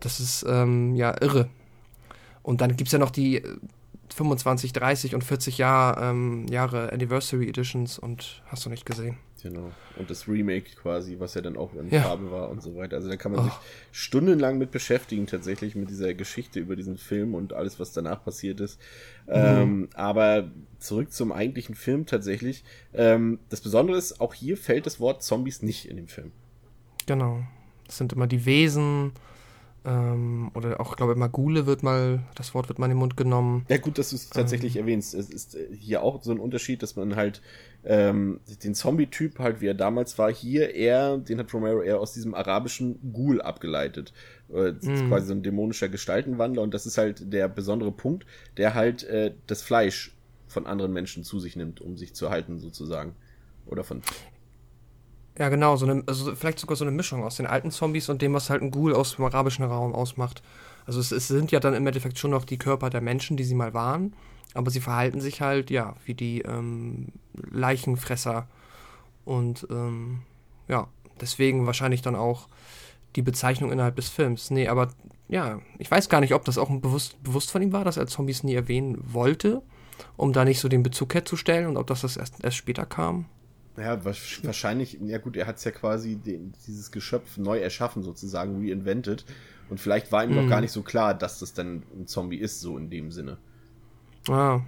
Das 0.00 0.18
ist 0.18 0.44
ähm, 0.48 0.96
ja 0.96 1.14
irre. 1.20 1.48
Und 2.42 2.60
dann 2.60 2.76
gibt 2.76 2.88
es 2.88 2.92
ja 2.92 2.98
noch 2.98 3.10
die 3.10 3.42
25, 4.14 4.72
30 4.72 5.14
und 5.14 5.22
40 5.22 5.58
Jahr, 5.58 6.00
ähm, 6.02 6.46
Jahre 6.48 6.92
Anniversary 6.92 7.48
Editions 7.48 7.98
und 7.98 8.42
hast 8.46 8.64
du 8.64 8.70
nicht 8.70 8.86
gesehen. 8.86 9.18
Genau. 9.42 9.70
Und 9.96 10.10
das 10.10 10.26
Remake 10.28 10.70
quasi, 10.80 11.16
was 11.18 11.34
ja 11.34 11.40
dann 11.40 11.56
auch 11.56 11.74
in 11.74 11.90
ja. 11.90 12.02
Farbe 12.02 12.30
war 12.30 12.48
und 12.48 12.62
so 12.62 12.74
weiter. 12.74 12.96
Also 12.96 13.08
da 13.08 13.16
kann 13.16 13.32
man 13.32 13.42
oh. 13.42 13.44
sich 13.44 13.52
stundenlang 13.92 14.58
mit 14.58 14.70
beschäftigen, 14.70 15.26
tatsächlich 15.26 15.74
mit 15.74 15.90
dieser 15.90 16.14
Geschichte 16.14 16.58
über 16.58 16.74
diesen 16.74 16.96
Film 16.96 17.34
und 17.34 17.52
alles, 17.52 17.78
was 17.78 17.92
danach 17.92 18.24
passiert 18.24 18.60
ist. 18.60 18.80
Mhm. 19.26 19.32
Ähm, 19.34 19.88
aber 19.94 20.50
zurück 20.78 21.12
zum 21.12 21.32
eigentlichen 21.32 21.74
Film 21.74 22.06
tatsächlich. 22.06 22.64
Ähm, 22.94 23.38
das 23.50 23.60
Besondere 23.60 23.98
ist, 23.98 24.20
auch 24.20 24.34
hier 24.34 24.56
fällt 24.56 24.86
das 24.86 25.00
Wort 25.00 25.22
Zombies 25.22 25.62
nicht 25.62 25.88
in 25.88 25.96
dem 25.96 26.08
Film. 26.08 26.32
Genau. 27.06 27.44
Das 27.86 27.98
sind 27.98 28.12
immer 28.12 28.26
die 28.26 28.46
Wesen, 28.46 29.12
ähm, 29.86 30.50
oder 30.54 30.80
auch, 30.80 30.96
glaube 30.96 31.12
ich, 31.12 31.16
immer 31.16 31.28
Gule 31.28 31.66
wird 31.66 31.84
mal, 31.84 32.24
das 32.34 32.54
Wort 32.54 32.68
wird 32.68 32.80
mal 32.80 32.86
in 32.86 32.90
den 32.90 32.98
Mund 32.98 33.16
genommen. 33.16 33.64
Ja, 33.68 33.76
gut, 33.78 33.98
dass 33.98 34.10
du 34.10 34.16
es 34.16 34.28
tatsächlich 34.30 34.74
ähm, 34.74 34.82
erwähnst. 34.82 35.14
Es 35.14 35.30
ist 35.30 35.54
äh, 35.54 35.68
hier 35.78 36.02
auch 36.02 36.22
so 36.24 36.32
ein 36.32 36.40
Unterschied, 36.40 36.82
dass 36.82 36.96
man 36.96 37.14
halt 37.14 37.40
ähm, 37.86 38.40
den 38.64 38.74
Zombie-Typ 38.74 39.38
halt, 39.38 39.60
wie 39.60 39.68
er 39.68 39.74
damals 39.74 40.18
war, 40.18 40.32
hier 40.32 40.74
eher, 40.74 41.18
den 41.18 41.38
hat 41.38 41.54
Romero 41.54 41.82
eher 41.82 42.00
aus 42.00 42.12
diesem 42.12 42.34
arabischen 42.34 43.12
Ghoul 43.12 43.40
abgeleitet. 43.40 44.12
Äh, 44.52 44.72
das 44.74 44.82
ist 44.82 45.04
mm. 45.04 45.08
quasi 45.08 45.26
so 45.28 45.32
ein 45.34 45.42
dämonischer 45.42 45.88
Gestaltenwandler 45.88 46.62
und 46.62 46.74
das 46.74 46.84
ist 46.84 46.98
halt 46.98 47.32
der 47.32 47.48
besondere 47.48 47.92
Punkt, 47.92 48.26
der 48.56 48.74
halt 48.74 49.04
äh, 49.04 49.34
das 49.46 49.62
Fleisch 49.62 50.16
von 50.48 50.66
anderen 50.66 50.92
Menschen 50.92 51.22
zu 51.22 51.38
sich 51.38 51.54
nimmt, 51.54 51.80
um 51.80 51.96
sich 51.96 52.14
zu 52.14 52.28
halten, 52.28 52.58
sozusagen. 52.58 53.14
Oder 53.66 53.84
von 53.84 54.02
ja, 55.38 55.50
genau, 55.50 55.76
so 55.76 55.86
eine, 55.86 56.02
also 56.06 56.34
vielleicht 56.34 56.58
sogar 56.58 56.76
so 56.76 56.84
eine 56.84 56.92
Mischung 56.96 57.22
aus 57.22 57.36
den 57.36 57.46
alten 57.46 57.70
Zombies 57.70 58.08
und 58.08 58.22
dem, 58.22 58.32
was 58.32 58.48
halt 58.48 58.62
ein 58.62 58.70
Ghoul 58.70 58.94
aus 58.94 59.16
dem 59.16 59.24
arabischen 59.26 59.66
Raum 59.66 59.94
ausmacht. 59.94 60.42
Also 60.86 60.98
es, 60.98 61.12
es, 61.12 61.28
sind 61.28 61.52
ja 61.52 61.60
dann 61.60 61.74
im 61.74 61.86
Endeffekt 61.86 62.18
schon 62.18 62.30
noch 62.30 62.46
die 62.46 62.56
Körper 62.56 62.88
der 62.88 63.02
Menschen, 63.02 63.36
die 63.36 63.44
sie 63.44 63.54
mal 63.54 63.74
waren, 63.74 64.14
aber 64.56 64.70
sie 64.70 64.80
verhalten 64.80 65.20
sich 65.20 65.40
halt, 65.40 65.70
ja, 65.70 65.94
wie 66.04 66.14
die 66.14 66.42
ähm, 66.42 67.08
Leichenfresser. 67.34 68.48
Und 69.24 69.66
ähm, 69.70 70.22
ja, 70.68 70.88
deswegen 71.20 71.66
wahrscheinlich 71.66 72.02
dann 72.02 72.16
auch 72.16 72.48
die 73.16 73.22
Bezeichnung 73.22 73.72
innerhalb 73.72 73.96
des 73.96 74.08
Films. 74.08 74.50
Nee, 74.50 74.68
aber 74.68 74.88
ja, 75.28 75.60
ich 75.78 75.90
weiß 75.90 76.08
gar 76.08 76.20
nicht, 76.20 76.34
ob 76.34 76.44
das 76.44 76.58
auch 76.58 76.70
bewusst, 76.70 77.22
bewusst 77.22 77.50
von 77.50 77.62
ihm 77.62 77.72
war, 77.72 77.84
dass 77.84 77.96
er 77.96 78.06
Zombies 78.06 78.44
nie 78.44 78.54
erwähnen 78.54 78.98
wollte, 79.12 79.62
um 80.16 80.32
da 80.32 80.44
nicht 80.44 80.60
so 80.60 80.68
den 80.68 80.82
Bezug 80.82 81.14
herzustellen 81.14 81.66
und 81.66 81.76
ob 81.76 81.86
das, 81.86 82.02
das 82.02 82.16
erst, 82.16 82.44
erst 82.44 82.56
später 82.56 82.86
kam. 82.86 83.26
Ja, 83.76 84.04
wahrscheinlich, 84.04 84.98
ja 85.02 85.18
gut, 85.18 85.36
er 85.36 85.46
hat 85.46 85.56
es 85.56 85.64
ja 85.64 85.70
quasi 85.70 86.16
den, 86.16 86.54
dieses 86.66 86.90
Geschöpf 86.90 87.36
neu 87.36 87.58
erschaffen, 87.58 88.02
sozusagen, 88.02 88.56
reinvented. 88.56 89.26
Und 89.68 89.80
vielleicht 89.80 90.12
war 90.12 90.24
ihm 90.24 90.30
mhm. 90.30 90.36
noch 90.36 90.48
gar 90.48 90.60
nicht 90.60 90.72
so 90.72 90.82
klar, 90.82 91.12
dass 91.12 91.40
das 91.40 91.52
dann 91.52 91.82
ein 91.94 92.06
Zombie 92.06 92.38
ist, 92.38 92.60
so 92.60 92.78
in 92.78 92.88
dem 92.88 93.10
Sinne. 93.10 93.36
Ah. 94.28 94.62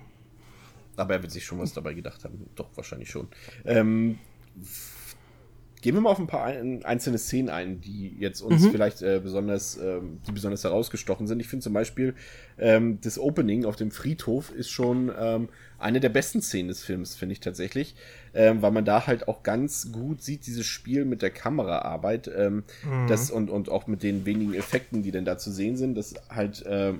Aber 0.96 1.14
er 1.14 1.22
wird 1.22 1.32
sich 1.32 1.44
schon 1.44 1.58
was 1.58 1.72
dabei 1.72 1.94
gedacht 1.94 2.24
haben. 2.24 2.48
Doch, 2.56 2.68
wahrscheinlich 2.74 3.10
schon. 3.10 3.28
Ähm, 3.64 4.18
Gehen 5.80 5.94
wir 5.94 6.00
mal 6.00 6.10
auf 6.10 6.18
ein 6.18 6.26
paar 6.26 6.44
ein, 6.44 6.84
einzelne 6.84 7.18
Szenen 7.18 7.50
ein, 7.50 7.80
die 7.80 8.16
jetzt 8.18 8.40
uns 8.40 8.64
mhm. 8.64 8.70
vielleicht 8.72 9.00
äh, 9.02 9.20
besonders, 9.22 9.76
ähm, 9.76 10.18
die 10.26 10.32
besonders 10.32 10.64
herausgestochen 10.64 11.28
sind. 11.28 11.38
Ich 11.38 11.46
finde 11.46 11.62
zum 11.62 11.72
Beispiel 11.72 12.14
ähm, 12.58 12.98
das 13.00 13.18
Opening 13.18 13.64
auf 13.64 13.76
dem 13.76 13.92
Friedhof 13.92 14.50
ist 14.50 14.70
schon 14.70 15.12
ähm, 15.16 15.48
eine 15.78 16.00
der 16.00 16.08
besten 16.08 16.42
Szenen 16.42 16.68
des 16.68 16.82
Films, 16.82 17.14
finde 17.14 17.34
ich 17.34 17.40
tatsächlich, 17.40 17.94
ähm, 18.34 18.60
weil 18.60 18.72
man 18.72 18.84
da 18.84 19.06
halt 19.06 19.28
auch 19.28 19.44
ganz 19.44 19.92
gut 19.92 20.20
sieht, 20.20 20.46
dieses 20.48 20.66
Spiel 20.66 21.04
mit 21.04 21.22
der 21.22 21.30
Kameraarbeit, 21.30 22.28
ähm, 22.36 22.64
mhm. 22.84 23.06
das 23.06 23.30
und, 23.30 23.48
und 23.48 23.68
auch 23.68 23.86
mit 23.86 24.02
den 24.02 24.26
wenigen 24.26 24.54
Effekten, 24.54 25.04
die 25.04 25.12
denn 25.12 25.24
da 25.24 25.38
zu 25.38 25.52
sehen 25.52 25.76
sind, 25.76 25.94
dass 25.94 26.14
halt, 26.28 26.66
äh, 26.66 26.94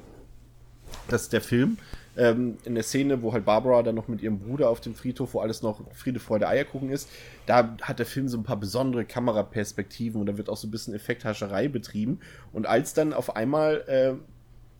dass 1.09 1.29
der 1.29 1.41
Film 1.41 1.79
ähm, 2.19 2.59
in 2.65 2.75
der 2.75 2.83
Szene, 2.83 3.23
wo 3.23 3.33
halt 3.33 3.45
Barbara 3.45 3.83
dann 3.83 3.95
noch 3.95 4.09
mit 4.09 4.21
ihrem 4.21 4.41
Bruder 4.41 4.69
auf 4.69 4.81
dem 4.81 4.95
Friedhof, 4.95 5.35
wo 5.35 5.41
alles 5.41 5.63
noch 5.63 5.81
Friede, 5.95 6.19
Freude, 6.19 6.49
Eierkuchen 6.49 6.91
ist, 6.91 7.09
da 7.47 7.77
hat 7.81 8.01
der 8.01 8.07
Film 8.07 8.29
so 8.29 8.37
ein 8.37 8.43
paar 8.43 8.59
besondere 8.59 9.05
Kameraperspektiven 9.05 10.21
und 10.21 10.27
da 10.27 10.37
wird 10.37 10.49
auch 10.49 10.57
so 10.57 10.67
ein 10.67 10.71
bisschen 10.73 10.95
Effekthascherei 10.95 11.69
betrieben. 11.69 12.19
Und 12.53 12.67
als 12.67 12.93
dann 12.93 13.13
auf 13.13 13.37
einmal 13.37 13.85
äh, 13.87 14.15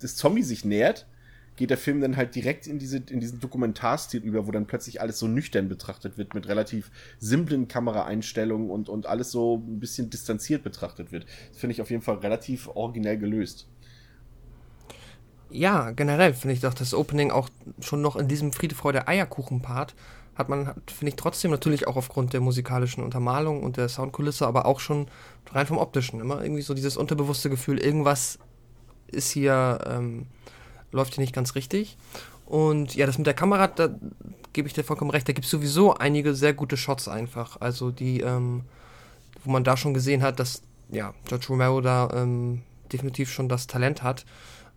das 0.01 0.17
Zombie 0.17 0.43
sich 0.43 0.65
nähert, 0.65 1.07
geht 1.55 1.71
der 1.71 1.79
Film 1.79 2.01
dann 2.01 2.17
halt 2.17 2.35
direkt 2.37 2.69
in, 2.69 2.79
diese, 2.79 2.99
in 2.99 3.19
diesen 3.19 3.41
Dokumentarstil 3.41 4.23
über, 4.23 4.47
wo 4.47 4.53
dann 4.53 4.67
plötzlich 4.67 5.01
alles 5.01 5.19
so 5.19 5.27
nüchtern 5.27 5.69
betrachtet 5.69 6.17
wird, 6.17 6.35
mit 6.35 6.47
relativ 6.47 6.91
simplen 7.19 7.67
Kameraeinstellungen 7.67 8.71
und, 8.71 8.89
und 8.89 9.07
alles 9.07 9.33
so 9.33 9.57
ein 9.57 9.81
bisschen 9.81 10.09
distanziert 10.09 10.63
betrachtet 10.63 11.11
wird. 11.11 11.27
Das 11.51 11.59
finde 11.59 11.73
ich 11.73 11.83
auf 11.83 11.91
jeden 11.91 12.03
Fall 12.03 12.17
relativ 12.17 12.69
originell 12.69 13.19
gelöst 13.19 13.67
ja, 15.51 15.91
generell 15.93 16.35
finde 16.35 16.55
ich 16.55 16.61
doch 16.61 16.75
das 16.75 16.95
Opening 16.95 17.31
auch 17.31 17.49
schon 17.81 18.03
noch 18.03 18.17
in 18.17 18.29
diesem 18.29 18.53
Friede, 18.53 18.75
Freude, 18.75 19.09
Eierkuchen-Part 19.09 19.95
hat 20.39 20.49
man, 20.49 20.67
finde 20.87 21.09
ich 21.09 21.17
trotzdem 21.17 21.51
natürlich 21.51 21.89
auch 21.89 21.97
aufgrund 21.97 22.33
der 22.33 22.41
musikalischen 22.41 23.03
Untermalung 23.03 23.65
und 23.65 23.77
der 23.77 23.89
Soundkulisse, 23.89 24.47
aber 24.47 24.67
auch 24.67 24.79
schon 24.79 25.09
rein 25.51 25.67
vom 25.67 25.79
Optischen 25.79 26.21
immer 26.21 26.43
irgendwie 26.43 26.63
so 26.63 26.75
dieses 26.75 26.97
unterbewusste 26.97 27.51
Gefühl, 27.51 27.79
irgendwas 27.79 28.39
ist 29.09 29.31
hier, 29.31 29.81
ähm, 29.87 30.27
läuft 30.93 31.15
hier 31.15 31.23
nicht 31.23 31.35
ganz 31.35 31.57
richtig. 31.57 31.97
Und 32.47 32.95
ja, 32.95 33.05
das 33.07 33.19
mit 33.19 33.27
der 33.27 33.35
Kamera, 33.35 33.67
da 33.67 33.91
gebe 34.53 34.69
ich 34.69 34.75
dir 34.75 34.85
vollkommen 34.85 35.11
recht, 35.11 35.29
da 35.29 35.33
gibt 35.33 35.45
es 35.45 35.51
sowieso 35.51 35.95
einige 35.95 36.35
sehr 36.35 36.55
gute 36.55 36.77
Shots 36.77 37.09
einfach. 37.09 37.61
Also 37.61 37.91
die, 37.91 38.21
ähm, 38.21 38.63
wo 39.45 39.51
man 39.51 39.65
da 39.65 39.77
schon 39.77 39.93
gesehen 39.93 40.23
hat, 40.23 40.39
dass 40.39 40.63
ja, 40.89 41.15
George 41.27 41.47
Romero 41.49 41.81
da 41.81 42.11
ähm, 42.15 42.63
definitiv 42.93 43.31
schon 43.31 43.49
das 43.49 43.67
Talent 43.67 44.03
hat 44.03 44.25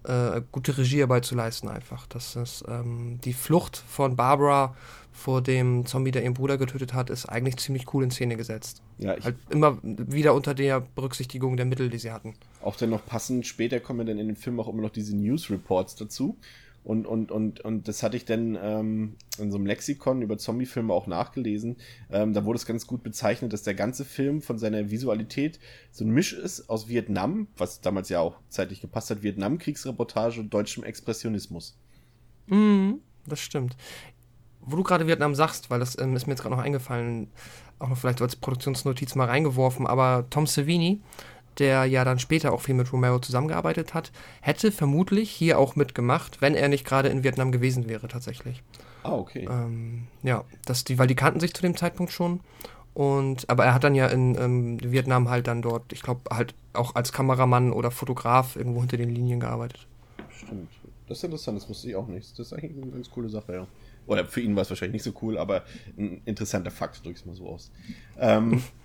äh, 0.03 0.41
gute 0.51 0.77
Regiearbeit 0.77 1.25
zu 1.25 1.35
leisten 1.35 1.67
einfach. 1.67 2.07
Das 2.07 2.35
ist 2.35 2.63
ähm, 2.67 3.19
die 3.23 3.33
Flucht 3.33 3.77
von 3.77 4.15
Barbara 4.15 4.75
vor 5.11 5.41
dem 5.41 5.85
Zombie, 5.85 6.11
der 6.11 6.23
ihren 6.23 6.33
Bruder 6.33 6.57
getötet 6.57 6.93
hat, 6.93 7.09
ist 7.09 7.25
eigentlich 7.25 7.57
ziemlich 7.57 7.93
cool 7.93 8.03
in 8.03 8.11
Szene 8.11 8.37
gesetzt. 8.37 8.81
Ja, 8.97 9.15
halt 9.21 9.35
immer 9.49 9.77
wieder 9.83 10.33
unter 10.33 10.53
der 10.53 10.79
Berücksichtigung 10.79 11.57
der 11.57 11.65
Mittel, 11.65 11.89
die 11.89 11.97
sie 11.97 12.11
hatten. 12.11 12.35
Auch 12.61 12.75
dann 12.75 12.89
noch 12.89 13.05
passend, 13.05 13.45
später 13.45 13.79
kommen 13.79 14.07
dann 14.07 14.17
in 14.17 14.27
dem 14.27 14.35
Film 14.35 14.59
auch 14.59 14.67
immer 14.67 14.81
noch 14.81 14.89
diese 14.89 15.15
News 15.15 15.49
Reports 15.49 15.95
dazu. 15.95 16.37
Und, 16.83 17.05
und, 17.05 17.31
und, 17.31 17.59
und 17.61 17.87
das 17.87 18.01
hatte 18.01 18.17
ich 18.17 18.25
dann 18.25 18.57
ähm, 18.59 19.15
in 19.37 19.51
so 19.51 19.57
einem 19.57 19.67
Lexikon 19.67 20.23
über 20.23 20.37
Zombiefilme 20.37 20.91
auch 20.91 21.05
nachgelesen. 21.05 21.77
Ähm, 22.09 22.33
da 22.33 22.43
wurde 22.43 22.57
es 22.57 22.65
ganz 22.65 22.87
gut 22.87 23.03
bezeichnet, 23.03 23.53
dass 23.53 23.61
der 23.61 23.75
ganze 23.75 24.03
Film 24.03 24.41
von 24.41 24.57
seiner 24.57 24.89
Visualität 24.89 25.59
so 25.91 26.03
ein 26.03 26.09
Misch 26.09 26.33
ist 26.33 26.69
aus 26.69 26.87
Vietnam, 26.87 27.47
was 27.55 27.81
damals 27.81 28.09
ja 28.09 28.19
auch 28.19 28.39
zeitlich 28.49 28.81
gepasst 28.81 29.11
hat, 29.11 29.21
Vietnam-Kriegsreportage 29.21 30.39
und 30.39 30.53
deutschem 30.53 30.83
Expressionismus. 30.83 31.77
Mm, 32.47 32.93
das 33.27 33.39
stimmt. 33.39 33.77
Wo 34.61 34.75
du 34.75 34.83
gerade 34.83 35.05
Vietnam 35.05 35.35
sagst, 35.35 35.69
weil 35.69 35.79
das 35.79 35.97
ähm, 35.99 36.15
ist 36.15 36.25
mir 36.25 36.33
jetzt 36.33 36.41
gerade 36.41 36.55
noch 36.55 36.63
eingefallen, 36.63 37.29
auch 37.77 37.89
noch 37.89 37.97
vielleicht 37.97 38.21
als 38.21 38.35
Produktionsnotiz 38.35 39.13
mal 39.15 39.25
reingeworfen, 39.25 39.85
aber 39.85 40.25
Tom 40.29 40.47
Savini 40.47 41.01
der 41.59 41.85
ja 41.85 42.03
dann 42.03 42.19
später 42.19 42.53
auch 42.53 42.61
viel 42.61 42.75
mit 42.75 42.91
Romero 42.91 43.19
zusammengearbeitet 43.19 43.93
hat, 43.93 44.11
hätte 44.41 44.71
vermutlich 44.71 45.29
hier 45.29 45.59
auch 45.59 45.75
mitgemacht, 45.75 46.41
wenn 46.41 46.55
er 46.55 46.69
nicht 46.69 46.85
gerade 46.85 47.09
in 47.09 47.23
Vietnam 47.23 47.51
gewesen 47.51 47.87
wäre 47.87 48.07
tatsächlich. 48.07 48.63
Ah, 49.03 49.13
okay. 49.13 49.47
Ähm, 49.49 50.07
ja, 50.23 50.43
das, 50.65 50.83
die, 50.83 50.97
weil 50.99 51.07
die 51.07 51.15
kannten 51.15 51.39
sich 51.39 51.53
zu 51.53 51.61
dem 51.61 51.75
Zeitpunkt 51.75 52.11
schon. 52.11 52.39
Und, 52.93 53.49
aber 53.49 53.65
er 53.65 53.73
hat 53.73 53.83
dann 53.83 53.95
ja 53.95 54.07
in 54.07 54.35
ähm, 54.35 54.77
Vietnam 54.81 55.29
halt 55.29 55.47
dann 55.47 55.61
dort, 55.61 55.93
ich 55.93 56.01
glaube, 56.01 56.21
halt 56.29 56.53
auch 56.73 56.95
als 56.95 57.13
Kameramann 57.13 57.71
oder 57.71 57.89
Fotograf 57.89 58.55
irgendwo 58.55 58.81
hinter 58.81 58.97
den 58.97 59.09
Linien 59.09 59.39
gearbeitet. 59.39 59.87
Stimmt. 60.29 60.69
Das 61.07 61.19
ist 61.19 61.23
interessant, 61.23 61.57
das 61.57 61.69
wusste 61.69 61.89
ich 61.89 61.95
auch 61.95 62.07
nicht. 62.07 62.31
Das 62.31 62.47
ist 62.47 62.53
eigentlich 62.53 62.71
eine 62.81 62.91
ganz 62.91 63.09
coole 63.09 63.29
Sache, 63.29 63.53
ja. 63.53 63.67
Oder 64.07 64.25
für 64.25 64.41
ihn 64.41 64.55
war 64.55 64.63
es 64.63 64.69
wahrscheinlich 64.69 65.05
nicht 65.05 65.15
so 65.15 65.19
cool, 65.21 65.37
aber 65.37 65.63
ein 65.97 66.21
interessanter 66.25 66.71
Fakt, 66.71 66.99
drücke 66.99 67.11
ich 67.11 67.19
es 67.19 67.25
mal 67.25 67.35
so 67.35 67.47
aus. 67.47 67.71
Ähm, 68.17 68.61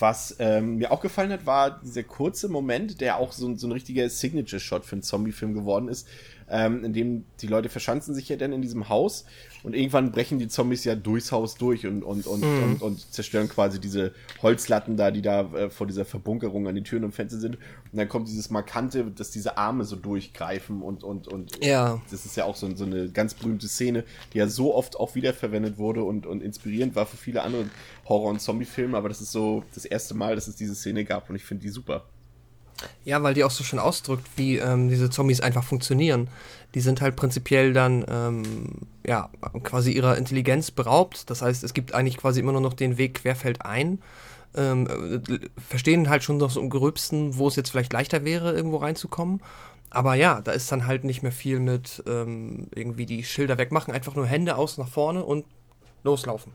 Was 0.00 0.36
ähm, 0.38 0.76
mir 0.76 0.92
auch 0.92 1.00
gefallen 1.00 1.30
hat, 1.30 1.46
war 1.46 1.80
dieser 1.80 2.02
kurze 2.02 2.48
Moment, 2.48 3.00
der 3.00 3.18
auch 3.18 3.32
so, 3.32 3.54
so 3.56 3.68
ein 3.68 3.72
richtiger 3.72 4.08
Signature-Shot 4.08 4.84
für 4.84 4.94
einen 4.96 5.02
Zombie-Film 5.02 5.54
geworden 5.54 5.88
ist, 5.88 6.08
ähm, 6.48 6.84
in 6.84 6.92
dem 6.92 7.24
die 7.40 7.46
Leute 7.46 7.68
verschanzen 7.68 8.14
sich 8.14 8.28
ja 8.28 8.36
dann 8.36 8.52
in 8.52 8.62
diesem 8.62 8.88
Haus 8.88 9.26
und 9.62 9.74
irgendwann 9.74 10.10
brechen 10.12 10.38
die 10.38 10.48
Zombies 10.48 10.84
ja 10.84 10.94
durchs 10.94 11.32
Haus 11.32 11.56
durch 11.56 11.86
und, 11.86 12.02
und, 12.02 12.26
und, 12.26 12.40
mhm. 12.40 12.62
und, 12.62 12.82
und, 12.82 13.12
zerstören 13.12 13.48
quasi 13.48 13.80
diese 13.80 14.12
Holzlatten 14.42 14.96
da, 14.96 15.10
die 15.10 15.22
da 15.22 15.42
äh, 15.52 15.70
vor 15.70 15.86
dieser 15.86 16.04
Verbunkerung 16.04 16.66
an 16.66 16.74
den 16.74 16.84
Türen 16.84 17.04
und 17.04 17.12
Fenstern 17.12 17.40
sind. 17.40 17.54
Und 17.56 17.98
dann 17.98 18.08
kommt 18.08 18.28
dieses 18.28 18.50
Markante, 18.50 19.04
dass 19.10 19.30
diese 19.30 19.56
Arme 19.58 19.84
so 19.84 19.96
durchgreifen 19.96 20.82
und, 20.82 21.04
und, 21.04 21.28
und 21.28 21.64
ja. 21.64 22.00
das 22.10 22.24
ist 22.24 22.36
ja 22.36 22.44
auch 22.44 22.56
so, 22.56 22.74
so 22.74 22.84
eine 22.84 23.10
ganz 23.10 23.34
berühmte 23.34 23.68
Szene, 23.68 24.04
die 24.32 24.38
ja 24.38 24.48
so 24.48 24.74
oft 24.74 24.96
auch 24.96 25.14
wiederverwendet 25.14 25.78
wurde 25.78 26.04
und, 26.04 26.26
und 26.26 26.42
inspirierend 26.42 26.94
war 26.94 27.06
für 27.06 27.16
viele 27.16 27.42
andere 27.42 27.66
Horror- 28.08 28.30
und 28.30 28.40
Zombie-Filme, 28.40 28.96
aber 28.96 29.08
das 29.08 29.20
ist 29.20 29.32
so 29.32 29.64
das 29.74 29.84
erste 29.84 30.14
Mal, 30.14 30.34
dass 30.34 30.48
es 30.48 30.56
diese 30.56 30.74
Szene 30.74 31.04
gab 31.04 31.28
und 31.28 31.36
ich 31.36 31.44
finde 31.44 31.62
die 31.62 31.70
super. 31.70 32.04
Ja, 33.04 33.22
weil 33.22 33.34
die 33.34 33.44
auch 33.44 33.50
so 33.50 33.64
schön 33.64 33.78
ausdrückt, 33.78 34.26
wie 34.36 34.58
ähm, 34.58 34.88
diese 34.88 35.10
Zombies 35.10 35.40
einfach 35.40 35.64
funktionieren. 35.64 36.28
Die 36.74 36.80
sind 36.80 37.00
halt 37.00 37.16
prinzipiell 37.16 37.72
dann 37.72 38.04
ähm, 38.08 38.66
ja 39.06 39.28
quasi 39.62 39.92
ihrer 39.92 40.16
Intelligenz 40.16 40.70
beraubt. 40.70 41.28
Das 41.30 41.42
heißt, 41.42 41.64
es 41.64 41.74
gibt 41.74 41.94
eigentlich 41.94 42.16
quasi 42.16 42.40
immer 42.40 42.52
nur 42.52 42.60
noch 42.60 42.74
den 42.74 42.98
Weg 42.98 43.14
querfeldein. 43.14 44.00
Ähm, 44.54 44.86
äh, 45.28 45.38
verstehen 45.68 46.08
halt 46.08 46.24
schon 46.24 46.38
noch 46.38 46.50
so 46.50 46.60
im 46.60 46.70
Gröbsten, 46.70 47.36
wo 47.38 47.48
es 47.48 47.56
jetzt 47.56 47.70
vielleicht 47.70 47.92
leichter 47.92 48.24
wäre, 48.24 48.52
irgendwo 48.52 48.78
reinzukommen. 48.78 49.40
Aber 49.90 50.14
ja, 50.14 50.40
da 50.40 50.52
ist 50.52 50.70
dann 50.70 50.86
halt 50.86 51.04
nicht 51.04 51.22
mehr 51.22 51.32
viel 51.32 51.58
mit 51.58 52.02
ähm, 52.06 52.68
irgendwie 52.74 53.06
die 53.06 53.24
Schilder 53.24 53.58
wegmachen, 53.58 53.92
einfach 53.92 54.14
nur 54.14 54.26
Hände 54.26 54.56
aus 54.56 54.78
nach 54.78 54.88
vorne 54.88 55.24
und 55.24 55.44
loslaufen. 56.04 56.52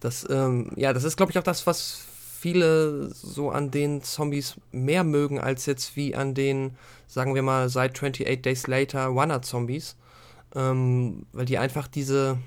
Das, 0.00 0.26
ähm, 0.28 0.72
ja, 0.76 0.92
das 0.92 1.04
ist, 1.04 1.16
glaube 1.16 1.30
ich, 1.30 1.38
auch 1.38 1.44
das, 1.44 1.66
was 1.66 2.06
viele 2.42 3.14
so 3.14 3.50
an 3.50 3.70
den 3.70 4.02
Zombies 4.02 4.56
mehr 4.72 5.04
mögen 5.04 5.38
als 5.38 5.64
jetzt 5.66 5.94
wie 5.94 6.16
an 6.16 6.34
den, 6.34 6.76
sagen 7.06 7.36
wir 7.36 7.42
mal, 7.42 7.68
seit 7.68 7.92
28 7.92 8.42
Days 8.42 8.66
Later 8.66 9.14
Wanna-Zombies. 9.14 9.96
Ähm, 10.56 11.24
weil 11.32 11.44
die 11.44 11.58
einfach 11.58 11.86
diese, 11.86 12.38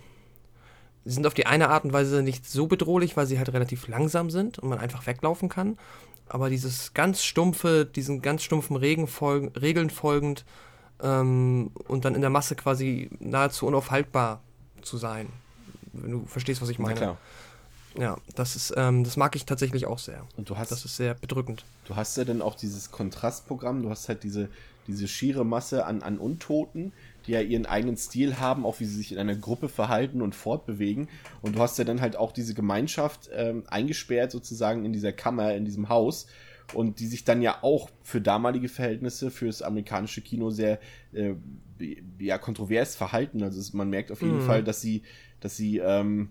die 1.05 1.11
sind 1.11 1.25
auf 1.25 1.33
die 1.33 1.45
eine 1.45 1.69
Art 1.69 1.85
und 1.85 1.93
Weise 1.93 2.23
nicht 2.23 2.45
so 2.45 2.67
bedrohlich, 2.67 3.15
weil 3.15 3.25
sie 3.25 3.37
halt 3.37 3.53
relativ 3.53 3.87
langsam 3.87 4.29
sind 4.29 4.59
und 4.59 4.67
man 4.67 4.79
einfach 4.79 5.07
weglaufen 5.07 5.47
kann. 5.47 5.77
Aber 6.27 6.49
dieses 6.49 6.93
ganz 6.93 7.23
stumpfe, 7.23 7.85
diesen 7.85 8.21
ganz 8.21 8.43
stumpfen 8.43 8.75
Regen 8.75 9.07
folgen, 9.07 9.47
Regeln 9.57 9.89
folgend 9.89 10.43
ähm, 11.01 11.71
und 11.87 12.03
dann 12.03 12.15
in 12.15 12.21
der 12.21 12.29
Masse 12.29 12.55
quasi 12.55 13.09
nahezu 13.19 13.65
unaufhaltbar 13.65 14.41
zu 14.81 14.97
sein. 14.97 15.29
Wenn 15.93 16.11
du 16.11 16.25
verstehst, 16.25 16.61
was 16.61 16.67
ich 16.67 16.79
meine. 16.79 16.95
Ja, 16.95 16.97
klar. 16.97 17.17
Ja, 17.97 18.17
das 18.35 18.55
ist, 18.55 18.73
ähm, 18.75 19.03
das 19.03 19.17
mag 19.17 19.35
ich 19.35 19.45
tatsächlich 19.45 19.85
auch 19.85 19.99
sehr. 19.99 20.25
Und 20.37 20.49
du 20.49 20.57
hast, 20.57 20.71
das 20.71 20.85
ist 20.85 20.97
sehr 20.97 21.13
bedrückend. 21.13 21.63
Du 21.85 21.95
hast 21.95 22.17
ja 22.17 22.25
dann 22.25 22.41
auch 22.41 22.55
dieses 22.55 22.91
Kontrastprogramm, 22.91 23.83
du 23.83 23.89
hast 23.89 24.09
halt 24.09 24.23
diese, 24.23 24.49
diese 24.87 25.07
schiere 25.07 25.45
Masse 25.45 25.85
an, 25.85 26.03
an 26.03 26.17
Untoten, 26.17 26.91
die 27.25 27.31
ja 27.31 27.41
ihren 27.41 27.65
eigenen 27.65 27.97
Stil 27.97 28.39
haben, 28.39 28.65
auch 28.65 28.79
wie 28.79 28.85
sie 28.85 28.97
sich 28.97 29.11
in 29.11 29.17
einer 29.17 29.35
Gruppe 29.35 29.69
verhalten 29.69 30.21
und 30.21 30.35
fortbewegen. 30.35 31.07
Und 31.41 31.55
du 31.55 31.59
hast 31.59 31.77
ja 31.77 31.83
dann 31.83 32.01
halt 32.01 32.15
auch 32.15 32.31
diese 32.31 32.53
Gemeinschaft 32.53 33.29
ähm, 33.33 33.63
eingesperrt 33.67 34.31
sozusagen 34.31 34.85
in 34.85 34.93
dieser 34.93 35.11
Kammer, 35.11 35.55
in 35.55 35.65
diesem 35.65 35.89
Haus. 35.89 36.27
Und 36.73 36.99
die 36.99 37.05
sich 37.05 37.23
dann 37.23 37.43
ja 37.43 37.59
auch 37.61 37.91
für 38.01 38.21
damalige 38.21 38.69
Verhältnisse, 38.69 39.29
fürs 39.29 39.61
amerikanische 39.61 40.21
Kino 40.21 40.49
sehr 40.49 40.79
äh, 41.13 41.35
ja, 42.19 42.39
kontrovers 42.39 42.95
verhalten. 42.95 43.43
Also 43.43 43.77
man 43.77 43.89
merkt 43.89 44.11
auf 44.11 44.21
jeden 44.21 44.37
mhm. 44.37 44.45
Fall, 44.47 44.63
dass 44.63 44.81
sie, 44.81 45.03
dass 45.41 45.55
sie 45.55 45.77
ähm, 45.77 46.29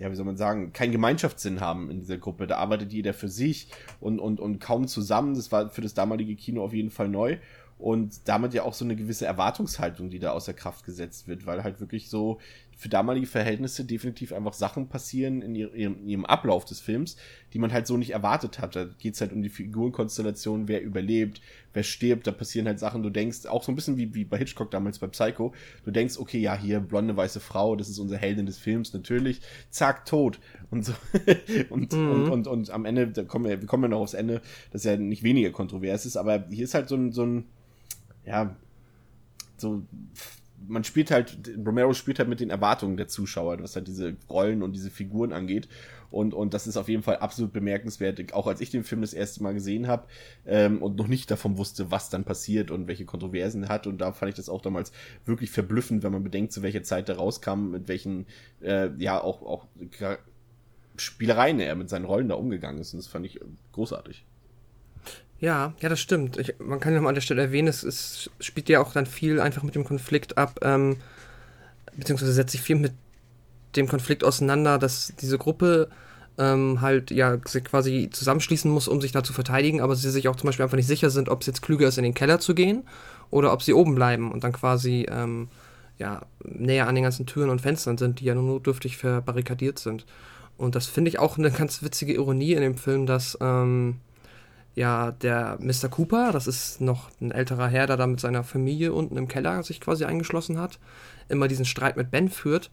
ja, 0.00 0.10
wie 0.10 0.16
soll 0.16 0.24
man 0.24 0.38
sagen, 0.38 0.72
keinen 0.72 0.92
Gemeinschaftssinn 0.92 1.60
haben 1.60 1.90
in 1.90 2.00
dieser 2.00 2.16
Gruppe. 2.16 2.46
Da 2.46 2.56
arbeitet 2.56 2.90
jeder 2.92 3.12
für 3.12 3.28
sich 3.28 3.68
und, 4.00 4.18
und, 4.18 4.40
und 4.40 4.58
kaum 4.58 4.88
zusammen. 4.88 5.34
Das 5.34 5.52
war 5.52 5.68
für 5.68 5.82
das 5.82 5.92
damalige 5.92 6.34
Kino 6.36 6.64
auf 6.64 6.72
jeden 6.72 6.90
Fall 6.90 7.08
neu. 7.08 7.36
Und 7.78 8.26
damit 8.28 8.54
ja 8.54 8.62
auch 8.62 8.72
so 8.72 8.84
eine 8.84 8.96
gewisse 8.96 9.26
Erwartungshaltung, 9.26 10.08
die 10.08 10.18
da 10.18 10.32
außer 10.32 10.54
Kraft 10.54 10.84
gesetzt 10.84 11.28
wird, 11.28 11.44
weil 11.44 11.62
halt 11.62 11.80
wirklich 11.80 12.08
so 12.08 12.38
für 12.80 12.88
damalige 12.88 13.26
Verhältnisse 13.26 13.84
definitiv 13.84 14.32
einfach 14.32 14.54
Sachen 14.54 14.88
passieren 14.88 15.42
in 15.42 15.54
ihrem, 15.54 15.74
in 15.74 16.08
ihrem 16.08 16.24
Ablauf 16.24 16.64
des 16.64 16.80
Films, 16.80 17.16
die 17.52 17.58
man 17.58 17.74
halt 17.74 17.86
so 17.86 17.98
nicht 17.98 18.12
erwartet 18.12 18.58
hat. 18.58 18.74
Da 18.74 18.86
geht's 18.98 19.20
halt 19.20 19.34
um 19.34 19.42
die 19.42 19.50
Figurenkonstellation, 19.50 20.66
wer 20.66 20.82
überlebt, 20.82 21.42
wer 21.74 21.82
stirbt, 21.82 22.26
da 22.26 22.32
passieren 22.32 22.66
halt 22.66 22.78
Sachen, 22.78 23.02
du 23.02 23.10
denkst, 23.10 23.44
auch 23.44 23.64
so 23.64 23.70
ein 23.70 23.74
bisschen 23.74 23.98
wie, 23.98 24.14
wie 24.14 24.24
bei 24.24 24.38
Hitchcock 24.38 24.70
damals 24.70 24.98
bei 24.98 25.08
Psycho, 25.08 25.52
du 25.84 25.90
denkst, 25.90 26.16
okay, 26.16 26.38
ja, 26.38 26.56
hier, 26.56 26.80
blonde, 26.80 27.14
weiße 27.14 27.40
Frau, 27.40 27.76
das 27.76 27.90
ist 27.90 27.98
unsere 27.98 28.18
Heldin 28.18 28.46
des 28.46 28.56
Films, 28.56 28.94
natürlich, 28.94 29.42
zack, 29.68 30.06
tot. 30.06 30.40
Und 30.70 30.86
so, 30.86 30.94
und, 31.68 31.92
mhm. 31.92 32.10
und, 32.10 32.30
und, 32.30 32.46
und, 32.46 32.70
am 32.70 32.86
Ende, 32.86 33.08
da 33.08 33.24
kommen 33.24 33.44
wir, 33.44 33.60
wir 33.60 33.68
kommen 33.68 33.82
ja 33.82 33.88
noch 33.90 34.00
aufs 34.00 34.14
Ende, 34.14 34.40
das 34.70 34.84
ja 34.84 34.96
nicht 34.96 35.22
weniger 35.22 35.50
kontrovers 35.50 36.06
ist, 36.06 36.16
aber 36.16 36.46
hier 36.48 36.64
ist 36.64 36.72
halt 36.72 36.88
so 36.88 36.96
ein, 36.96 37.12
so 37.12 37.26
ein, 37.26 37.44
ja, 38.24 38.56
so 39.58 39.82
man 40.66 40.84
spielt 40.84 41.10
halt, 41.10 41.38
Romero 41.64 41.92
spielt 41.94 42.18
halt 42.18 42.28
mit 42.28 42.40
den 42.40 42.50
Erwartungen 42.50 42.96
der 42.96 43.08
Zuschauer, 43.08 43.62
was 43.62 43.76
halt 43.76 43.88
diese 43.88 44.16
Rollen 44.28 44.62
und 44.62 44.72
diese 44.72 44.90
Figuren 44.90 45.32
angeht. 45.32 45.68
Und, 46.10 46.34
und 46.34 46.54
das 46.54 46.66
ist 46.66 46.76
auf 46.76 46.88
jeden 46.88 47.02
Fall 47.02 47.18
absolut 47.18 47.52
bemerkenswert, 47.52 48.34
auch 48.34 48.46
als 48.46 48.60
ich 48.60 48.70
den 48.70 48.82
Film 48.82 49.00
das 49.00 49.12
erste 49.12 49.42
Mal 49.42 49.54
gesehen 49.54 49.86
habe 49.86 50.06
ähm, 50.44 50.82
und 50.82 50.96
noch 50.96 51.06
nicht 51.06 51.30
davon 51.30 51.56
wusste, 51.56 51.90
was 51.90 52.10
dann 52.10 52.24
passiert 52.24 52.70
und 52.70 52.88
welche 52.88 53.04
Kontroversen 53.04 53.64
er 53.64 53.68
hat. 53.68 53.86
Und 53.86 53.98
da 53.98 54.12
fand 54.12 54.30
ich 54.30 54.36
das 54.36 54.48
auch 54.48 54.60
damals 54.60 54.92
wirklich 55.24 55.50
verblüffend, 55.50 56.02
wenn 56.02 56.12
man 56.12 56.24
bedenkt, 56.24 56.52
zu 56.52 56.62
welcher 56.62 56.82
Zeit 56.82 57.08
er 57.08 57.16
rauskam, 57.16 57.70
mit 57.70 57.86
welchen, 57.86 58.26
äh, 58.60 58.90
ja, 58.98 59.22
auch, 59.22 59.42
auch 59.42 59.66
Spielereien 60.96 61.60
er 61.60 61.76
mit 61.76 61.88
seinen 61.88 62.04
Rollen 62.04 62.28
da 62.28 62.34
umgegangen 62.34 62.80
ist. 62.80 62.92
Und 62.92 62.98
das 62.98 63.06
fand 63.06 63.26
ich 63.26 63.40
großartig. 63.72 64.26
Ja, 65.40 65.72
ja, 65.80 65.88
das 65.88 66.00
stimmt. 66.00 66.36
Ich, 66.36 66.54
man 66.58 66.80
kann 66.80 66.92
ja 66.92 67.00
mal 67.00 67.08
an 67.08 67.14
der 67.14 67.22
Stelle 67.22 67.42
erwähnen, 67.42 67.68
es, 67.68 67.82
es 67.82 68.30
spielt 68.40 68.68
ja 68.68 68.80
auch 68.80 68.92
dann 68.92 69.06
viel 69.06 69.40
einfach 69.40 69.62
mit 69.62 69.74
dem 69.74 69.84
Konflikt 69.84 70.36
ab, 70.36 70.60
ähm, 70.62 70.96
beziehungsweise 71.96 72.32
setzt 72.32 72.52
sich 72.52 72.60
viel 72.60 72.76
mit 72.76 72.92
dem 73.74 73.88
Konflikt 73.88 74.22
auseinander, 74.22 74.78
dass 74.78 75.14
diese 75.18 75.38
Gruppe 75.38 75.88
ähm, 76.38 76.80
halt 76.82 77.10
ja 77.10 77.38
quasi 77.38 78.10
zusammenschließen 78.12 78.70
muss, 78.70 78.86
um 78.86 79.00
sich 79.00 79.12
da 79.12 79.22
zu 79.22 79.32
verteidigen, 79.32 79.80
aber 79.80 79.96
sie 79.96 80.10
sich 80.10 80.28
auch 80.28 80.36
zum 80.36 80.48
Beispiel 80.48 80.64
einfach 80.64 80.76
nicht 80.76 80.86
sicher 80.86 81.08
sind, 81.08 81.30
ob 81.30 81.40
es 81.40 81.46
jetzt 81.46 81.62
klüger 81.62 81.88
ist, 81.88 81.96
in 81.96 82.04
den 82.04 82.14
Keller 82.14 82.38
zu 82.38 82.54
gehen 82.54 82.84
oder 83.30 83.52
ob 83.52 83.62
sie 83.62 83.72
oben 83.72 83.94
bleiben 83.94 84.32
und 84.32 84.44
dann 84.44 84.52
quasi 84.52 85.06
ähm, 85.10 85.48
ja, 85.98 86.22
näher 86.44 86.86
an 86.86 86.94
den 86.94 87.04
ganzen 87.04 87.26
Türen 87.26 87.50
und 87.50 87.60
Fenstern 87.60 87.96
sind, 87.96 88.20
die 88.20 88.24
ja 88.24 88.34
nur 88.34 88.44
notdürftig 88.44 88.98
verbarrikadiert 88.98 89.78
sind. 89.78 90.04
Und 90.58 90.74
das 90.74 90.86
finde 90.86 91.08
ich 91.08 91.18
auch 91.18 91.38
eine 91.38 91.50
ganz 91.50 91.82
witzige 91.82 92.12
Ironie 92.14 92.52
in 92.52 92.60
dem 92.60 92.76
Film, 92.76 93.06
dass 93.06 93.38
ähm, 93.40 94.00
ja, 94.74 95.10
der 95.10 95.58
Mr. 95.60 95.88
Cooper, 95.88 96.30
das 96.32 96.46
ist 96.46 96.80
noch 96.80 97.10
ein 97.20 97.32
älterer 97.32 97.66
Herr, 97.68 97.86
der 97.86 97.96
da 97.96 98.06
mit 98.06 98.20
seiner 98.20 98.44
Familie 98.44 98.92
unten 98.92 99.16
im 99.16 99.28
Keller 99.28 99.62
sich 99.62 99.80
quasi 99.80 100.04
eingeschlossen 100.04 100.58
hat, 100.58 100.78
immer 101.28 101.48
diesen 101.48 101.64
Streit 101.64 101.96
mit 101.96 102.10
Ben 102.10 102.28
führt. 102.28 102.70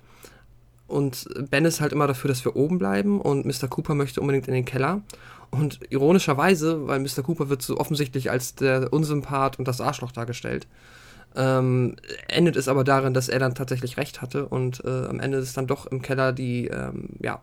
Und 0.88 1.28
Ben 1.50 1.66
ist 1.66 1.82
halt 1.82 1.92
immer 1.92 2.08
dafür, 2.08 2.30
dass 2.30 2.46
wir 2.46 2.56
oben 2.56 2.78
bleiben 2.78 3.20
und 3.20 3.46
Mr. 3.46 3.68
Cooper 3.68 3.94
möchte 3.94 4.22
unbedingt 4.22 4.48
in 4.48 4.54
den 4.54 4.66
Keller. 4.66 5.02
Und 5.50 5.80
ironischerweise, 5.90 6.88
weil 6.88 7.00
Mr. 7.00 7.24
Cooper 7.24 7.50
wird 7.50 7.62
so 7.62 7.78
offensichtlich 7.78 8.32
als 8.32 8.56
der 8.56 8.92
Unsympath 8.94 9.60
und 9.60 9.68
das 9.68 9.82
Arschloch 9.82 10.12
dargestellt, 10.12 10.68
ähm, 11.36 11.96
endet 12.28 12.56
es 12.56 12.68
aber 12.68 12.84
darin, 12.84 13.14
dass 13.14 13.30
er 13.30 13.40
dann 13.40 13.56
tatsächlich 13.56 13.98
recht 13.98 14.22
hatte 14.22 14.48
und 14.48 14.84
äh, 14.86 15.06
am 15.06 15.20
Ende 15.20 15.38
ist 15.38 15.58
dann 15.58 15.68
doch 15.68 15.86
im 15.86 16.02
Keller 16.02 16.34
die, 16.34 16.68
ähm, 16.68 17.10
ja, 17.20 17.42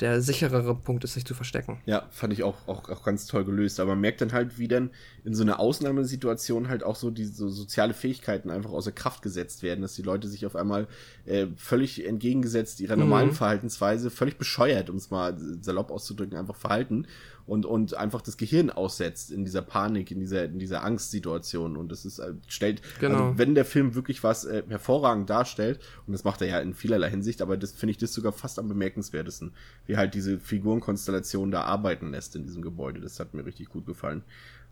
der 0.00 0.20
sicherere 0.20 0.74
Punkt 0.74 1.04
ist, 1.04 1.14
sich 1.14 1.24
zu 1.24 1.34
verstecken. 1.34 1.80
Ja, 1.86 2.08
fand 2.10 2.32
ich 2.32 2.42
auch, 2.42 2.66
auch, 2.66 2.88
auch 2.88 3.04
ganz 3.04 3.26
toll 3.26 3.44
gelöst. 3.44 3.78
Aber 3.78 3.90
man 3.90 4.00
merkt 4.00 4.20
dann 4.20 4.32
halt, 4.32 4.58
wie 4.58 4.68
dann 4.68 4.90
in 5.24 5.34
so 5.34 5.42
einer 5.42 5.60
Ausnahmesituation 5.60 6.68
halt 6.68 6.82
auch 6.82 6.96
so 6.96 7.10
diese 7.10 7.48
soziale 7.48 7.94
Fähigkeiten 7.94 8.50
einfach 8.50 8.70
außer 8.70 8.92
Kraft 8.92 9.22
gesetzt 9.22 9.62
werden, 9.62 9.82
dass 9.82 9.94
die 9.94 10.02
Leute 10.02 10.28
sich 10.28 10.46
auf 10.46 10.56
einmal 10.56 10.88
äh, 11.26 11.46
völlig 11.56 12.06
entgegengesetzt 12.06 12.80
ihrer 12.80 12.96
normalen 12.96 13.28
mhm. 13.28 13.34
Verhaltensweise, 13.34 14.10
völlig 14.10 14.38
bescheuert, 14.38 14.90
um 14.90 14.96
es 14.96 15.10
mal 15.10 15.36
salopp 15.60 15.90
auszudrücken, 15.90 16.36
einfach 16.36 16.56
verhalten 16.56 17.06
und, 17.46 17.66
und 17.66 17.94
einfach 17.94 18.22
das 18.22 18.36
Gehirn 18.36 18.70
aussetzt 18.70 19.30
in 19.30 19.44
dieser 19.44 19.62
Panik, 19.62 20.10
in 20.10 20.20
dieser, 20.20 20.44
in 20.44 20.58
dieser 20.58 20.84
Angstsituation. 20.84 21.76
Und 21.76 21.90
das 21.90 22.04
ist, 22.04 22.18
äh, 22.18 22.34
stellt, 22.46 22.82
genau. 23.00 23.26
also 23.26 23.38
wenn 23.38 23.54
der 23.54 23.64
Film 23.64 23.94
wirklich 23.94 24.22
was 24.22 24.44
äh, 24.44 24.62
hervorragend 24.68 25.28
darstellt, 25.28 25.80
und 26.06 26.12
das 26.12 26.24
macht 26.24 26.40
er 26.42 26.48
ja 26.48 26.60
in 26.60 26.74
vielerlei 26.74 27.10
Hinsicht, 27.10 27.42
aber 27.42 27.56
das 27.56 27.72
finde 27.72 27.92
ich 27.92 27.98
das 27.98 28.12
sogar 28.12 28.32
fast 28.32 28.58
am 28.58 28.68
bemerkenswertesten, 28.68 29.52
wie 29.86 29.96
halt 29.96 30.14
diese 30.14 30.38
Figurenkonstellation 30.38 31.50
da 31.50 31.62
arbeiten 31.62 32.10
lässt 32.10 32.36
in 32.36 32.44
diesem 32.44 32.62
Gebäude. 32.62 33.00
Das 33.00 33.18
hat 33.20 33.34
mir 33.34 33.44
richtig 33.44 33.68
gut 33.68 33.86
gefallen. 33.86 34.22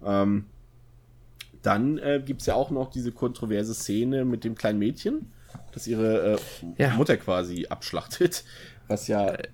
Ähm, 0.04 0.46
dann 1.62 1.98
äh, 1.98 2.22
gibt 2.24 2.44
ja 2.46 2.54
auch 2.54 2.70
noch 2.70 2.90
diese 2.90 3.12
kontroverse 3.12 3.74
Szene 3.74 4.24
mit 4.24 4.44
dem 4.44 4.54
kleinen 4.54 4.78
Mädchen, 4.78 5.30
das 5.72 5.86
ihre 5.86 6.34
äh, 6.34 6.38
ja. 6.78 6.94
Mutter 6.94 7.16
quasi 7.16 7.66
abschlachtet, 7.68 8.44
was 8.88 9.08
ja 9.08 9.28
äh, 9.28 9.48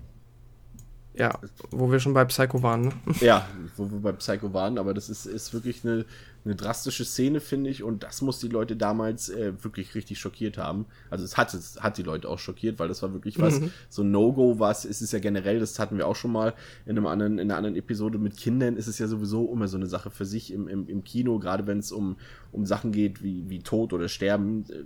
ja, 1.17 1.39
wo 1.71 1.91
wir 1.91 1.99
schon 1.99 2.13
bei 2.13 2.25
Psycho 2.25 2.61
waren, 2.63 2.81
ne? 2.83 2.91
Ja, 3.21 3.47
wo 3.75 3.89
wir 3.89 3.99
bei 3.99 4.11
Psycho 4.11 4.53
waren, 4.53 4.77
aber 4.77 4.93
das 4.93 5.09
ist, 5.09 5.25
ist 5.25 5.53
wirklich 5.53 5.83
eine, 5.83 6.05
eine 6.45 6.55
drastische 6.55 7.05
Szene, 7.05 7.39
finde 7.39 7.69
ich, 7.69 7.83
und 7.83 8.03
das 8.03 8.21
muss 8.21 8.39
die 8.39 8.47
Leute 8.47 8.75
damals 8.75 9.29
äh, 9.29 9.53
wirklich 9.63 9.95
richtig 9.95 10.19
schockiert 10.19 10.57
haben. 10.57 10.85
Also 11.09 11.25
es 11.25 11.37
hat, 11.37 11.53
es 11.53 11.79
hat 11.81 11.97
die 11.97 12.03
Leute 12.03 12.29
auch 12.29 12.39
schockiert, 12.39 12.79
weil 12.79 12.87
das 12.87 13.01
war 13.01 13.13
wirklich 13.13 13.39
was, 13.39 13.59
mhm. 13.59 13.71
so 13.89 14.03
ein 14.03 14.11
No-Go 14.11 14.59
was, 14.59 14.85
es 14.85 15.01
ist 15.01 15.13
ja 15.13 15.19
generell, 15.19 15.59
das 15.59 15.79
hatten 15.79 15.97
wir 15.97 16.07
auch 16.07 16.15
schon 16.15 16.31
mal 16.31 16.53
in 16.85 16.97
einem 16.97 17.07
anderen, 17.07 17.39
in 17.39 17.49
einer 17.49 17.57
anderen 17.57 17.75
Episode 17.75 18.17
mit 18.17 18.37
Kindern, 18.37 18.77
ist 18.77 18.87
es 18.87 18.99
ja 18.99 19.07
sowieso 19.07 19.51
immer 19.51 19.67
so 19.67 19.77
eine 19.77 19.87
Sache 19.87 20.11
für 20.11 20.25
sich 20.25 20.53
im, 20.53 20.67
im, 20.67 20.87
im 20.87 21.03
Kino, 21.03 21.39
gerade 21.39 21.67
wenn 21.67 21.79
es 21.79 21.91
um, 21.91 22.17
um 22.51 22.65
Sachen 22.65 22.91
geht 22.91 23.23
wie, 23.23 23.49
wie 23.49 23.59
Tod 23.59 23.93
oder 23.93 24.07
Sterben, 24.07 24.65
äh, 24.69 24.83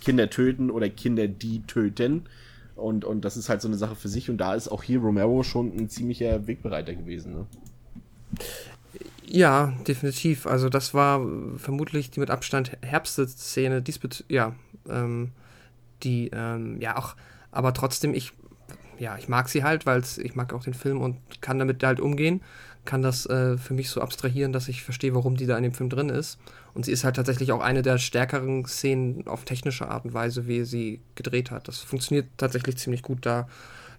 Kinder 0.00 0.30
töten 0.30 0.70
oder 0.70 0.88
Kinder, 0.88 1.28
die 1.28 1.62
töten 1.66 2.24
und, 2.80 3.04
und 3.04 3.24
das 3.24 3.36
ist 3.36 3.48
halt 3.48 3.60
so 3.62 3.68
eine 3.68 3.76
Sache 3.76 3.94
für 3.94 4.08
sich. 4.08 4.30
Und 4.30 4.38
da 4.38 4.54
ist 4.54 4.68
auch 4.68 4.82
hier 4.82 5.00
Romero 5.00 5.42
schon 5.42 5.76
ein 5.76 5.88
ziemlicher 5.88 6.46
Wegbereiter 6.46 6.94
gewesen. 6.94 7.34
Ne? 7.34 7.46
Ja, 9.26 9.72
definitiv. 9.86 10.46
Also 10.46 10.68
das 10.68 10.92
war 10.92 11.24
vermutlich 11.56 12.10
die 12.10 12.20
mit 12.20 12.30
Abstand 12.30 12.76
herbste 12.82 13.28
Szene 13.28 13.80
diesbezüglich, 13.80 14.34
ja, 14.34 14.54
ähm, 14.88 15.30
die, 16.02 16.30
ähm, 16.32 16.80
ja 16.80 16.96
auch, 16.96 17.14
aber 17.52 17.72
trotzdem, 17.72 18.14
ich, 18.14 18.32
ja, 18.98 19.16
ich 19.18 19.28
mag 19.28 19.48
sie 19.48 19.62
halt, 19.62 19.86
weil 19.86 20.02
ich 20.18 20.34
mag 20.34 20.52
auch 20.52 20.64
den 20.64 20.74
Film 20.74 21.00
und 21.00 21.16
kann 21.40 21.58
damit 21.58 21.82
halt 21.84 22.00
umgehen, 22.00 22.42
kann 22.84 23.02
das 23.02 23.26
äh, 23.26 23.56
für 23.56 23.74
mich 23.74 23.90
so 23.90 24.00
abstrahieren, 24.00 24.52
dass 24.52 24.68
ich 24.68 24.82
verstehe, 24.82 25.14
warum 25.14 25.36
die 25.36 25.46
da 25.46 25.56
in 25.56 25.62
dem 25.62 25.74
Film 25.74 25.90
drin 25.90 26.08
ist. 26.08 26.38
Und 26.74 26.84
sie 26.84 26.92
ist 26.92 27.04
halt 27.04 27.16
tatsächlich 27.16 27.52
auch 27.52 27.60
eine 27.60 27.82
der 27.82 27.98
stärkeren 27.98 28.64
Szenen 28.64 29.26
auf 29.26 29.44
technische 29.44 29.88
Art 29.88 30.04
und 30.04 30.14
Weise, 30.14 30.46
wie 30.46 30.64
sie 30.64 31.00
gedreht 31.14 31.50
hat. 31.50 31.68
Das 31.68 31.78
funktioniert 31.78 32.26
tatsächlich 32.36 32.76
ziemlich 32.76 33.02
gut. 33.02 33.26
Da 33.26 33.48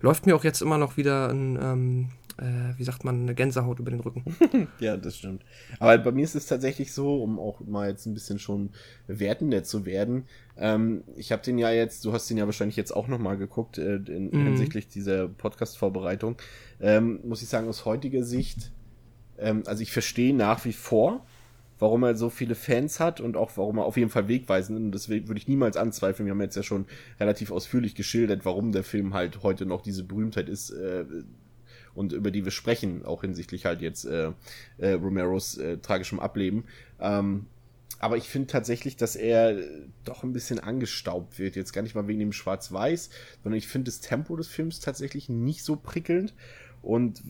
läuft 0.02 0.26
mir 0.26 0.36
auch 0.36 0.44
jetzt 0.44 0.62
immer 0.62 0.78
noch 0.78 0.98
wieder 0.98 1.30
ein, 1.30 1.60
ähm, 1.62 2.10
äh, 2.38 2.78
wie 2.78 2.84
sagt 2.84 3.04
man, 3.04 3.22
eine 3.22 3.36
Gänsehaut 3.36 3.80
über 3.80 3.92
den 3.92 4.00
Rücken. 4.00 4.24
ja, 4.80 4.98
das 4.98 5.18
stimmt. 5.18 5.44
Aber 5.80 5.98
bei 5.98 6.12
mir 6.12 6.24
ist 6.24 6.36
es 6.36 6.46
tatsächlich 6.46 6.94
so, 6.94 7.22
um 7.22 7.40
auch 7.40 7.60
mal 7.62 7.90
jetzt 7.90 8.06
ein 8.06 8.14
bisschen 8.14 8.40
schon 8.40 8.70
wertender 9.08 9.64
zu 9.64 9.86
werden. 9.86 10.26
Ähm, 10.58 11.04
ich 11.16 11.32
habe 11.32 11.42
den 11.42 11.58
ja 11.58 11.72
jetzt, 11.72 12.06
du 12.06 12.14
hast 12.14 12.30
den 12.30 12.38
ja 12.38 12.46
wahrscheinlich 12.46 12.78
jetzt 12.78 12.96
auch 12.96 13.08
nochmal 13.08 13.38
geguckt, 13.38 13.78
äh, 13.78 13.96
in, 13.96 14.30
mhm. 14.32 14.46
hinsichtlich 14.46 14.88
dieser 14.88 15.28
Podcast-Vorbereitung. 15.28 16.38
Ähm, 16.80 17.20
muss 17.24 17.42
ich 17.42 17.50
sagen, 17.50 17.68
aus 17.68 17.86
heutiger 17.86 18.24
Sicht, 18.24 18.72
ähm, 19.38 19.64
also 19.66 19.84
ich 19.84 19.92
verstehe 19.92 20.34
nach 20.34 20.66
wie 20.66 20.74
vor, 20.74 21.26
warum 21.82 22.04
er 22.04 22.16
so 22.16 22.30
viele 22.30 22.54
Fans 22.54 23.00
hat 23.00 23.20
und 23.20 23.36
auch 23.36 23.58
warum 23.58 23.80
er 23.80 23.86
auf 23.86 23.98
jeden 23.98 24.12
Fall 24.12 24.28
wegweisend 24.28 24.78
ist. 24.78 24.86
Und 24.86 24.92
deswegen 24.92 25.28
würde 25.28 25.40
ich 25.40 25.48
niemals 25.48 25.78
anzweifeln. 25.78 26.28
Wir 26.28 26.34
haben 26.34 26.42
jetzt 26.42 26.56
ja 26.56 26.62
schon 26.62 26.86
relativ 27.20 27.52
ausführlich 27.52 27.96
geschildert, 27.96 28.46
warum 28.46 28.72
der 28.72 28.84
Film 28.84 29.16
halt 29.16 29.42
heute 29.42 29.66
noch 29.66 29.82
diese 29.82 30.04
Berühmtheit 30.04 30.48
ist 30.48 30.70
äh, 30.70 31.06
und 31.96 32.14
über 32.14 32.30
die 32.30 32.46
wir 32.46 32.52
sprechen, 32.52 33.04
auch 33.04 33.22
hinsichtlich 33.22 33.66
halt 33.66 33.82
jetzt 33.82 34.06
äh, 34.06 34.32
äh, 34.78 34.92
Romeros 34.92 35.58
äh, 35.58 35.78
tragischem 35.80 36.20
Ableben. 36.20 36.66
Ähm, 37.00 37.48
aber 37.98 38.16
ich 38.16 38.30
finde 38.30 38.48
tatsächlich, 38.48 38.96
dass 38.96 39.16
er 39.16 39.58
doch 40.06 40.24
ein 40.24 40.34
bisschen 40.34 40.60
angestaubt 40.60 41.40
wird. 41.40 41.56
Jetzt 41.56 41.74
gar 41.74 41.82
nicht 41.82 41.96
mal 41.96 42.08
wegen 42.08 42.20
dem 42.20 42.32
Schwarz-Weiß, 42.32 43.10
sondern 43.44 43.58
ich 43.58 43.68
finde 43.68 43.86
das 43.86 44.02
Tempo 44.02 44.36
des 44.36 44.48
Films 44.48 44.82
tatsächlich 44.82 45.30
nicht 45.30 45.64
so 45.64 45.76
prickelnd. 45.76 46.36
Und 46.84 47.24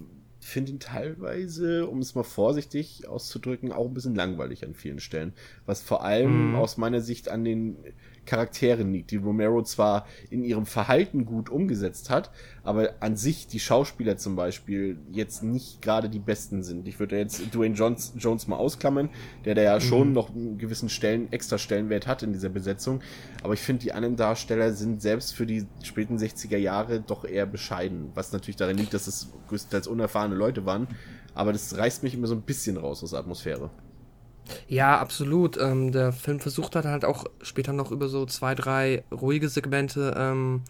finde 0.45 0.71
ihn 0.71 0.79
teilweise, 0.79 1.87
um 1.87 1.99
es 1.99 2.15
mal 2.15 2.23
vorsichtig 2.23 3.07
auszudrücken, 3.07 3.71
auch 3.71 3.87
ein 3.87 3.93
bisschen 3.93 4.15
langweilig 4.15 4.65
an 4.65 4.73
vielen 4.73 4.99
Stellen. 4.99 5.33
Was 5.65 5.81
vor 5.81 6.03
allem 6.03 6.51
mm. 6.51 6.55
aus 6.55 6.77
meiner 6.77 7.01
Sicht 7.01 7.29
an 7.29 7.43
den 7.43 7.77
Charakteren 8.25 8.93
liegt, 8.93 9.11
die 9.11 9.17
Romero 9.17 9.63
zwar 9.63 10.05
in 10.29 10.43
ihrem 10.43 10.65
Verhalten 10.65 11.25
gut 11.25 11.49
umgesetzt 11.49 12.09
hat, 12.09 12.31
aber 12.63 12.93
an 12.99 13.17
sich 13.17 13.47
die 13.47 13.59
Schauspieler 13.59 14.17
zum 14.17 14.35
Beispiel 14.35 14.97
jetzt 15.11 15.43
nicht 15.43 15.81
gerade 15.81 16.09
die 16.09 16.19
besten 16.19 16.63
sind. 16.63 16.87
Ich 16.87 16.99
würde 16.99 17.17
jetzt 17.17 17.53
Dwayne 17.53 17.75
Jones, 17.75 18.13
Jones 18.17 18.47
mal 18.47 18.57
ausklammern, 18.57 19.09
der 19.45 19.55
da 19.55 19.61
ja 19.63 19.75
mhm. 19.75 19.81
schon 19.81 20.13
noch 20.13 20.29
einen 20.29 20.57
gewissen 20.57 20.89
Stellen, 20.89 21.31
extra 21.31 21.57
Stellenwert 21.57 22.07
hat 22.07 22.23
in 22.23 22.33
dieser 22.33 22.49
Besetzung. 22.49 23.01
Aber 23.43 23.53
ich 23.53 23.61
finde, 23.61 23.83
die 23.83 23.93
anderen 23.93 24.15
Darsteller 24.15 24.73
sind 24.73 25.01
selbst 25.01 25.33
für 25.33 25.45
die 25.45 25.65
späten 25.83 26.17
60er 26.17 26.57
Jahre 26.57 27.01
doch 27.01 27.25
eher 27.25 27.45
bescheiden, 27.45 28.11
was 28.13 28.31
natürlich 28.31 28.55
darin 28.55 28.77
liegt, 28.77 28.93
dass 28.93 29.07
es 29.07 29.31
größtenteils 29.47 29.87
unerfahrene 29.87 30.35
Leute 30.35 30.65
waren. 30.65 30.87
Aber 31.33 31.53
das 31.53 31.77
reißt 31.77 32.03
mich 32.03 32.13
immer 32.13 32.27
so 32.27 32.35
ein 32.35 32.41
bisschen 32.41 32.77
raus 32.77 33.03
aus 33.03 33.11
der 33.11 33.19
Atmosphäre. 33.19 33.71
Ja, 34.67 34.99
absolut. 34.99 35.57
Ähm, 35.57 35.91
der 35.91 36.11
Film 36.11 36.39
versucht 36.39 36.75
dann 36.75 36.85
halt 36.85 37.05
auch 37.05 37.25
später 37.41 37.73
noch 37.73 37.91
über 37.91 38.07
so 38.07 38.25
zwei, 38.25 38.55
drei 38.55 39.03
ruhige 39.11 39.49
Segmente 39.49 40.13
ähm, 40.17 40.63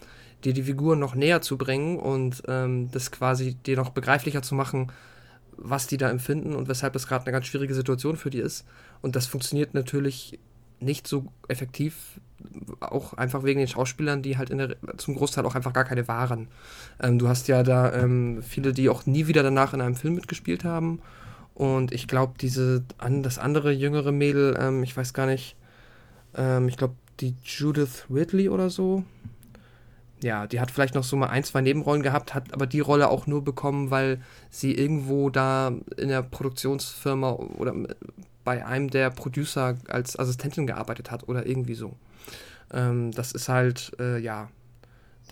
dir 0.44 0.52
die 0.52 0.64
Figuren 0.64 0.98
noch 0.98 1.14
näher 1.14 1.40
zu 1.40 1.56
bringen 1.56 1.98
und 1.98 2.42
ähm, 2.48 2.90
das 2.90 3.10
quasi 3.10 3.54
dir 3.54 3.76
noch 3.76 3.90
begreiflicher 3.90 4.42
zu 4.42 4.54
machen, 4.54 4.90
was 5.56 5.86
die 5.86 5.96
da 5.96 6.10
empfinden 6.10 6.54
und 6.54 6.68
weshalb 6.68 6.92
das 6.94 7.06
gerade 7.06 7.24
eine 7.24 7.32
ganz 7.32 7.46
schwierige 7.46 7.74
Situation 7.74 8.16
für 8.16 8.30
die 8.30 8.40
ist. 8.40 8.64
Und 9.00 9.16
das 9.16 9.26
funktioniert 9.26 9.74
natürlich 9.74 10.38
nicht 10.80 11.06
so 11.06 11.26
effektiv, 11.48 12.20
auch 12.80 13.14
einfach 13.14 13.44
wegen 13.44 13.60
den 13.60 13.68
Schauspielern, 13.68 14.22
die 14.22 14.36
halt 14.36 14.48
der, 14.50 14.76
zum 14.96 15.14
Großteil 15.14 15.46
auch 15.46 15.54
einfach 15.54 15.72
gar 15.72 15.84
keine 15.84 16.08
waren. 16.08 16.48
Ähm, 17.00 17.18
du 17.18 17.28
hast 17.28 17.48
ja 17.48 17.62
da 17.62 17.92
ähm, 17.94 18.42
viele, 18.42 18.72
die 18.72 18.88
auch 18.88 19.06
nie 19.06 19.28
wieder 19.28 19.42
danach 19.42 19.74
in 19.74 19.80
einem 19.80 19.94
Film 19.94 20.14
mitgespielt 20.14 20.64
haben. 20.64 21.00
Und 21.54 21.92
ich 21.92 22.08
glaube, 22.08 22.34
diese 22.40 22.84
an, 22.98 23.22
das 23.22 23.38
andere 23.38 23.72
jüngere 23.72 24.12
Mädel, 24.12 24.56
ähm, 24.58 24.82
ich 24.82 24.96
weiß 24.96 25.12
gar 25.12 25.26
nicht, 25.26 25.56
ähm, 26.34 26.68
ich 26.68 26.76
glaube, 26.76 26.94
die 27.20 27.34
Judith 27.44 28.06
Ridley 28.10 28.48
oder 28.48 28.70
so, 28.70 29.04
ja, 30.22 30.46
die 30.46 30.60
hat 30.60 30.70
vielleicht 30.70 30.94
noch 30.94 31.04
so 31.04 31.16
mal 31.16 31.28
ein, 31.28 31.44
zwei 31.44 31.60
Nebenrollen 31.60 32.02
gehabt, 32.02 32.34
hat 32.34 32.54
aber 32.54 32.66
die 32.66 32.80
Rolle 32.80 33.08
auch 33.08 33.26
nur 33.26 33.44
bekommen, 33.44 33.90
weil 33.90 34.20
sie 34.50 34.72
irgendwo 34.72 35.30
da 35.30 35.72
in 35.96 36.08
der 36.08 36.22
Produktionsfirma 36.22 37.32
oder 37.32 37.74
bei 38.44 38.64
einem 38.64 38.88
der 38.88 39.10
Producer 39.10 39.76
als 39.88 40.18
Assistentin 40.18 40.66
gearbeitet 40.66 41.10
hat 41.10 41.28
oder 41.28 41.46
irgendwie 41.46 41.74
so. 41.74 41.96
Ähm, 42.72 43.10
das 43.12 43.32
ist 43.32 43.48
halt, 43.48 43.92
äh, 43.98 44.18
ja, 44.18 44.48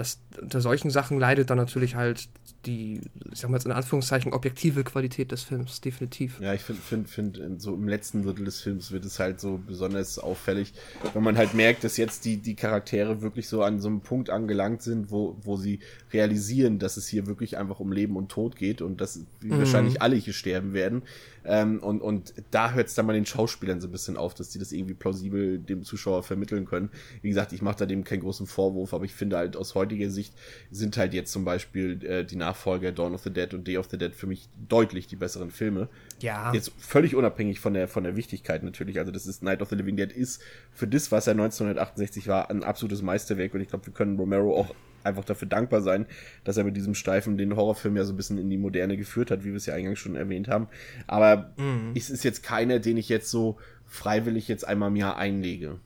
das, 0.01 0.18
unter 0.40 0.62
solchen 0.62 0.90
Sachen 0.90 1.20
leidet 1.20 1.51
dann 1.51 1.59
natürlich 1.59 1.94
halt 1.94 2.30
die, 2.64 3.03
ich 3.30 3.38
sag 3.38 3.51
mal 3.51 3.59
jetzt 3.59 3.66
in 3.66 3.72
Anführungszeichen, 3.72 4.32
objektive 4.32 4.82
Qualität 4.82 5.30
des 5.30 5.42
Films, 5.42 5.82
definitiv. 5.82 6.40
Ja, 6.40 6.55
ich 6.55 6.62
finde, 6.62 6.80
find, 6.80 7.09
find, 7.36 7.61
so 7.61 7.74
im 7.74 7.86
letzten 7.86 8.22
Drittel 8.22 8.46
des 8.46 8.62
Films 8.62 8.92
wird 8.92 9.05
es 9.05 9.18
halt 9.18 9.40
so 9.40 9.61
besonders 9.66 10.18
auffällig, 10.18 10.72
wenn 11.12 11.22
man 11.22 11.36
halt 11.36 11.53
merkt, 11.53 11.84
dass 11.84 11.98
jetzt 11.98 12.24
die, 12.24 12.38
die 12.38 12.55
Charaktere 12.55 13.20
wirklich 13.20 13.46
so 13.46 13.62
an 13.62 13.78
so 13.78 13.88
einem 13.88 14.01
Punkt 14.01 14.30
angelangt 14.30 14.80
sind, 14.80 15.11
wo, 15.11 15.36
wo 15.42 15.59
sie 15.59 15.80
realisieren, 16.14 16.78
dass 16.78 16.96
es 16.96 17.07
hier 17.07 17.26
wirklich 17.26 17.59
einfach 17.59 17.78
um 17.78 17.92
Leben 17.92 18.16
und 18.16 18.30
Tod 18.30 18.57
geht 18.57 18.80
und 18.80 19.03
dass 19.03 19.16
mhm. 19.16 19.59
wahrscheinlich 19.59 20.01
alle 20.01 20.16
hier 20.16 20.32
sterben 20.32 20.72
werden. 20.72 21.03
Ähm, 21.45 21.78
und, 21.82 22.01
und 22.01 22.34
da 22.51 22.72
hört 22.72 22.88
es 22.88 22.95
dann 22.95 23.07
mal 23.07 23.12
den 23.12 23.26
Schauspielern 23.26 23.80
so 23.80 23.88
ein 23.88 23.93
bisschen 23.93 24.16
auf, 24.16 24.34
dass 24.34 24.51
die 24.51 24.59
das 24.59 24.72
irgendwie 24.72 24.95
plausibel 24.95 25.59
dem 25.59 25.82
Zuschauer 25.82 26.22
vermitteln 26.22 26.64
können. 26.64 26.91
Wie 27.22 27.28
gesagt, 27.28 27.53
ich 27.53 27.62
mache 27.62 27.78
da 27.78 27.86
dem 27.86 28.05
keinen 28.05 28.20
großen 28.20 28.47
Vorwurf, 28.47 28.95
aber 28.95 29.05
ich 29.05 29.14
finde 29.14 29.36
halt 29.36 29.57
aus 29.57 29.74
heutiger 29.74 30.11
Sicht 30.11 30.34
sind 30.70 30.97
halt 30.97 31.14
jetzt 31.14 31.32
zum 31.32 31.45
Beispiel 31.45 32.05
äh, 32.05 32.24
die 32.24 32.36
Nachfolger 32.36 32.93
Dawn 32.93 33.14
of 33.14 33.22
the 33.22 33.30
Dead 33.30 33.53
und 33.55 33.66
Day 33.66 33.78
of 33.78 33.88
the 33.91 33.99
Dead 33.99 34.14
für 34.14 34.26
mich 34.26 34.49
deutlich 34.68 35.07
die 35.07 35.16
besseren 35.16 35.51
Filme. 35.51 35.88
Ja. 36.20 36.53
Jetzt 36.53 36.72
völlig 36.78 37.14
unabhängig 37.14 37.61
von 37.61 37.74
der, 37.74 37.88
von 37.88 38.05
der 38.05 38.16
Wichtigkeit 38.16 38.62
natürlich. 38.62 38.99
Also 38.99 39.12
das 39.12 39.26
ist 39.26 39.43
Night 39.43 39.62
of 39.62 39.68
the 39.68 39.76
Living 39.76 39.97
Dead 39.97 40.12
ist 40.12 40.43
für 40.72 40.86
das, 40.86 41.11
was 41.12 41.26
er 41.26 41.32
1968 41.32 42.28
war, 42.28 42.51
ein 42.51 42.62
absolutes 42.62 43.03
Meisterwerk 43.03 43.55
und 43.55 43.61
ich 43.61 43.68
glaube, 43.68 43.86
wir 43.86 43.93
können 43.93 44.16
Romero 44.16 44.57
auch 44.57 44.74
einfach 45.05 45.24
dafür 45.24 45.48
dankbar 45.48 45.82
sein, 45.82 46.07
dass 46.44 46.57
er 46.57 46.64
mit 46.64 46.76
diesem 46.76 46.94
Steifen 46.94 47.38
den 47.38 47.57
Horrorfilm 47.57 47.96
ja 47.96 48.05
so 48.05 48.12
ein 48.12 48.16
bisschen 48.16 48.38
in 48.38 48.51
die 48.51 48.59
Moderne 48.59 48.96
geführt 48.96 49.30
hat, 49.30 49.44
wie 49.44 49.48
wir 49.48 49.57
es 49.57 49.66
ja 49.66 49.74
eingangs 49.74 49.98
schon 49.98 50.16
erwähnt 50.16 50.48
haben. 50.48 50.68
Aber 51.07 51.53
mhm. 51.57 51.92
es 51.94 52.11
ist 52.11 52.24
jetzt 52.24 52.42
keiner, 52.42 52.78
den 52.78 52.96
ich 52.96 53.09
jetzt 53.09 53.30
so 53.30 53.59
freiwillig 53.86 54.48
jetzt 54.48 54.66
einmal 54.66 54.88
im 54.88 54.96
Jahr 54.96 55.16
einlege. 55.16 55.78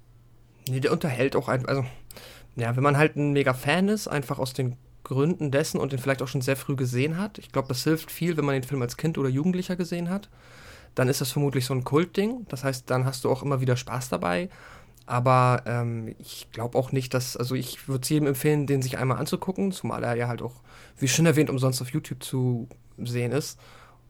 Nee, 0.68 0.80
der 0.80 0.92
unterhält 0.92 1.36
auch 1.36 1.48
einfach, 1.48 1.68
also, 1.68 1.84
ja, 2.56 2.76
wenn 2.76 2.82
man 2.82 2.96
halt 2.96 3.16
ein 3.16 3.32
mega 3.32 3.54
Fan 3.54 3.88
ist, 3.88 4.08
einfach 4.08 4.38
aus 4.38 4.52
den 4.52 4.76
Gründen 5.04 5.50
dessen 5.50 5.78
und 5.78 5.92
den 5.92 5.98
vielleicht 5.98 6.22
auch 6.22 6.28
schon 6.28 6.40
sehr 6.40 6.56
früh 6.56 6.76
gesehen 6.76 7.18
hat. 7.18 7.38
Ich 7.38 7.52
glaube, 7.52 7.68
das 7.68 7.84
hilft 7.84 8.10
viel, 8.10 8.36
wenn 8.36 8.44
man 8.44 8.54
den 8.54 8.62
Film 8.62 8.82
als 8.82 8.96
Kind 8.96 9.18
oder 9.18 9.28
Jugendlicher 9.28 9.76
gesehen 9.76 10.10
hat. 10.10 10.30
Dann 10.94 11.08
ist 11.08 11.20
das 11.20 11.32
vermutlich 11.32 11.66
so 11.66 11.74
ein 11.74 11.84
Kultding. 11.84 12.46
Das 12.48 12.64
heißt, 12.64 12.88
dann 12.88 13.04
hast 13.04 13.24
du 13.24 13.30
auch 13.30 13.42
immer 13.42 13.60
wieder 13.60 13.76
Spaß 13.76 14.08
dabei. 14.08 14.48
Aber 15.06 15.62
ähm, 15.66 16.14
ich 16.18 16.48
glaube 16.52 16.78
auch 16.78 16.92
nicht, 16.92 17.12
dass, 17.12 17.36
also 17.36 17.54
ich 17.54 17.88
würde 17.88 18.02
es 18.02 18.08
jedem 18.08 18.28
empfehlen, 18.28 18.66
den 18.66 18.80
sich 18.80 18.96
einmal 18.98 19.18
anzugucken, 19.18 19.70
zumal 19.72 20.02
er 20.02 20.16
ja 20.16 20.28
halt 20.28 20.40
auch, 20.40 20.62
wie 20.98 21.08
schon 21.08 21.26
erwähnt, 21.26 21.50
umsonst 21.50 21.82
auf 21.82 21.90
YouTube 21.90 22.22
zu 22.22 22.68
sehen 22.98 23.32
ist. 23.32 23.58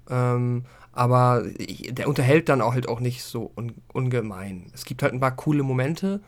Ähm, 0.09 0.65
aber 0.93 1.43
der 1.91 2.09
unterhält 2.09 2.49
dann 2.49 2.61
auch 2.61 2.75
halt 2.75 2.89
auch 2.89 3.01
nicht 3.01 3.25
so 3.25 3.51
un 3.57 3.75
ungemein. 3.93 4.71
Es 4.73 4.85
gibt 4.85 5.03
halt 5.03 5.13
ein 5.13 5.21
paar 5.21 5.35
coole 5.35 5.65
Momente, 5.65 6.21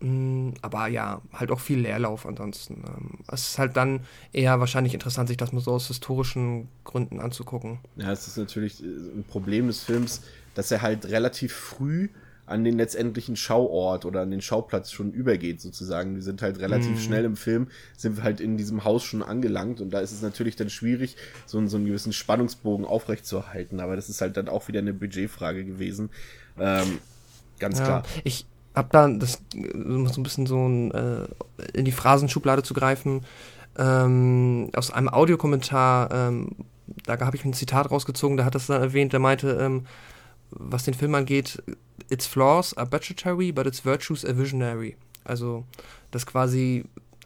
mh, 0.00 0.08
mm, 0.08 0.54
aber 0.62 0.86
ja, 0.86 1.20
halt 1.34 1.50
auch 1.50 1.60
viel 1.60 1.80
Leerlauf 1.80 2.24
ansonsten. 2.24 2.84
Ähm, 2.86 3.18
es 3.30 3.50
ist 3.50 3.58
halt 3.58 3.76
dann 3.76 4.00
eher 4.32 4.60
wahrscheinlich 4.60 4.94
interessant, 4.94 5.28
sich 5.28 5.36
das 5.36 5.52
mal 5.52 5.60
so 5.60 5.72
aus 5.72 5.88
historischen 5.88 6.68
Gründen 6.84 7.20
anzugucken. 7.20 7.80
Ja, 7.96 8.10
es 8.10 8.26
ist 8.26 8.38
natürlich 8.38 8.82
äh, 8.82 8.86
ein 8.86 9.24
Problem 9.28 9.66
des 9.66 9.82
Films, 9.82 10.22
dass 10.54 10.70
er 10.70 10.80
halt 10.80 11.04
relativ 11.06 11.52
früh 11.52 12.08
an 12.48 12.64
den 12.64 12.76
letztendlichen 12.76 13.36
Schauort 13.36 14.04
oder 14.04 14.22
an 14.22 14.30
den 14.30 14.40
Schauplatz 14.40 14.90
schon 14.90 15.12
übergeht, 15.12 15.60
sozusagen. 15.60 16.14
Wir 16.14 16.22
sind 16.22 16.42
halt 16.42 16.58
relativ 16.58 16.92
mhm. 16.92 16.98
schnell 16.98 17.24
im 17.24 17.36
Film, 17.36 17.68
sind 17.96 18.16
wir 18.16 18.24
halt 18.24 18.40
in 18.40 18.56
diesem 18.56 18.84
Haus 18.84 19.04
schon 19.04 19.22
angelangt 19.22 19.80
und 19.80 19.90
da 19.90 20.00
ist 20.00 20.12
es 20.12 20.22
natürlich 20.22 20.56
dann 20.56 20.70
schwierig, 20.70 21.16
so, 21.46 21.64
so 21.66 21.76
einen 21.76 21.86
gewissen 21.86 22.12
Spannungsbogen 22.12 22.86
aufrechtzuerhalten. 22.86 23.80
Aber 23.80 23.96
das 23.96 24.08
ist 24.08 24.20
halt 24.20 24.36
dann 24.36 24.48
auch 24.48 24.68
wieder 24.68 24.80
eine 24.80 24.94
Budgetfrage 24.94 25.64
gewesen. 25.64 26.10
Ähm, 26.58 26.98
ganz 27.58 27.78
ja, 27.78 27.84
klar. 27.84 28.02
Ich 28.24 28.46
hab 28.74 28.90
da 28.92 29.08
das 29.08 29.40
so 29.52 30.20
ein 30.20 30.22
bisschen 30.22 30.46
so 30.46 30.66
ein, 30.66 30.90
äh, 30.92 31.26
in 31.74 31.84
die 31.84 31.92
Phrasenschublade 31.92 32.62
zu 32.62 32.74
greifen. 32.74 33.22
Ähm, 33.76 34.70
aus 34.74 34.90
einem 34.90 35.08
Audiokommentar, 35.08 36.10
ähm, 36.12 36.50
da 37.04 37.18
habe 37.20 37.36
ich 37.36 37.44
ein 37.44 37.52
Zitat 37.52 37.90
rausgezogen, 37.90 38.36
da 38.36 38.44
hat 38.44 38.54
das 38.54 38.66
dann 38.66 38.80
erwähnt, 38.80 39.12
der 39.12 39.20
meinte, 39.20 39.50
ähm, 39.60 39.86
was 40.50 40.84
den 40.84 40.94
Film 40.94 41.14
angeht, 41.14 41.62
its 42.08 42.26
flaws 42.26 42.76
are 42.76 42.86
budgetary, 42.86 43.52
but 43.52 43.66
its 43.66 43.84
virtues 43.84 44.24
are 44.24 44.36
visionary. 44.36 44.96
Also, 45.24 45.64
das 46.10 46.26
quasi 46.26 46.84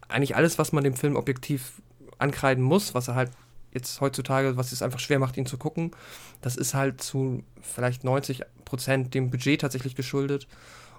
eigentlich 0.09 0.37
alles, 0.37 0.59
was 0.59 0.73
man 0.73 0.85
dem 0.85 0.95
Film 0.95 1.17
objektiv 1.17 1.81
ankreiden 2.19 2.63
muss, 2.63 2.95
was 2.95 3.09
er 3.09 3.15
halt 3.15 3.31
jetzt 3.73 4.01
heutzutage, 4.01 4.57
was 4.57 4.73
es 4.73 4.83
einfach 4.83 4.99
schwer 4.99 5.19
macht, 5.19 5.37
ihn 5.37 5.47
zu 5.47 5.57
gucken, 5.57 5.93
das 6.41 6.57
ist 6.57 6.75
halt 6.75 7.03
zu 7.03 7.43
vielleicht 7.61 8.05
90 8.05 8.43
Prozent 8.65 9.15
dem 9.15 9.31
Budget 9.31 9.61
tatsächlich 9.61 9.95
geschuldet. 9.95 10.47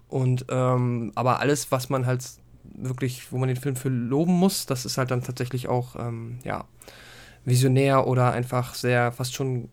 Und 0.08 0.46
ähm, 0.50 1.12
aber 1.16 1.40
alles, 1.40 1.72
was 1.72 1.90
man 1.90 2.06
halt 2.06 2.24
wirklich, 2.64 3.32
wo 3.32 3.38
man 3.38 3.48
den 3.48 3.58
Film 3.58 3.76
für 3.76 3.90
loben 3.90 4.34
muss, 4.34 4.66
das 4.66 4.86
ist 4.86 4.98
halt 4.98 5.12
dann 5.12 5.24
tatsächlich 5.24 5.68
auch 5.68 5.96
ähm, 5.96 6.40
ja 6.44 6.66
visionär 7.46 8.08
oder 8.08 8.32
einfach 8.32 8.74
sehr 8.74 9.12
fast 9.12 9.34
schon 9.34 9.70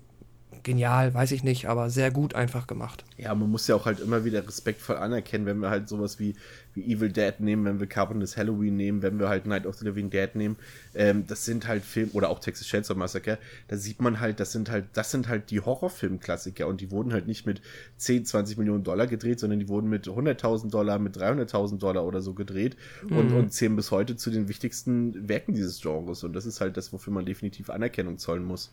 genial, 0.62 1.14
weiß 1.14 1.32
ich 1.32 1.42
nicht, 1.42 1.66
aber 1.66 1.90
sehr 1.90 2.10
gut 2.10 2.34
einfach 2.34 2.66
gemacht. 2.66 3.04
Ja, 3.16 3.34
man 3.34 3.50
muss 3.50 3.66
ja 3.66 3.74
auch 3.74 3.86
halt 3.86 4.00
immer 4.00 4.24
wieder 4.24 4.46
respektvoll 4.46 4.96
anerkennen, 4.96 5.46
wenn 5.46 5.58
wir 5.58 5.70
halt 5.70 5.88
sowas 5.88 6.18
wie, 6.18 6.34
wie 6.74 6.92
Evil 6.92 7.10
Dead 7.10 7.34
nehmen, 7.40 7.64
wenn 7.64 7.80
wir 7.80 7.86
Carpenter's 7.86 8.36
Halloween 8.36 8.76
nehmen, 8.76 9.02
wenn 9.02 9.18
wir 9.18 9.28
halt 9.28 9.46
Night 9.46 9.66
of 9.66 9.76
the 9.76 9.84
Living 9.84 10.10
Dead 10.10 10.34
nehmen. 10.34 10.56
Ähm, 10.94 11.26
das 11.26 11.44
sind 11.44 11.66
halt 11.66 11.84
Filme, 11.84 12.12
oder 12.12 12.28
auch 12.28 12.38
Texas 12.38 12.66
Chainsaw 12.66 12.96
Massacre, 12.96 13.38
da 13.68 13.76
sieht 13.76 14.00
man 14.00 14.20
halt, 14.20 14.40
das 14.40 14.52
sind 14.52 14.70
halt, 14.70 14.86
das 14.92 15.10
sind 15.10 15.28
halt 15.28 15.50
die 15.50 15.60
Horrorfilm-Klassiker 15.60 16.66
und 16.66 16.80
die 16.80 16.90
wurden 16.90 17.12
halt 17.12 17.26
nicht 17.26 17.46
mit 17.46 17.60
10, 17.96 18.24
20 18.26 18.58
Millionen 18.58 18.84
Dollar 18.84 19.06
gedreht, 19.06 19.40
sondern 19.40 19.58
die 19.60 19.68
wurden 19.68 19.88
mit 19.88 20.08
100.000 20.08 20.70
Dollar, 20.70 20.98
mit 20.98 21.16
300.000 21.16 21.78
Dollar 21.78 22.04
oder 22.04 22.20
so 22.20 22.34
gedreht 22.34 22.76
mhm. 23.08 23.16
und, 23.16 23.32
und 23.32 23.52
zählen 23.52 23.76
bis 23.76 23.90
heute 23.90 24.16
zu 24.16 24.30
den 24.30 24.48
wichtigsten 24.48 25.28
Werken 25.28 25.54
dieses 25.54 25.80
Genres 25.80 26.24
und 26.24 26.34
das 26.34 26.46
ist 26.46 26.60
halt 26.60 26.76
das, 26.76 26.92
wofür 26.92 27.12
man 27.12 27.24
definitiv 27.24 27.70
Anerkennung 27.70 28.18
zollen 28.18 28.44
muss. 28.44 28.70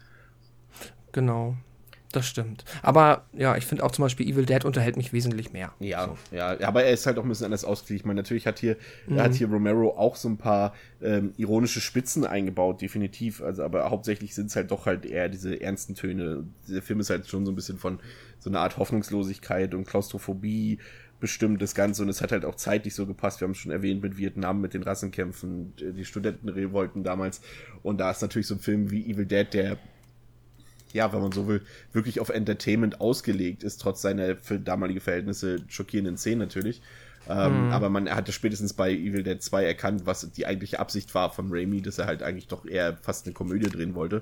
Genau. 1.12 1.58
Das 2.14 2.26
stimmt. 2.26 2.64
Aber 2.82 3.26
ja, 3.34 3.58
ich 3.58 3.66
finde 3.66 3.84
auch 3.84 3.92
zum 3.92 4.04
Beispiel 4.04 4.28
Evil 4.30 4.46
Dead 4.46 4.64
unterhält 4.64 4.96
mich 4.96 5.12
wesentlich 5.12 5.52
mehr. 5.52 5.74
Ja, 5.80 6.06
so. 6.06 6.36
ja, 6.36 6.58
aber 6.62 6.84
er 6.84 6.92
ist 6.92 7.06
halt 7.06 7.18
auch 7.18 7.24
ein 7.24 7.30
bisschen 7.30 7.46
anders 7.46 7.66
ausgelegt. 7.66 8.02
Ich 8.02 8.06
meine, 8.06 8.22
natürlich 8.22 8.48
hat 8.48 8.60
hier, 8.60 8.78
mhm. 9.08 9.20
hat 9.20 9.34
hier 9.34 9.50
Romero 9.50 9.98
auch 9.98 10.16
so 10.16 10.30
ein 10.30 10.38
paar 10.38 10.74
ähm, 11.02 11.34
ironische 11.36 11.82
Spitzen 11.82 12.26
eingebaut, 12.26 12.82
definitiv. 12.82 13.42
Also, 13.42 13.64
aber 13.64 13.90
hauptsächlich 13.90 14.36
sind 14.36 14.48
es 14.48 14.56
halt 14.56 14.72
doch 14.72 14.86
halt 14.86 15.06
eher 15.06 15.28
diese 15.28 15.60
ernsten 15.60 15.96
Töne. 15.96 16.46
Der 16.70 16.82
Film 16.82 17.02
ist 17.02 17.10
halt 17.10 17.28
schon 17.28 17.46
so 17.46 17.52
ein 17.52 17.56
bisschen 17.56 17.78
von 17.78 18.00
so 18.40 18.50
einer 18.50 18.62
Art 18.62 18.78
Hoffnungslosigkeit 18.78 19.74
und 19.74 19.86
Klaustrophobie 19.86 20.80
bestimmt 21.20 21.62
das 21.62 21.74
Ganze 21.74 22.04
und 22.04 22.10
es 22.10 22.22
hat 22.22 22.32
halt 22.32 22.46
auch 22.46 22.56
zeitlich 22.56 22.94
so 22.94 23.06
gepasst. 23.06 23.42
Wir 23.42 23.48
haben 23.48 23.54
es 23.54 23.58
schon 23.58 23.72
erwähnt 23.72 24.02
mit 24.04 24.18
Vietnam, 24.18 24.62
mit 24.62 24.74
den 24.74 24.84
Rassenkämpfen, 24.84 25.74
die 25.76 26.06
Studentenrevolten 26.06 27.04
damals. 27.04 27.42
Und 27.84 28.00
da 28.00 28.12
ist 28.12 28.22
natürlich 28.22 28.48
so 28.48 28.56
ein 28.56 28.60
Film 28.60 28.92
wie 28.92 29.10
Evil 29.10 29.26
Dead, 29.26 29.52
der 29.52 29.78
ja, 30.94 31.12
wenn 31.14 31.22
man 31.22 31.32
so 31.32 31.48
will, 31.48 31.62
wirklich 31.94 32.20
auf 32.20 32.30
Entertainment 32.30 33.02
ausgelegt 33.02 33.64
ist, 33.64 33.82
trotz 33.82 34.02
seiner 34.02 34.36
für 34.38 34.60
damalige 34.60 35.00
Verhältnisse 35.00 35.60
schockierenden 35.68 36.18
Szenen 36.18 36.40
natürlich. 36.40 36.82
Ähm, 37.30 37.68
mhm. 37.68 37.72
Aber 37.74 37.90
man 37.90 38.10
hatte 38.10 38.32
spätestens 38.32 38.74
bei 38.74 38.92
Evil 38.92 39.24
Dead 39.24 39.42
2 39.42 39.66
erkannt, 39.66 40.06
was 40.06 40.32
die 40.32 40.46
eigentliche 40.46 40.80
Absicht 40.80 41.14
war 41.14 41.32
von 41.32 41.48
Raimi, 41.52 41.82
dass 41.82 41.98
er 41.98 42.06
halt 42.06 42.24
eigentlich 42.24 42.48
doch 42.48 42.66
eher 42.66 42.98
fast 43.02 43.26
eine 43.26 43.34
Komödie 43.34 43.70
drehen 43.70 43.96
wollte. 43.96 44.22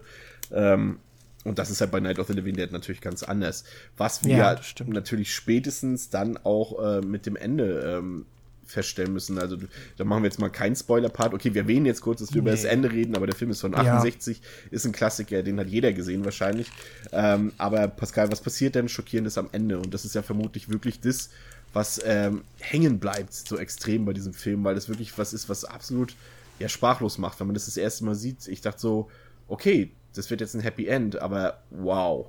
Ähm, 0.51 0.99
und 1.43 1.59
das 1.59 1.69
ist 1.69 1.79
halt 1.79 1.91
bei 1.91 1.99
Night 1.99 2.17
of 2.17 2.27
the 2.27 2.33
Living 2.33 2.55
Dead 2.55 2.71
natürlich 2.71 3.01
ganz 3.01 3.21
anders. 3.21 3.65
Was 3.97 4.23
wir 4.23 4.37
ja, 4.37 4.59
natürlich 4.87 5.33
spätestens 5.33 6.09
dann 6.09 6.37
auch 6.37 6.83
äh, 6.83 7.01
mit 7.01 7.27
dem 7.27 7.35
Ende 7.35 7.99
ähm, 7.99 8.25
feststellen 8.65 9.13
müssen. 9.13 9.37
Also 9.37 9.57
da 9.97 10.03
machen 10.03 10.23
wir 10.23 10.27
jetzt 10.27 10.39
mal 10.39 10.49
keinen 10.49 10.75
Spoiler-Part. 10.75 11.33
Okay, 11.33 11.53
wir 11.53 11.63
erwähnen 11.63 11.85
jetzt 11.85 12.01
kurz, 12.01 12.19
dass 12.19 12.29
wir 12.29 12.41
nee. 12.41 12.47
über 12.47 12.51
das 12.51 12.63
Ende 12.63 12.91
reden, 12.91 13.15
aber 13.15 13.27
der 13.27 13.35
Film 13.35 13.51
ist 13.51 13.61
von 13.61 13.75
68, 13.75 14.37
ja. 14.37 14.43
ist 14.71 14.85
ein 14.85 14.91
Klassiker, 14.91 15.43
den 15.43 15.59
hat 15.59 15.67
jeder 15.67 15.93
gesehen 15.93 16.25
wahrscheinlich. 16.25 16.69
Ähm, 17.11 17.53
aber 17.57 17.87
Pascal, 17.87 18.31
was 18.31 18.41
passiert 18.41 18.75
denn 18.75 18.89
schockierendes 18.89 19.37
am 19.37 19.49
Ende? 19.51 19.77
Und 19.79 19.93
das 19.93 20.05
ist 20.05 20.15
ja 20.15 20.21
vermutlich 20.21 20.69
wirklich 20.69 20.99
das, 20.99 21.29
was 21.73 22.01
ähm, 22.05 22.43
hängen 22.59 22.99
bleibt 22.99 23.33
so 23.33 23.57
extrem 23.57 24.05
bei 24.05 24.13
diesem 24.13 24.33
Film, 24.33 24.63
weil 24.63 24.75
das 24.75 24.89
wirklich 24.89 25.17
was 25.17 25.33
ist, 25.33 25.49
was 25.49 25.65
absolut 25.65 26.15
ja 26.57 26.69
sprachlos 26.69 27.17
macht, 27.17 27.39
wenn 27.39 27.47
man 27.47 27.53
das 27.53 27.65
das 27.65 27.77
erste 27.77 28.05
Mal 28.05 28.15
sieht. 28.15 28.47
Ich 28.47 28.61
dachte 28.61 28.79
so, 28.79 29.09
okay, 29.47 29.91
das 30.13 30.29
wird 30.29 30.41
jetzt 30.41 30.55
ein 30.55 30.61
Happy 30.61 30.87
End, 30.87 31.17
aber 31.17 31.61
wow. 31.69 32.27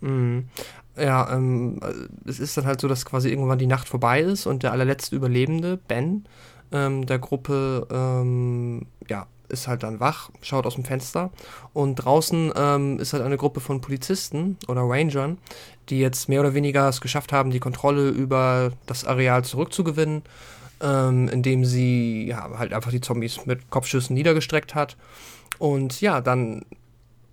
Mhm. 0.00 0.48
Ja, 0.96 1.32
ähm, 1.32 1.80
es 2.26 2.38
ist 2.38 2.56
dann 2.56 2.66
halt 2.66 2.80
so, 2.80 2.88
dass 2.88 3.06
quasi 3.06 3.30
irgendwann 3.30 3.58
die 3.58 3.66
Nacht 3.66 3.88
vorbei 3.88 4.20
ist 4.20 4.46
und 4.46 4.62
der 4.62 4.72
allerletzte 4.72 5.16
Überlebende, 5.16 5.78
Ben, 5.88 6.26
ähm, 6.70 7.06
der 7.06 7.18
Gruppe, 7.18 7.86
ähm, 7.90 8.86
ja, 9.08 9.26
ist 9.48 9.68
halt 9.68 9.82
dann 9.82 10.00
wach, 10.00 10.30
schaut 10.40 10.66
aus 10.66 10.74
dem 10.74 10.84
Fenster 10.84 11.30
und 11.72 11.96
draußen 11.96 12.52
ähm, 12.56 12.98
ist 12.98 13.12
halt 13.12 13.22
eine 13.22 13.36
Gruppe 13.36 13.60
von 13.60 13.80
Polizisten 13.80 14.56
oder 14.66 14.82
Rangern, 14.82 15.38
die 15.88 16.00
jetzt 16.00 16.28
mehr 16.28 16.40
oder 16.40 16.54
weniger 16.54 16.88
es 16.88 17.00
geschafft 17.00 17.32
haben, 17.32 17.50
die 17.50 17.60
Kontrolle 17.60 18.08
über 18.08 18.72
das 18.86 19.04
Areal 19.04 19.44
zurückzugewinnen, 19.44 20.22
ähm, 20.80 21.28
indem 21.28 21.64
sie 21.64 22.26
ja, 22.26 22.58
halt 22.58 22.72
einfach 22.72 22.90
die 22.90 23.00
Zombies 23.00 23.44
mit 23.44 23.70
Kopfschüssen 23.70 24.14
niedergestreckt 24.14 24.74
hat. 24.74 24.96
Und 25.58 26.00
ja, 26.00 26.20
dann 26.20 26.64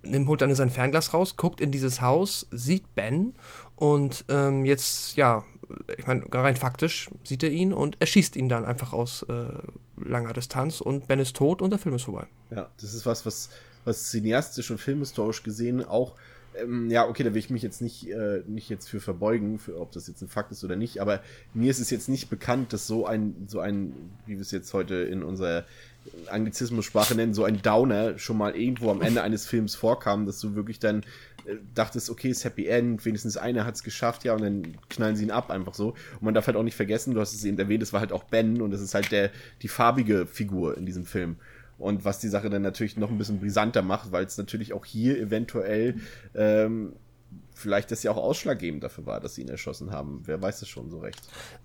nimmt, 0.02 0.28
holt 0.28 0.40
dann 0.40 0.54
sein 0.54 0.70
Fernglas 0.70 1.14
raus, 1.14 1.36
guckt 1.36 1.60
in 1.60 1.70
dieses 1.70 2.00
Haus, 2.00 2.46
sieht 2.50 2.94
Ben 2.94 3.34
und 3.76 4.24
ähm, 4.28 4.64
jetzt, 4.64 5.16
ja, 5.16 5.44
ich 5.96 6.06
meine, 6.06 6.24
rein 6.32 6.56
faktisch 6.56 7.10
sieht 7.24 7.42
er 7.42 7.50
ihn 7.50 7.72
und 7.72 7.96
erschießt 8.00 8.36
ihn 8.36 8.48
dann 8.48 8.64
einfach 8.64 8.92
aus 8.92 9.22
äh, 9.24 9.44
langer 9.96 10.32
Distanz 10.32 10.80
und 10.80 11.06
Ben 11.06 11.20
ist 11.20 11.36
tot 11.36 11.62
und 11.62 11.70
der 11.70 11.78
Film 11.78 11.94
ist 11.94 12.04
vorbei. 12.04 12.26
Ja, 12.50 12.68
das 12.80 12.94
ist 12.94 13.06
was, 13.06 13.24
was, 13.24 13.50
was 13.84 14.10
cineastisch 14.10 14.70
und 14.70 14.78
filmhistorisch 14.78 15.42
gesehen 15.42 15.84
auch 15.84 16.16
ähm, 16.58 16.90
ja, 16.90 17.06
okay, 17.06 17.22
da 17.22 17.32
will 17.32 17.38
ich 17.38 17.50
mich 17.50 17.62
jetzt 17.62 17.80
nicht, 17.80 18.08
äh, 18.08 18.42
nicht 18.46 18.68
jetzt 18.68 18.88
für 18.88 19.00
verbeugen, 19.00 19.58
für, 19.58 19.80
ob 19.80 19.92
das 19.92 20.08
jetzt 20.08 20.22
ein 20.22 20.28
Fakt 20.28 20.52
ist 20.52 20.64
oder 20.64 20.76
nicht, 20.76 21.00
aber 21.00 21.20
mir 21.54 21.70
ist 21.70 21.78
es 21.78 21.90
jetzt 21.90 22.08
nicht 22.08 22.28
bekannt, 22.28 22.72
dass 22.72 22.86
so 22.86 23.06
ein, 23.06 23.46
so 23.46 23.60
ein, 23.60 23.94
wie 24.26 24.34
wir 24.34 24.40
es 24.40 24.50
jetzt 24.50 24.72
heute 24.74 24.96
in 24.96 25.22
unserer 25.22 25.64
Anglizismus-Sprache 26.28 27.14
nennen, 27.14 27.34
so 27.34 27.44
ein 27.44 27.60
Downer 27.62 28.18
schon 28.18 28.38
mal 28.38 28.56
irgendwo 28.56 28.90
am 28.90 29.02
Ende 29.02 29.22
eines 29.22 29.46
Films 29.46 29.74
vorkam, 29.74 30.26
dass 30.26 30.40
du 30.40 30.54
wirklich 30.54 30.78
dann 30.78 31.02
äh, 31.44 31.56
dachtest, 31.74 32.10
okay, 32.10 32.28
ist 32.28 32.44
Happy 32.44 32.66
End, 32.66 33.04
wenigstens 33.04 33.36
einer 33.36 33.64
hat 33.64 33.74
es 33.74 33.82
geschafft, 33.82 34.24
ja, 34.24 34.34
und 34.34 34.42
dann 34.42 34.76
knallen 34.88 35.16
sie 35.16 35.24
ihn 35.24 35.30
ab, 35.30 35.50
einfach 35.50 35.74
so. 35.74 35.90
Und 35.90 36.22
man 36.22 36.34
darf 36.34 36.46
halt 36.46 36.56
auch 36.56 36.62
nicht 36.62 36.76
vergessen, 36.76 37.14
du 37.14 37.20
hast 37.20 37.34
es 37.34 37.44
eben 37.44 37.58
erwähnt, 37.58 37.82
es 37.82 37.92
war 37.92 38.00
halt 38.00 38.12
auch 38.12 38.24
Ben 38.24 38.60
und 38.62 38.70
das 38.70 38.80
ist 38.80 38.94
halt 38.94 39.12
der, 39.12 39.30
die 39.62 39.68
farbige 39.68 40.26
Figur 40.26 40.76
in 40.76 40.86
diesem 40.86 41.04
Film. 41.04 41.36
Und 41.78 42.04
was 42.04 42.18
die 42.18 42.28
Sache 42.28 42.50
dann 42.50 42.62
natürlich 42.62 42.98
noch 42.98 43.10
ein 43.10 43.16
bisschen 43.16 43.40
brisanter 43.40 43.80
macht, 43.82 44.12
weil 44.12 44.24
es 44.24 44.36
natürlich 44.36 44.74
auch 44.74 44.84
hier 44.84 45.18
eventuell 45.18 45.96
ähm, 46.34 46.92
vielleicht 47.54 47.90
das 47.90 48.02
ja 48.02 48.10
auch 48.10 48.16
ausschlaggebend 48.16 48.82
dafür 48.82 49.06
war, 49.06 49.20
dass 49.20 49.34
sie 49.34 49.42
ihn 49.42 49.48
erschossen 49.48 49.90
haben. 49.92 50.22
Wer 50.24 50.40
weiß 50.40 50.62
es 50.62 50.68
schon 50.68 50.90
so 50.90 50.98
recht. 50.98 51.20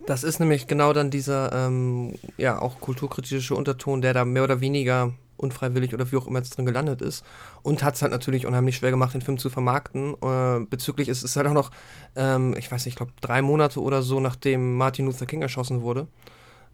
Das 0.06 0.24
ist 0.24 0.40
nämlich 0.40 0.68
genau 0.68 0.94
dann 0.94 1.10
dieser, 1.10 1.52
ähm, 1.54 2.16
ja, 2.38 2.62
auch 2.62 2.80
kulturkritische 2.80 3.56
Unterton, 3.56 4.02
der 4.02 4.14
da 4.14 4.26
mehr 4.26 4.44
oder 4.44 4.62
weniger 4.62 5.14
unfreiwillig 5.38 5.94
oder 5.94 6.12
wie 6.12 6.18
auch 6.18 6.28
immer 6.28 6.40
jetzt 6.40 6.58
drin 6.58 6.66
gelandet 6.66 7.02
ist. 7.02 7.26
Und 7.62 7.84
hat 7.84 7.96
es 7.96 8.02
halt 8.02 8.12
natürlich 8.12 8.46
unheimlich 8.46 8.78
schwer 8.78 8.92
gemacht, 8.92 9.14
den 9.14 9.22
Film 9.22 9.38
zu 9.38 9.50
vermarkten. 9.50 10.16
Äh, 10.22 10.66
bezüglich 10.70 11.10
ist 11.10 11.24
es 11.24 11.36
halt 11.36 11.48
auch 11.48 11.54
noch, 11.54 11.72
ähm, 12.16 12.56
ich 12.58 12.72
weiß 12.72 12.86
nicht, 12.86 12.94
ich 12.94 12.98
glaube 12.98 13.12
drei 13.22 13.42
Monate 13.42 13.82
oder 13.82 14.02
so, 14.02 14.20
nachdem 14.20 14.78
Martin 14.78 15.06
Luther 15.06 15.26
King 15.26 15.42
erschossen 15.42 15.82
wurde, 15.82 16.08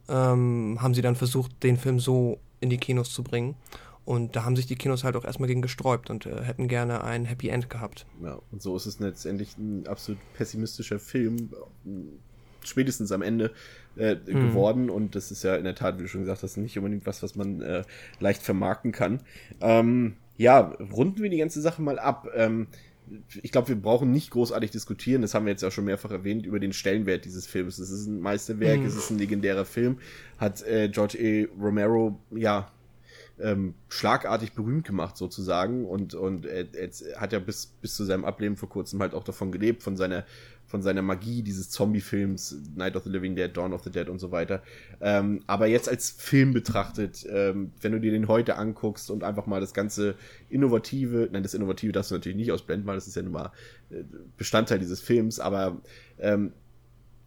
ähm, 0.09 0.77
haben 0.81 0.93
sie 0.93 1.01
dann 1.01 1.15
versucht, 1.15 1.63
den 1.63 1.77
Film 1.77 1.99
so 1.99 2.39
in 2.59 2.69
die 2.69 2.77
Kinos 2.77 3.11
zu 3.11 3.23
bringen. 3.23 3.55
Und 4.03 4.35
da 4.35 4.45
haben 4.45 4.55
sich 4.55 4.65
die 4.65 4.75
Kinos 4.75 5.03
halt 5.03 5.15
auch 5.15 5.25
erstmal 5.25 5.47
gegen 5.47 5.61
gesträubt 5.61 6.09
und 6.09 6.25
äh, 6.25 6.41
hätten 6.43 6.67
gerne 6.67 7.03
ein 7.03 7.25
Happy 7.25 7.49
End 7.49 7.69
gehabt. 7.69 8.05
Ja, 8.23 8.39
und 8.51 8.61
so 8.61 8.75
ist 8.75 8.87
es 8.87 8.99
letztendlich 8.99 9.57
ein 9.57 9.87
absolut 9.87 10.19
pessimistischer 10.33 10.99
Film, 10.99 11.51
spätestens 12.63 13.11
am 13.11 13.21
Ende 13.21 13.51
äh, 13.97 14.15
mhm. 14.15 14.47
geworden. 14.47 14.89
Und 14.89 15.15
das 15.15 15.31
ist 15.31 15.43
ja 15.43 15.55
in 15.55 15.65
der 15.65 15.75
Tat, 15.75 15.97
wie 15.99 16.03
du 16.03 16.07
schon 16.07 16.21
gesagt 16.21 16.41
hast, 16.41 16.57
nicht 16.57 16.77
unbedingt 16.77 17.05
was, 17.05 17.21
was 17.21 17.35
man 17.35 17.61
äh, 17.61 17.83
leicht 18.19 18.41
vermarkten 18.41 18.91
kann. 18.91 19.21
Ähm, 19.61 20.15
ja, 20.37 20.75
runden 20.91 21.21
wir 21.21 21.29
die 21.29 21.37
ganze 21.37 21.61
Sache 21.61 21.81
mal 21.81 21.99
ab. 21.99 22.27
Ähm, 22.35 22.67
ich 23.41 23.51
glaube, 23.51 23.67
wir 23.67 23.75
brauchen 23.75 24.11
nicht 24.11 24.31
großartig 24.31 24.71
diskutieren, 24.71 25.21
das 25.21 25.33
haben 25.33 25.45
wir 25.45 25.51
jetzt 25.51 25.63
auch 25.63 25.71
schon 25.71 25.85
mehrfach 25.85 26.11
erwähnt, 26.11 26.45
über 26.45 26.59
den 26.59 26.73
Stellenwert 26.73 27.25
dieses 27.25 27.45
Films. 27.45 27.77
Es 27.77 27.91
ist 27.91 28.07
ein 28.07 28.21
Meisterwerk, 28.21 28.79
mhm. 28.79 28.85
es 28.85 28.95
ist 28.95 29.09
ein 29.09 29.17
legendärer 29.17 29.65
Film, 29.65 29.99
hat 30.37 30.61
äh, 30.63 30.89
George 30.89 31.17
E. 31.17 31.47
Romero, 31.59 32.19
ja, 32.31 32.71
ähm, 33.41 33.75
schlagartig 33.89 34.53
berühmt 34.53 34.85
gemacht 34.85 35.17
sozusagen 35.17 35.85
und 35.85 36.13
und 36.13 36.45
er, 36.45 36.65
er 36.73 36.89
hat 37.19 37.33
ja 37.33 37.39
bis 37.39 37.67
bis 37.67 37.95
zu 37.95 38.03
seinem 38.03 38.25
Ableben 38.25 38.57
vor 38.57 38.69
kurzem 38.69 39.01
halt 39.01 39.13
auch 39.13 39.23
davon 39.23 39.51
gelebt 39.51 39.83
von 39.83 39.97
seiner 39.97 40.25
von 40.71 40.81
seiner 40.81 41.01
Magie 41.01 41.43
dieses 41.43 41.69
Zombie-Films, 41.69 42.55
Night 42.75 42.95
of 42.95 43.03
the 43.03 43.09
Living 43.09 43.35
Dead, 43.35 43.55
Dawn 43.55 43.73
of 43.73 43.83
the 43.83 43.91
Dead 43.91 44.07
und 44.07 44.19
so 44.19 44.31
weiter. 44.31 44.63
Ähm, 45.01 45.43
aber 45.45 45.67
jetzt 45.67 45.89
als 45.89 46.11
Film 46.11 46.53
betrachtet, 46.53 47.27
ähm, 47.29 47.71
wenn 47.81 47.91
du 47.91 47.99
dir 47.99 48.11
den 48.11 48.29
heute 48.29 48.55
anguckst 48.55 49.11
und 49.11 49.25
einfach 49.25 49.47
mal 49.47 49.59
das 49.59 49.73
ganze 49.73 50.15
Innovative, 50.49 51.27
nein, 51.29 51.43
das 51.43 51.53
Innovative 51.53 51.91
darfst 51.91 52.11
du 52.11 52.15
natürlich 52.15 52.37
nicht 52.37 52.53
ausblenden, 52.53 52.87
weil 52.87 52.95
das 52.95 53.05
ist 53.05 53.17
ja 53.17 53.21
nun 53.21 53.33
mal 53.33 53.51
äh, 53.89 54.03
Bestandteil 54.37 54.79
dieses 54.79 55.01
Films, 55.01 55.41
aber 55.41 55.81
ähm, 56.19 56.53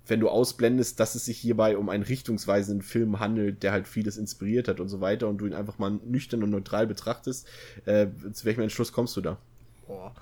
wenn 0.06 0.20
du 0.20 0.28
ausblendest, 0.28 1.00
dass 1.00 1.14
es 1.14 1.24
sich 1.24 1.38
hierbei 1.38 1.76
um 1.76 1.88
einen 1.88 2.02
richtungsweisenden 2.02 2.82
Film 2.82 3.20
handelt, 3.20 3.62
der 3.62 3.72
halt 3.72 3.88
vieles 3.88 4.16
inspiriert 4.16 4.68
hat 4.68 4.80
und 4.80 4.88
so 4.88 5.00
weiter 5.00 5.28
und 5.28 5.38
du 5.38 5.46
ihn 5.46 5.54
einfach 5.54 5.78
mal 5.78 5.98
nüchtern 6.04 6.42
und 6.42 6.50
neutral 6.50 6.86
betrachtest, 6.86 7.46
äh, 7.86 8.06
zu 8.32 8.44
welchem 8.44 8.62
Entschluss 8.62 8.92
kommst 8.92 9.16
du 9.16 9.20
da? 9.20 9.38
Boah. 9.86 10.12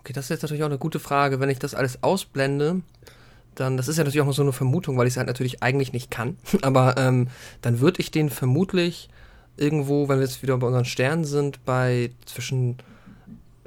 Okay, 0.00 0.12
das 0.12 0.26
ist 0.26 0.30
jetzt 0.30 0.42
natürlich 0.42 0.62
auch 0.62 0.68
eine 0.68 0.78
gute 0.78 0.98
Frage. 0.98 1.38
Wenn 1.38 1.48
ich 1.48 1.58
das 1.58 1.74
alles 1.74 2.02
ausblende, 2.02 2.82
dann, 3.54 3.76
das 3.76 3.88
ist 3.88 3.98
ja 3.98 4.04
natürlich 4.04 4.20
auch 4.20 4.26
nur 4.26 4.34
so 4.34 4.42
eine 4.42 4.52
Vermutung, 4.52 4.96
weil 4.96 5.06
ich 5.06 5.12
es 5.12 5.16
halt 5.16 5.28
natürlich 5.28 5.62
eigentlich 5.62 5.92
nicht 5.92 6.10
kann. 6.10 6.36
Aber 6.62 6.96
ähm, 6.96 7.28
dann 7.60 7.80
würde 7.80 8.00
ich 8.00 8.10
den 8.10 8.30
vermutlich 8.30 9.08
irgendwo, 9.56 10.08
wenn 10.08 10.18
wir 10.18 10.24
jetzt 10.24 10.42
wieder 10.42 10.56
bei 10.58 10.66
unseren 10.66 10.84
Sternen 10.84 11.24
sind, 11.24 11.64
bei 11.64 12.10
zwischen 12.24 12.78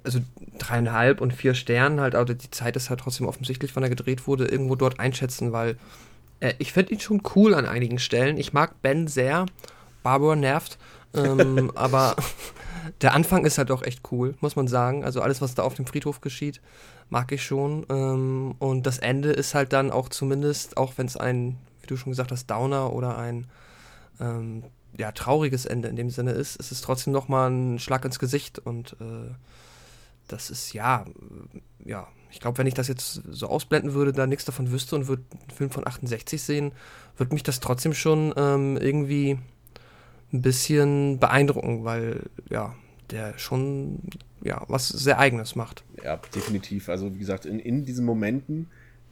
also 0.06 0.20
dreieinhalb 0.58 1.22
und 1.22 1.34
vier 1.34 1.54
Sternen 1.54 2.00
halt, 2.00 2.16
aber 2.16 2.34
die 2.34 2.52
Zeit 2.52 2.76
ist 2.76 2.90
halt 2.90 3.02
trotzdem 3.02 3.28
offensichtlich, 3.28 3.76
wann 3.76 3.84
er 3.84 3.90
gedreht 3.90 4.28
wurde, 4.28 4.46
irgendwo 4.46 4.76
dort 4.76 5.00
einschätzen, 5.00 5.52
weil 5.52 5.78
äh, 6.40 6.54
ich 6.60 6.72
finde 6.72 6.94
ihn 6.94 7.00
schon 7.00 7.22
cool 7.36 7.54
an 7.54 7.66
einigen 7.66 8.00
Stellen. 8.00 8.38
Ich 8.38 8.54
mag 8.54 8.82
Ben 8.82 9.08
sehr. 9.08 9.46
Barbara 10.04 10.36
nervt. 10.36 10.78
Ähm, 11.14 11.72
aber 11.76 12.16
der 13.02 13.14
Anfang 13.14 13.46
ist 13.46 13.58
halt 13.58 13.72
auch 13.72 13.84
echt 13.84 14.02
cool, 14.12 14.36
muss 14.42 14.56
man 14.56 14.68
sagen. 14.68 15.04
Also 15.04 15.22
alles, 15.22 15.42
was 15.42 15.56
da 15.56 15.64
auf 15.64 15.74
dem 15.74 15.88
Friedhof 15.88 16.22
geschieht, 16.22 16.62
mag 17.10 17.32
ich 17.32 17.44
schon. 17.44 17.86
Ähm, 17.90 18.56
und 18.60 18.86
das 18.86 19.00
Ende 19.00 19.32
ist 19.32 19.56
halt 19.56 19.74
dann 19.74 19.92
auch 19.92 20.10
zumindest, 20.10 20.78
auch 20.78 20.94
wenn 20.98 21.08
es 21.08 21.18
ein, 21.18 21.58
wie 21.82 21.88
du 21.88 21.98
schon 21.98 22.12
gesagt 22.12 22.32
hast, 22.32 22.48
Downer 22.48 22.94
oder 22.94 23.18
ein 23.18 23.48
ähm, 24.20 24.64
ja, 24.98 25.12
trauriges 25.12 25.66
Ende 25.66 25.90
in 25.90 25.96
dem 25.96 26.10
Sinne 26.10 26.32
ist, 26.32 26.56
ist 26.56 26.72
es 26.72 26.82
trotzdem 26.82 27.12
nochmal 27.12 27.50
ein 27.50 27.80
Schlag 27.80 28.06
ins 28.06 28.20
Gesicht 28.20 28.60
und 28.60 28.96
äh, 29.02 29.34
das 30.28 30.50
ist 30.50 30.74
ja, 30.74 31.06
ja, 31.84 32.08
ich 32.32 32.40
glaube, 32.40 32.58
wenn 32.58 32.68
ich 32.68 32.74
das 32.74 32.88
jetzt 32.88 33.22
so 33.30 33.48
ausblenden 33.48 33.94
würde, 33.94 34.12
da 34.12 34.28
nichts 34.28 34.46
davon 34.46 34.72
wüsste 34.72 34.96
und 34.96 35.08
würde 35.08 35.24
einen 35.32 35.50
Film 35.52 35.70
von 35.70 35.88
68 35.88 36.42
sehen, 36.42 36.72
würde 37.18 37.34
mich 37.34 37.44
das 37.44 37.60
trotzdem 37.60 37.94
schon 37.94 38.34
ähm, 38.36 38.78
irgendwie 38.78 39.40
ein 40.34 40.42
bisschen 40.42 41.20
beeindrucken, 41.20 41.86
weil 41.86 42.24
ja, 42.50 42.76
der 43.12 43.38
schon 43.38 44.00
ja 44.44 44.64
was 44.68 44.90
sehr 44.90 45.20
eigenes 45.20 45.56
macht. 45.56 45.84
Ja, 46.04 46.18
definitiv. 46.18 46.90
Also 46.90 47.14
wie 47.14 47.20
gesagt, 47.20 47.46
in, 47.46 47.60
in 47.60 47.86
diesen 47.86 48.06
Momenten 48.06 48.68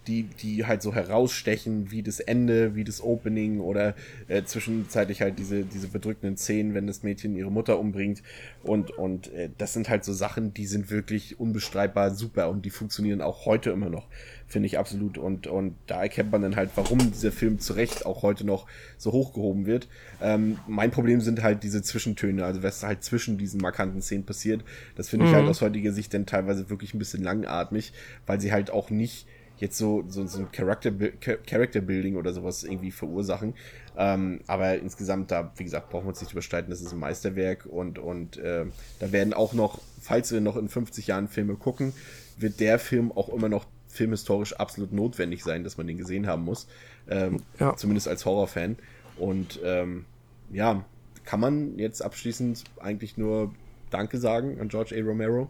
die, 0.07 0.23
die 0.23 0.65
halt 0.65 0.81
so 0.81 0.93
herausstechen, 0.93 1.91
wie 1.91 2.03
das 2.03 2.19
Ende, 2.19 2.75
wie 2.75 2.83
das 2.83 3.01
Opening 3.01 3.59
oder 3.59 3.95
äh, 4.27 4.43
zwischenzeitlich 4.43 5.21
halt 5.21 5.39
diese, 5.39 5.63
diese 5.63 5.87
bedrückenden 5.87 6.37
Szenen, 6.37 6.73
wenn 6.73 6.87
das 6.87 7.03
Mädchen 7.03 7.35
ihre 7.35 7.51
Mutter 7.51 7.79
umbringt. 7.79 8.21
Und, 8.63 8.91
und 8.91 9.31
äh, 9.33 9.49
das 9.57 9.73
sind 9.73 9.89
halt 9.89 10.03
so 10.03 10.13
Sachen, 10.13 10.53
die 10.53 10.65
sind 10.65 10.89
wirklich 10.89 11.39
unbestreitbar 11.39 12.11
super 12.11 12.49
und 12.49 12.65
die 12.65 12.69
funktionieren 12.69 13.21
auch 13.21 13.45
heute 13.45 13.71
immer 13.71 13.89
noch, 13.89 14.07
finde 14.47 14.67
ich 14.67 14.77
absolut. 14.77 15.17
Und, 15.17 15.47
und 15.47 15.75
da 15.87 16.03
erkennt 16.03 16.31
man 16.31 16.41
dann 16.41 16.55
halt, 16.55 16.71
warum 16.75 16.99
dieser 16.99 17.31
Film 17.31 17.59
zu 17.59 17.73
Recht 17.73 18.05
auch 18.05 18.23
heute 18.23 18.45
noch 18.45 18.67
so 18.97 19.11
hochgehoben 19.11 19.65
wird. 19.65 19.87
Ähm, 20.21 20.59
mein 20.67 20.91
Problem 20.91 21.21
sind 21.21 21.43
halt 21.43 21.63
diese 21.63 21.81
Zwischentöne, 21.81 22.43
also 22.43 22.63
was 22.63 22.83
halt 22.83 23.03
zwischen 23.03 23.37
diesen 23.37 23.61
markanten 23.61 24.01
Szenen 24.01 24.25
passiert. 24.25 24.63
Das 24.95 25.09
finde 25.09 25.25
ich 25.25 25.31
mhm. 25.31 25.35
halt 25.35 25.47
aus 25.47 25.61
heutiger 25.61 25.91
Sicht 25.93 26.13
dann 26.13 26.25
teilweise 26.25 26.69
wirklich 26.69 26.93
ein 26.93 26.99
bisschen 26.99 27.23
langatmig, 27.23 27.93
weil 28.25 28.41
sie 28.41 28.51
halt 28.51 28.71
auch 28.71 28.89
nicht 28.89 29.27
jetzt 29.63 29.77
so, 29.77 30.03
so, 30.09 30.27
so 30.27 30.39
ein 30.39 30.51
Character, 30.51 30.91
Character 30.91 31.79
Building 31.79 32.17
oder 32.17 32.33
sowas 32.33 32.65
irgendwie 32.65 32.91
verursachen. 32.91 33.53
Ähm, 33.97 34.41
aber 34.45 34.75
insgesamt, 34.75 35.31
da, 35.31 35.53
wie 35.55 35.63
gesagt, 35.63 35.89
brauchen 35.89 36.03
wir 36.03 36.09
uns 36.09 36.21
nicht 36.21 36.33
überstreiten, 36.33 36.69
das 36.69 36.81
ist 36.81 36.91
ein 36.91 36.99
Meisterwerk 36.99 37.65
und, 37.65 37.97
und 37.97 38.37
äh, 38.37 38.65
da 38.99 39.11
werden 39.13 39.33
auch 39.33 39.53
noch, 39.53 39.79
falls 40.01 40.33
wir 40.33 40.41
noch 40.41 40.57
in 40.57 40.67
50 40.67 41.07
Jahren 41.07 41.29
Filme 41.29 41.55
gucken, 41.55 41.93
wird 42.37 42.59
der 42.59 42.77
Film 42.77 43.13
auch 43.13 43.29
immer 43.29 43.47
noch 43.47 43.65
filmhistorisch 43.87 44.53
absolut 44.53 44.91
notwendig 44.91 45.43
sein, 45.43 45.63
dass 45.63 45.77
man 45.77 45.87
den 45.87 45.97
gesehen 45.97 46.27
haben 46.27 46.43
muss. 46.43 46.67
Ähm, 47.09 47.41
ja. 47.57 47.73
Zumindest 47.77 48.09
als 48.09 48.25
Horrorfan. 48.25 48.75
Und 49.17 49.61
ähm, 49.63 50.05
ja, 50.51 50.83
kann 51.23 51.39
man 51.39 51.79
jetzt 51.79 52.01
abschließend 52.01 52.65
eigentlich 52.81 53.17
nur 53.17 53.53
Danke 53.91 54.17
sagen 54.17 54.59
an 54.59 54.67
George 54.67 54.93
A. 54.97 55.01
Romero, 55.05 55.47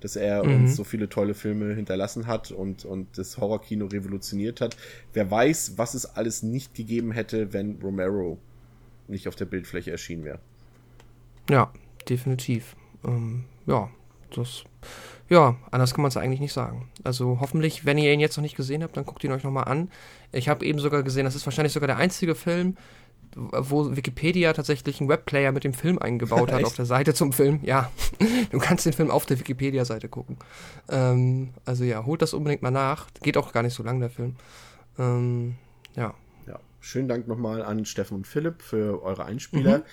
dass 0.00 0.16
er 0.16 0.44
mhm. 0.44 0.54
uns 0.56 0.76
so 0.76 0.84
viele 0.84 1.08
tolle 1.08 1.34
Filme 1.34 1.74
hinterlassen 1.74 2.26
hat 2.26 2.50
und, 2.50 2.84
und 2.84 3.18
das 3.18 3.38
Horrorkino 3.38 3.86
revolutioniert 3.86 4.60
hat. 4.60 4.76
Wer 5.12 5.30
weiß, 5.30 5.74
was 5.76 5.94
es 5.94 6.06
alles 6.06 6.42
nicht 6.42 6.74
gegeben 6.74 7.12
hätte, 7.12 7.52
wenn 7.52 7.80
Romero 7.82 8.38
nicht 9.08 9.28
auf 9.28 9.36
der 9.36 9.44
Bildfläche 9.46 9.90
erschienen 9.90 10.24
wäre. 10.24 10.38
Ja, 11.48 11.72
definitiv. 12.08 12.76
Ähm, 13.04 13.44
ja, 13.66 13.90
das. 14.34 14.64
Ja, 15.28 15.56
anders 15.72 15.92
kann 15.92 16.02
man 16.02 16.10
es 16.10 16.16
eigentlich 16.16 16.40
nicht 16.40 16.52
sagen. 16.52 16.88
Also 17.02 17.38
hoffentlich, 17.40 17.84
wenn 17.84 17.98
ihr 17.98 18.12
ihn 18.12 18.20
jetzt 18.20 18.36
noch 18.36 18.42
nicht 18.42 18.56
gesehen 18.56 18.82
habt, 18.82 18.96
dann 18.96 19.04
guckt 19.04 19.24
ihn 19.24 19.32
euch 19.32 19.42
nochmal 19.42 19.64
an. 19.64 19.90
Ich 20.30 20.48
habe 20.48 20.64
eben 20.64 20.78
sogar 20.78 21.02
gesehen, 21.02 21.24
das 21.24 21.34
ist 21.34 21.46
wahrscheinlich 21.46 21.72
sogar 21.72 21.88
der 21.88 21.96
einzige 21.96 22.36
Film, 22.36 22.76
wo 23.36 23.94
Wikipedia 23.94 24.52
tatsächlich 24.54 25.00
einen 25.00 25.10
Webplayer 25.10 25.52
mit 25.52 25.62
dem 25.64 25.74
Film 25.74 25.98
eingebaut 25.98 26.50
hat 26.50 26.64
auf 26.64 26.74
der 26.74 26.86
Seite 26.86 27.12
zum 27.12 27.32
Film. 27.32 27.60
Ja, 27.62 27.92
du 28.50 28.58
kannst 28.58 28.86
den 28.86 28.94
Film 28.94 29.10
auf 29.10 29.26
der 29.26 29.38
Wikipedia-Seite 29.38 30.08
gucken. 30.08 30.38
Ähm, 30.88 31.50
also 31.66 31.84
ja, 31.84 32.04
holt 32.06 32.22
das 32.22 32.32
unbedingt 32.32 32.62
mal 32.62 32.70
nach. 32.70 33.08
Geht 33.22 33.36
auch 33.36 33.52
gar 33.52 33.62
nicht 33.62 33.74
so 33.74 33.82
lang, 33.82 34.00
der 34.00 34.10
Film. 34.10 34.36
Ähm, 34.98 35.56
ja. 35.94 36.14
Ja, 36.46 36.58
schönen 36.80 37.08
Dank 37.08 37.28
nochmal 37.28 37.62
an 37.62 37.84
Steffen 37.84 38.16
und 38.16 38.26
Philipp 38.26 38.62
für 38.62 39.02
eure 39.02 39.26
Einspieler. 39.26 39.78
Mhm. 39.78 39.84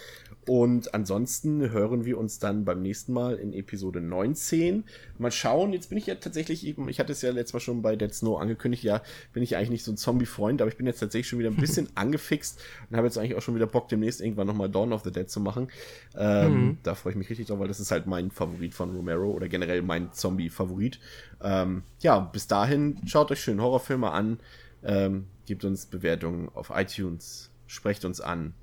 Und 0.45 0.93
ansonsten 0.93 1.71
hören 1.71 2.03
wir 2.03 2.17
uns 2.17 2.37
dann 2.37 2.65
beim 2.65 2.81
nächsten 2.81 3.13
Mal 3.13 3.35
in 3.35 3.53
Episode 3.53 4.01
19. 4.01 4.83
Mal 5.17 5.31
schauen, 5.31 5.71
jetzt 5.71 5.87
bin 5.87 5.97
ich 5.97 6.07
ja 6.07 6.15
tatsächlich 6.15 6.65
eben, 6.65 6.89
ich 6.89 6.99
hatte 6.99 7.13
es 7.13 7.21
ja 7.21 7.31
letztes 7.31 7.53
Mal 7.53 7.59
schon 7.61 7.81
bei 7.81 7.95
Dead 7.95 8.13
Snow 8.13 8.41
angekündigt, 8.41 8.83
ja, 8.83 9.01
bin 9.31 9.41
ich 9.41 9.55
eigentlich 9.55 9.69
nicht 9.69 9.83
so 9.85 9.93
ein 9.93 9.97
Zombie-Freund, 9.97 10.61
aber 10.61 10.69
ich 10.69 10.75
bin 10.75 10.85
jetzt 10.85 10.99
tatsächlich 10.99 11.29
schon 11.29 11.39
wieder 11.39 11.49
ein 11.49 11.55
bisschen 11.55 11.87
angefixt 11.95 12.61
und 12.89 12.97
habe 12.97 13.07
jetzt 13.07 13.17
eigentlich 13.17 13.35
auch 13.35 13.41
schon 13.41 13.55
wieder 13.55 13.67
Bock, 13.67 13.87
demnächst 13.87 14.19
irgendwann 14.19 14.47
nochmal 14.47 14.69
Dawn 14.69 14.91
of 14.91 15.03
the 15.03 15.11
Dead 15.11 15.29
zu 15.29 15.39
machen. 15.39 15.69
Ähm, 16.17 16.53
mhm. 16.53 16.77
Da 16.83 16.95
freue 16.95 17.11
ich 17.11 17.17
mich 17.17 17.29
richtig 17.29 17.47
drauf, 17.47 17.59
weil 17.59 17.69
das 17.69 17.79
ist 17.79 17.91
halt 17.91 18.05
mein 18.05 18.29
Favorit 18.29 18.73
von 18.73 18.93
Romero 18.93 19.31
oder 19.31 19.47
generell 19.47 19.81
mein 19.81 20.11
Zombie-Favorit. 20.11 20.99
Ähm, 21.41 21.83
ja, 22.01 22.19
bis 22.19 22.47
dahin, 22.47 22.97
schaut 23.05 23.31
euch 23.31 23.39
schön 23.39 23.61
Horrorfilme 23.61 24.11
an, 24.11 24.39
ähm, 24.83 25.27
gebt 25.45 25.63
uns 25.63 25.85
Bewertungen 25.85 26.49
auf 26.53 26.69
iTunes, 26.75 27.49
sprecht 27.67 28.03
uns 28.03 28.19
an. 28.19 28.53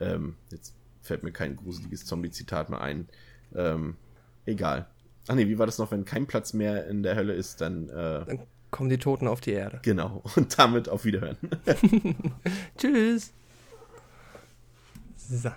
Ähm, 0.00 0.36
jetzt 0.50 0.74
fällt 1.04 1.22
mir 1.22 1.32
kein 1.32 1.56
gruseliges 1.56 2.04
Zombie-Zitat 2.06 2.70
mehr 2.70 2.80
ein. 2.80 3.08
Ähm, 3.54 3.96
egal. 4.46 4.86
Ach 5.28 5.34
nee, 5.34 5.48
wie 5.48 5.58
war 5.58 5.66
das 5.66 5.78
noch, 5.78 5.90
wenn 5.90 6.04
kein 6.04 6.26
Platz 6.26 6.52
mehr 6.52 6.86
in 6.86 7.02
der 7.02 7.16
Hölle 7.16 7.34
ist, 7.34 7.60
dann, 7.60 7.88
äh, 7.88 8.24
dann 8.24 8.40
kommen 8.70 8.90
die 8.90 8.98
Toten 8.98 9.28
auf 9.28 9.40
die 9.40 9.52
Erde. 9.52 9.80
Genau. 9.82 10.22
Und 10.36 10.58
damit 10.58 10.88
auf 10.88 11.04
Wiederhören. 11.04 11.36
Tschüss. 12.78 13.32
So. 15.16 15.50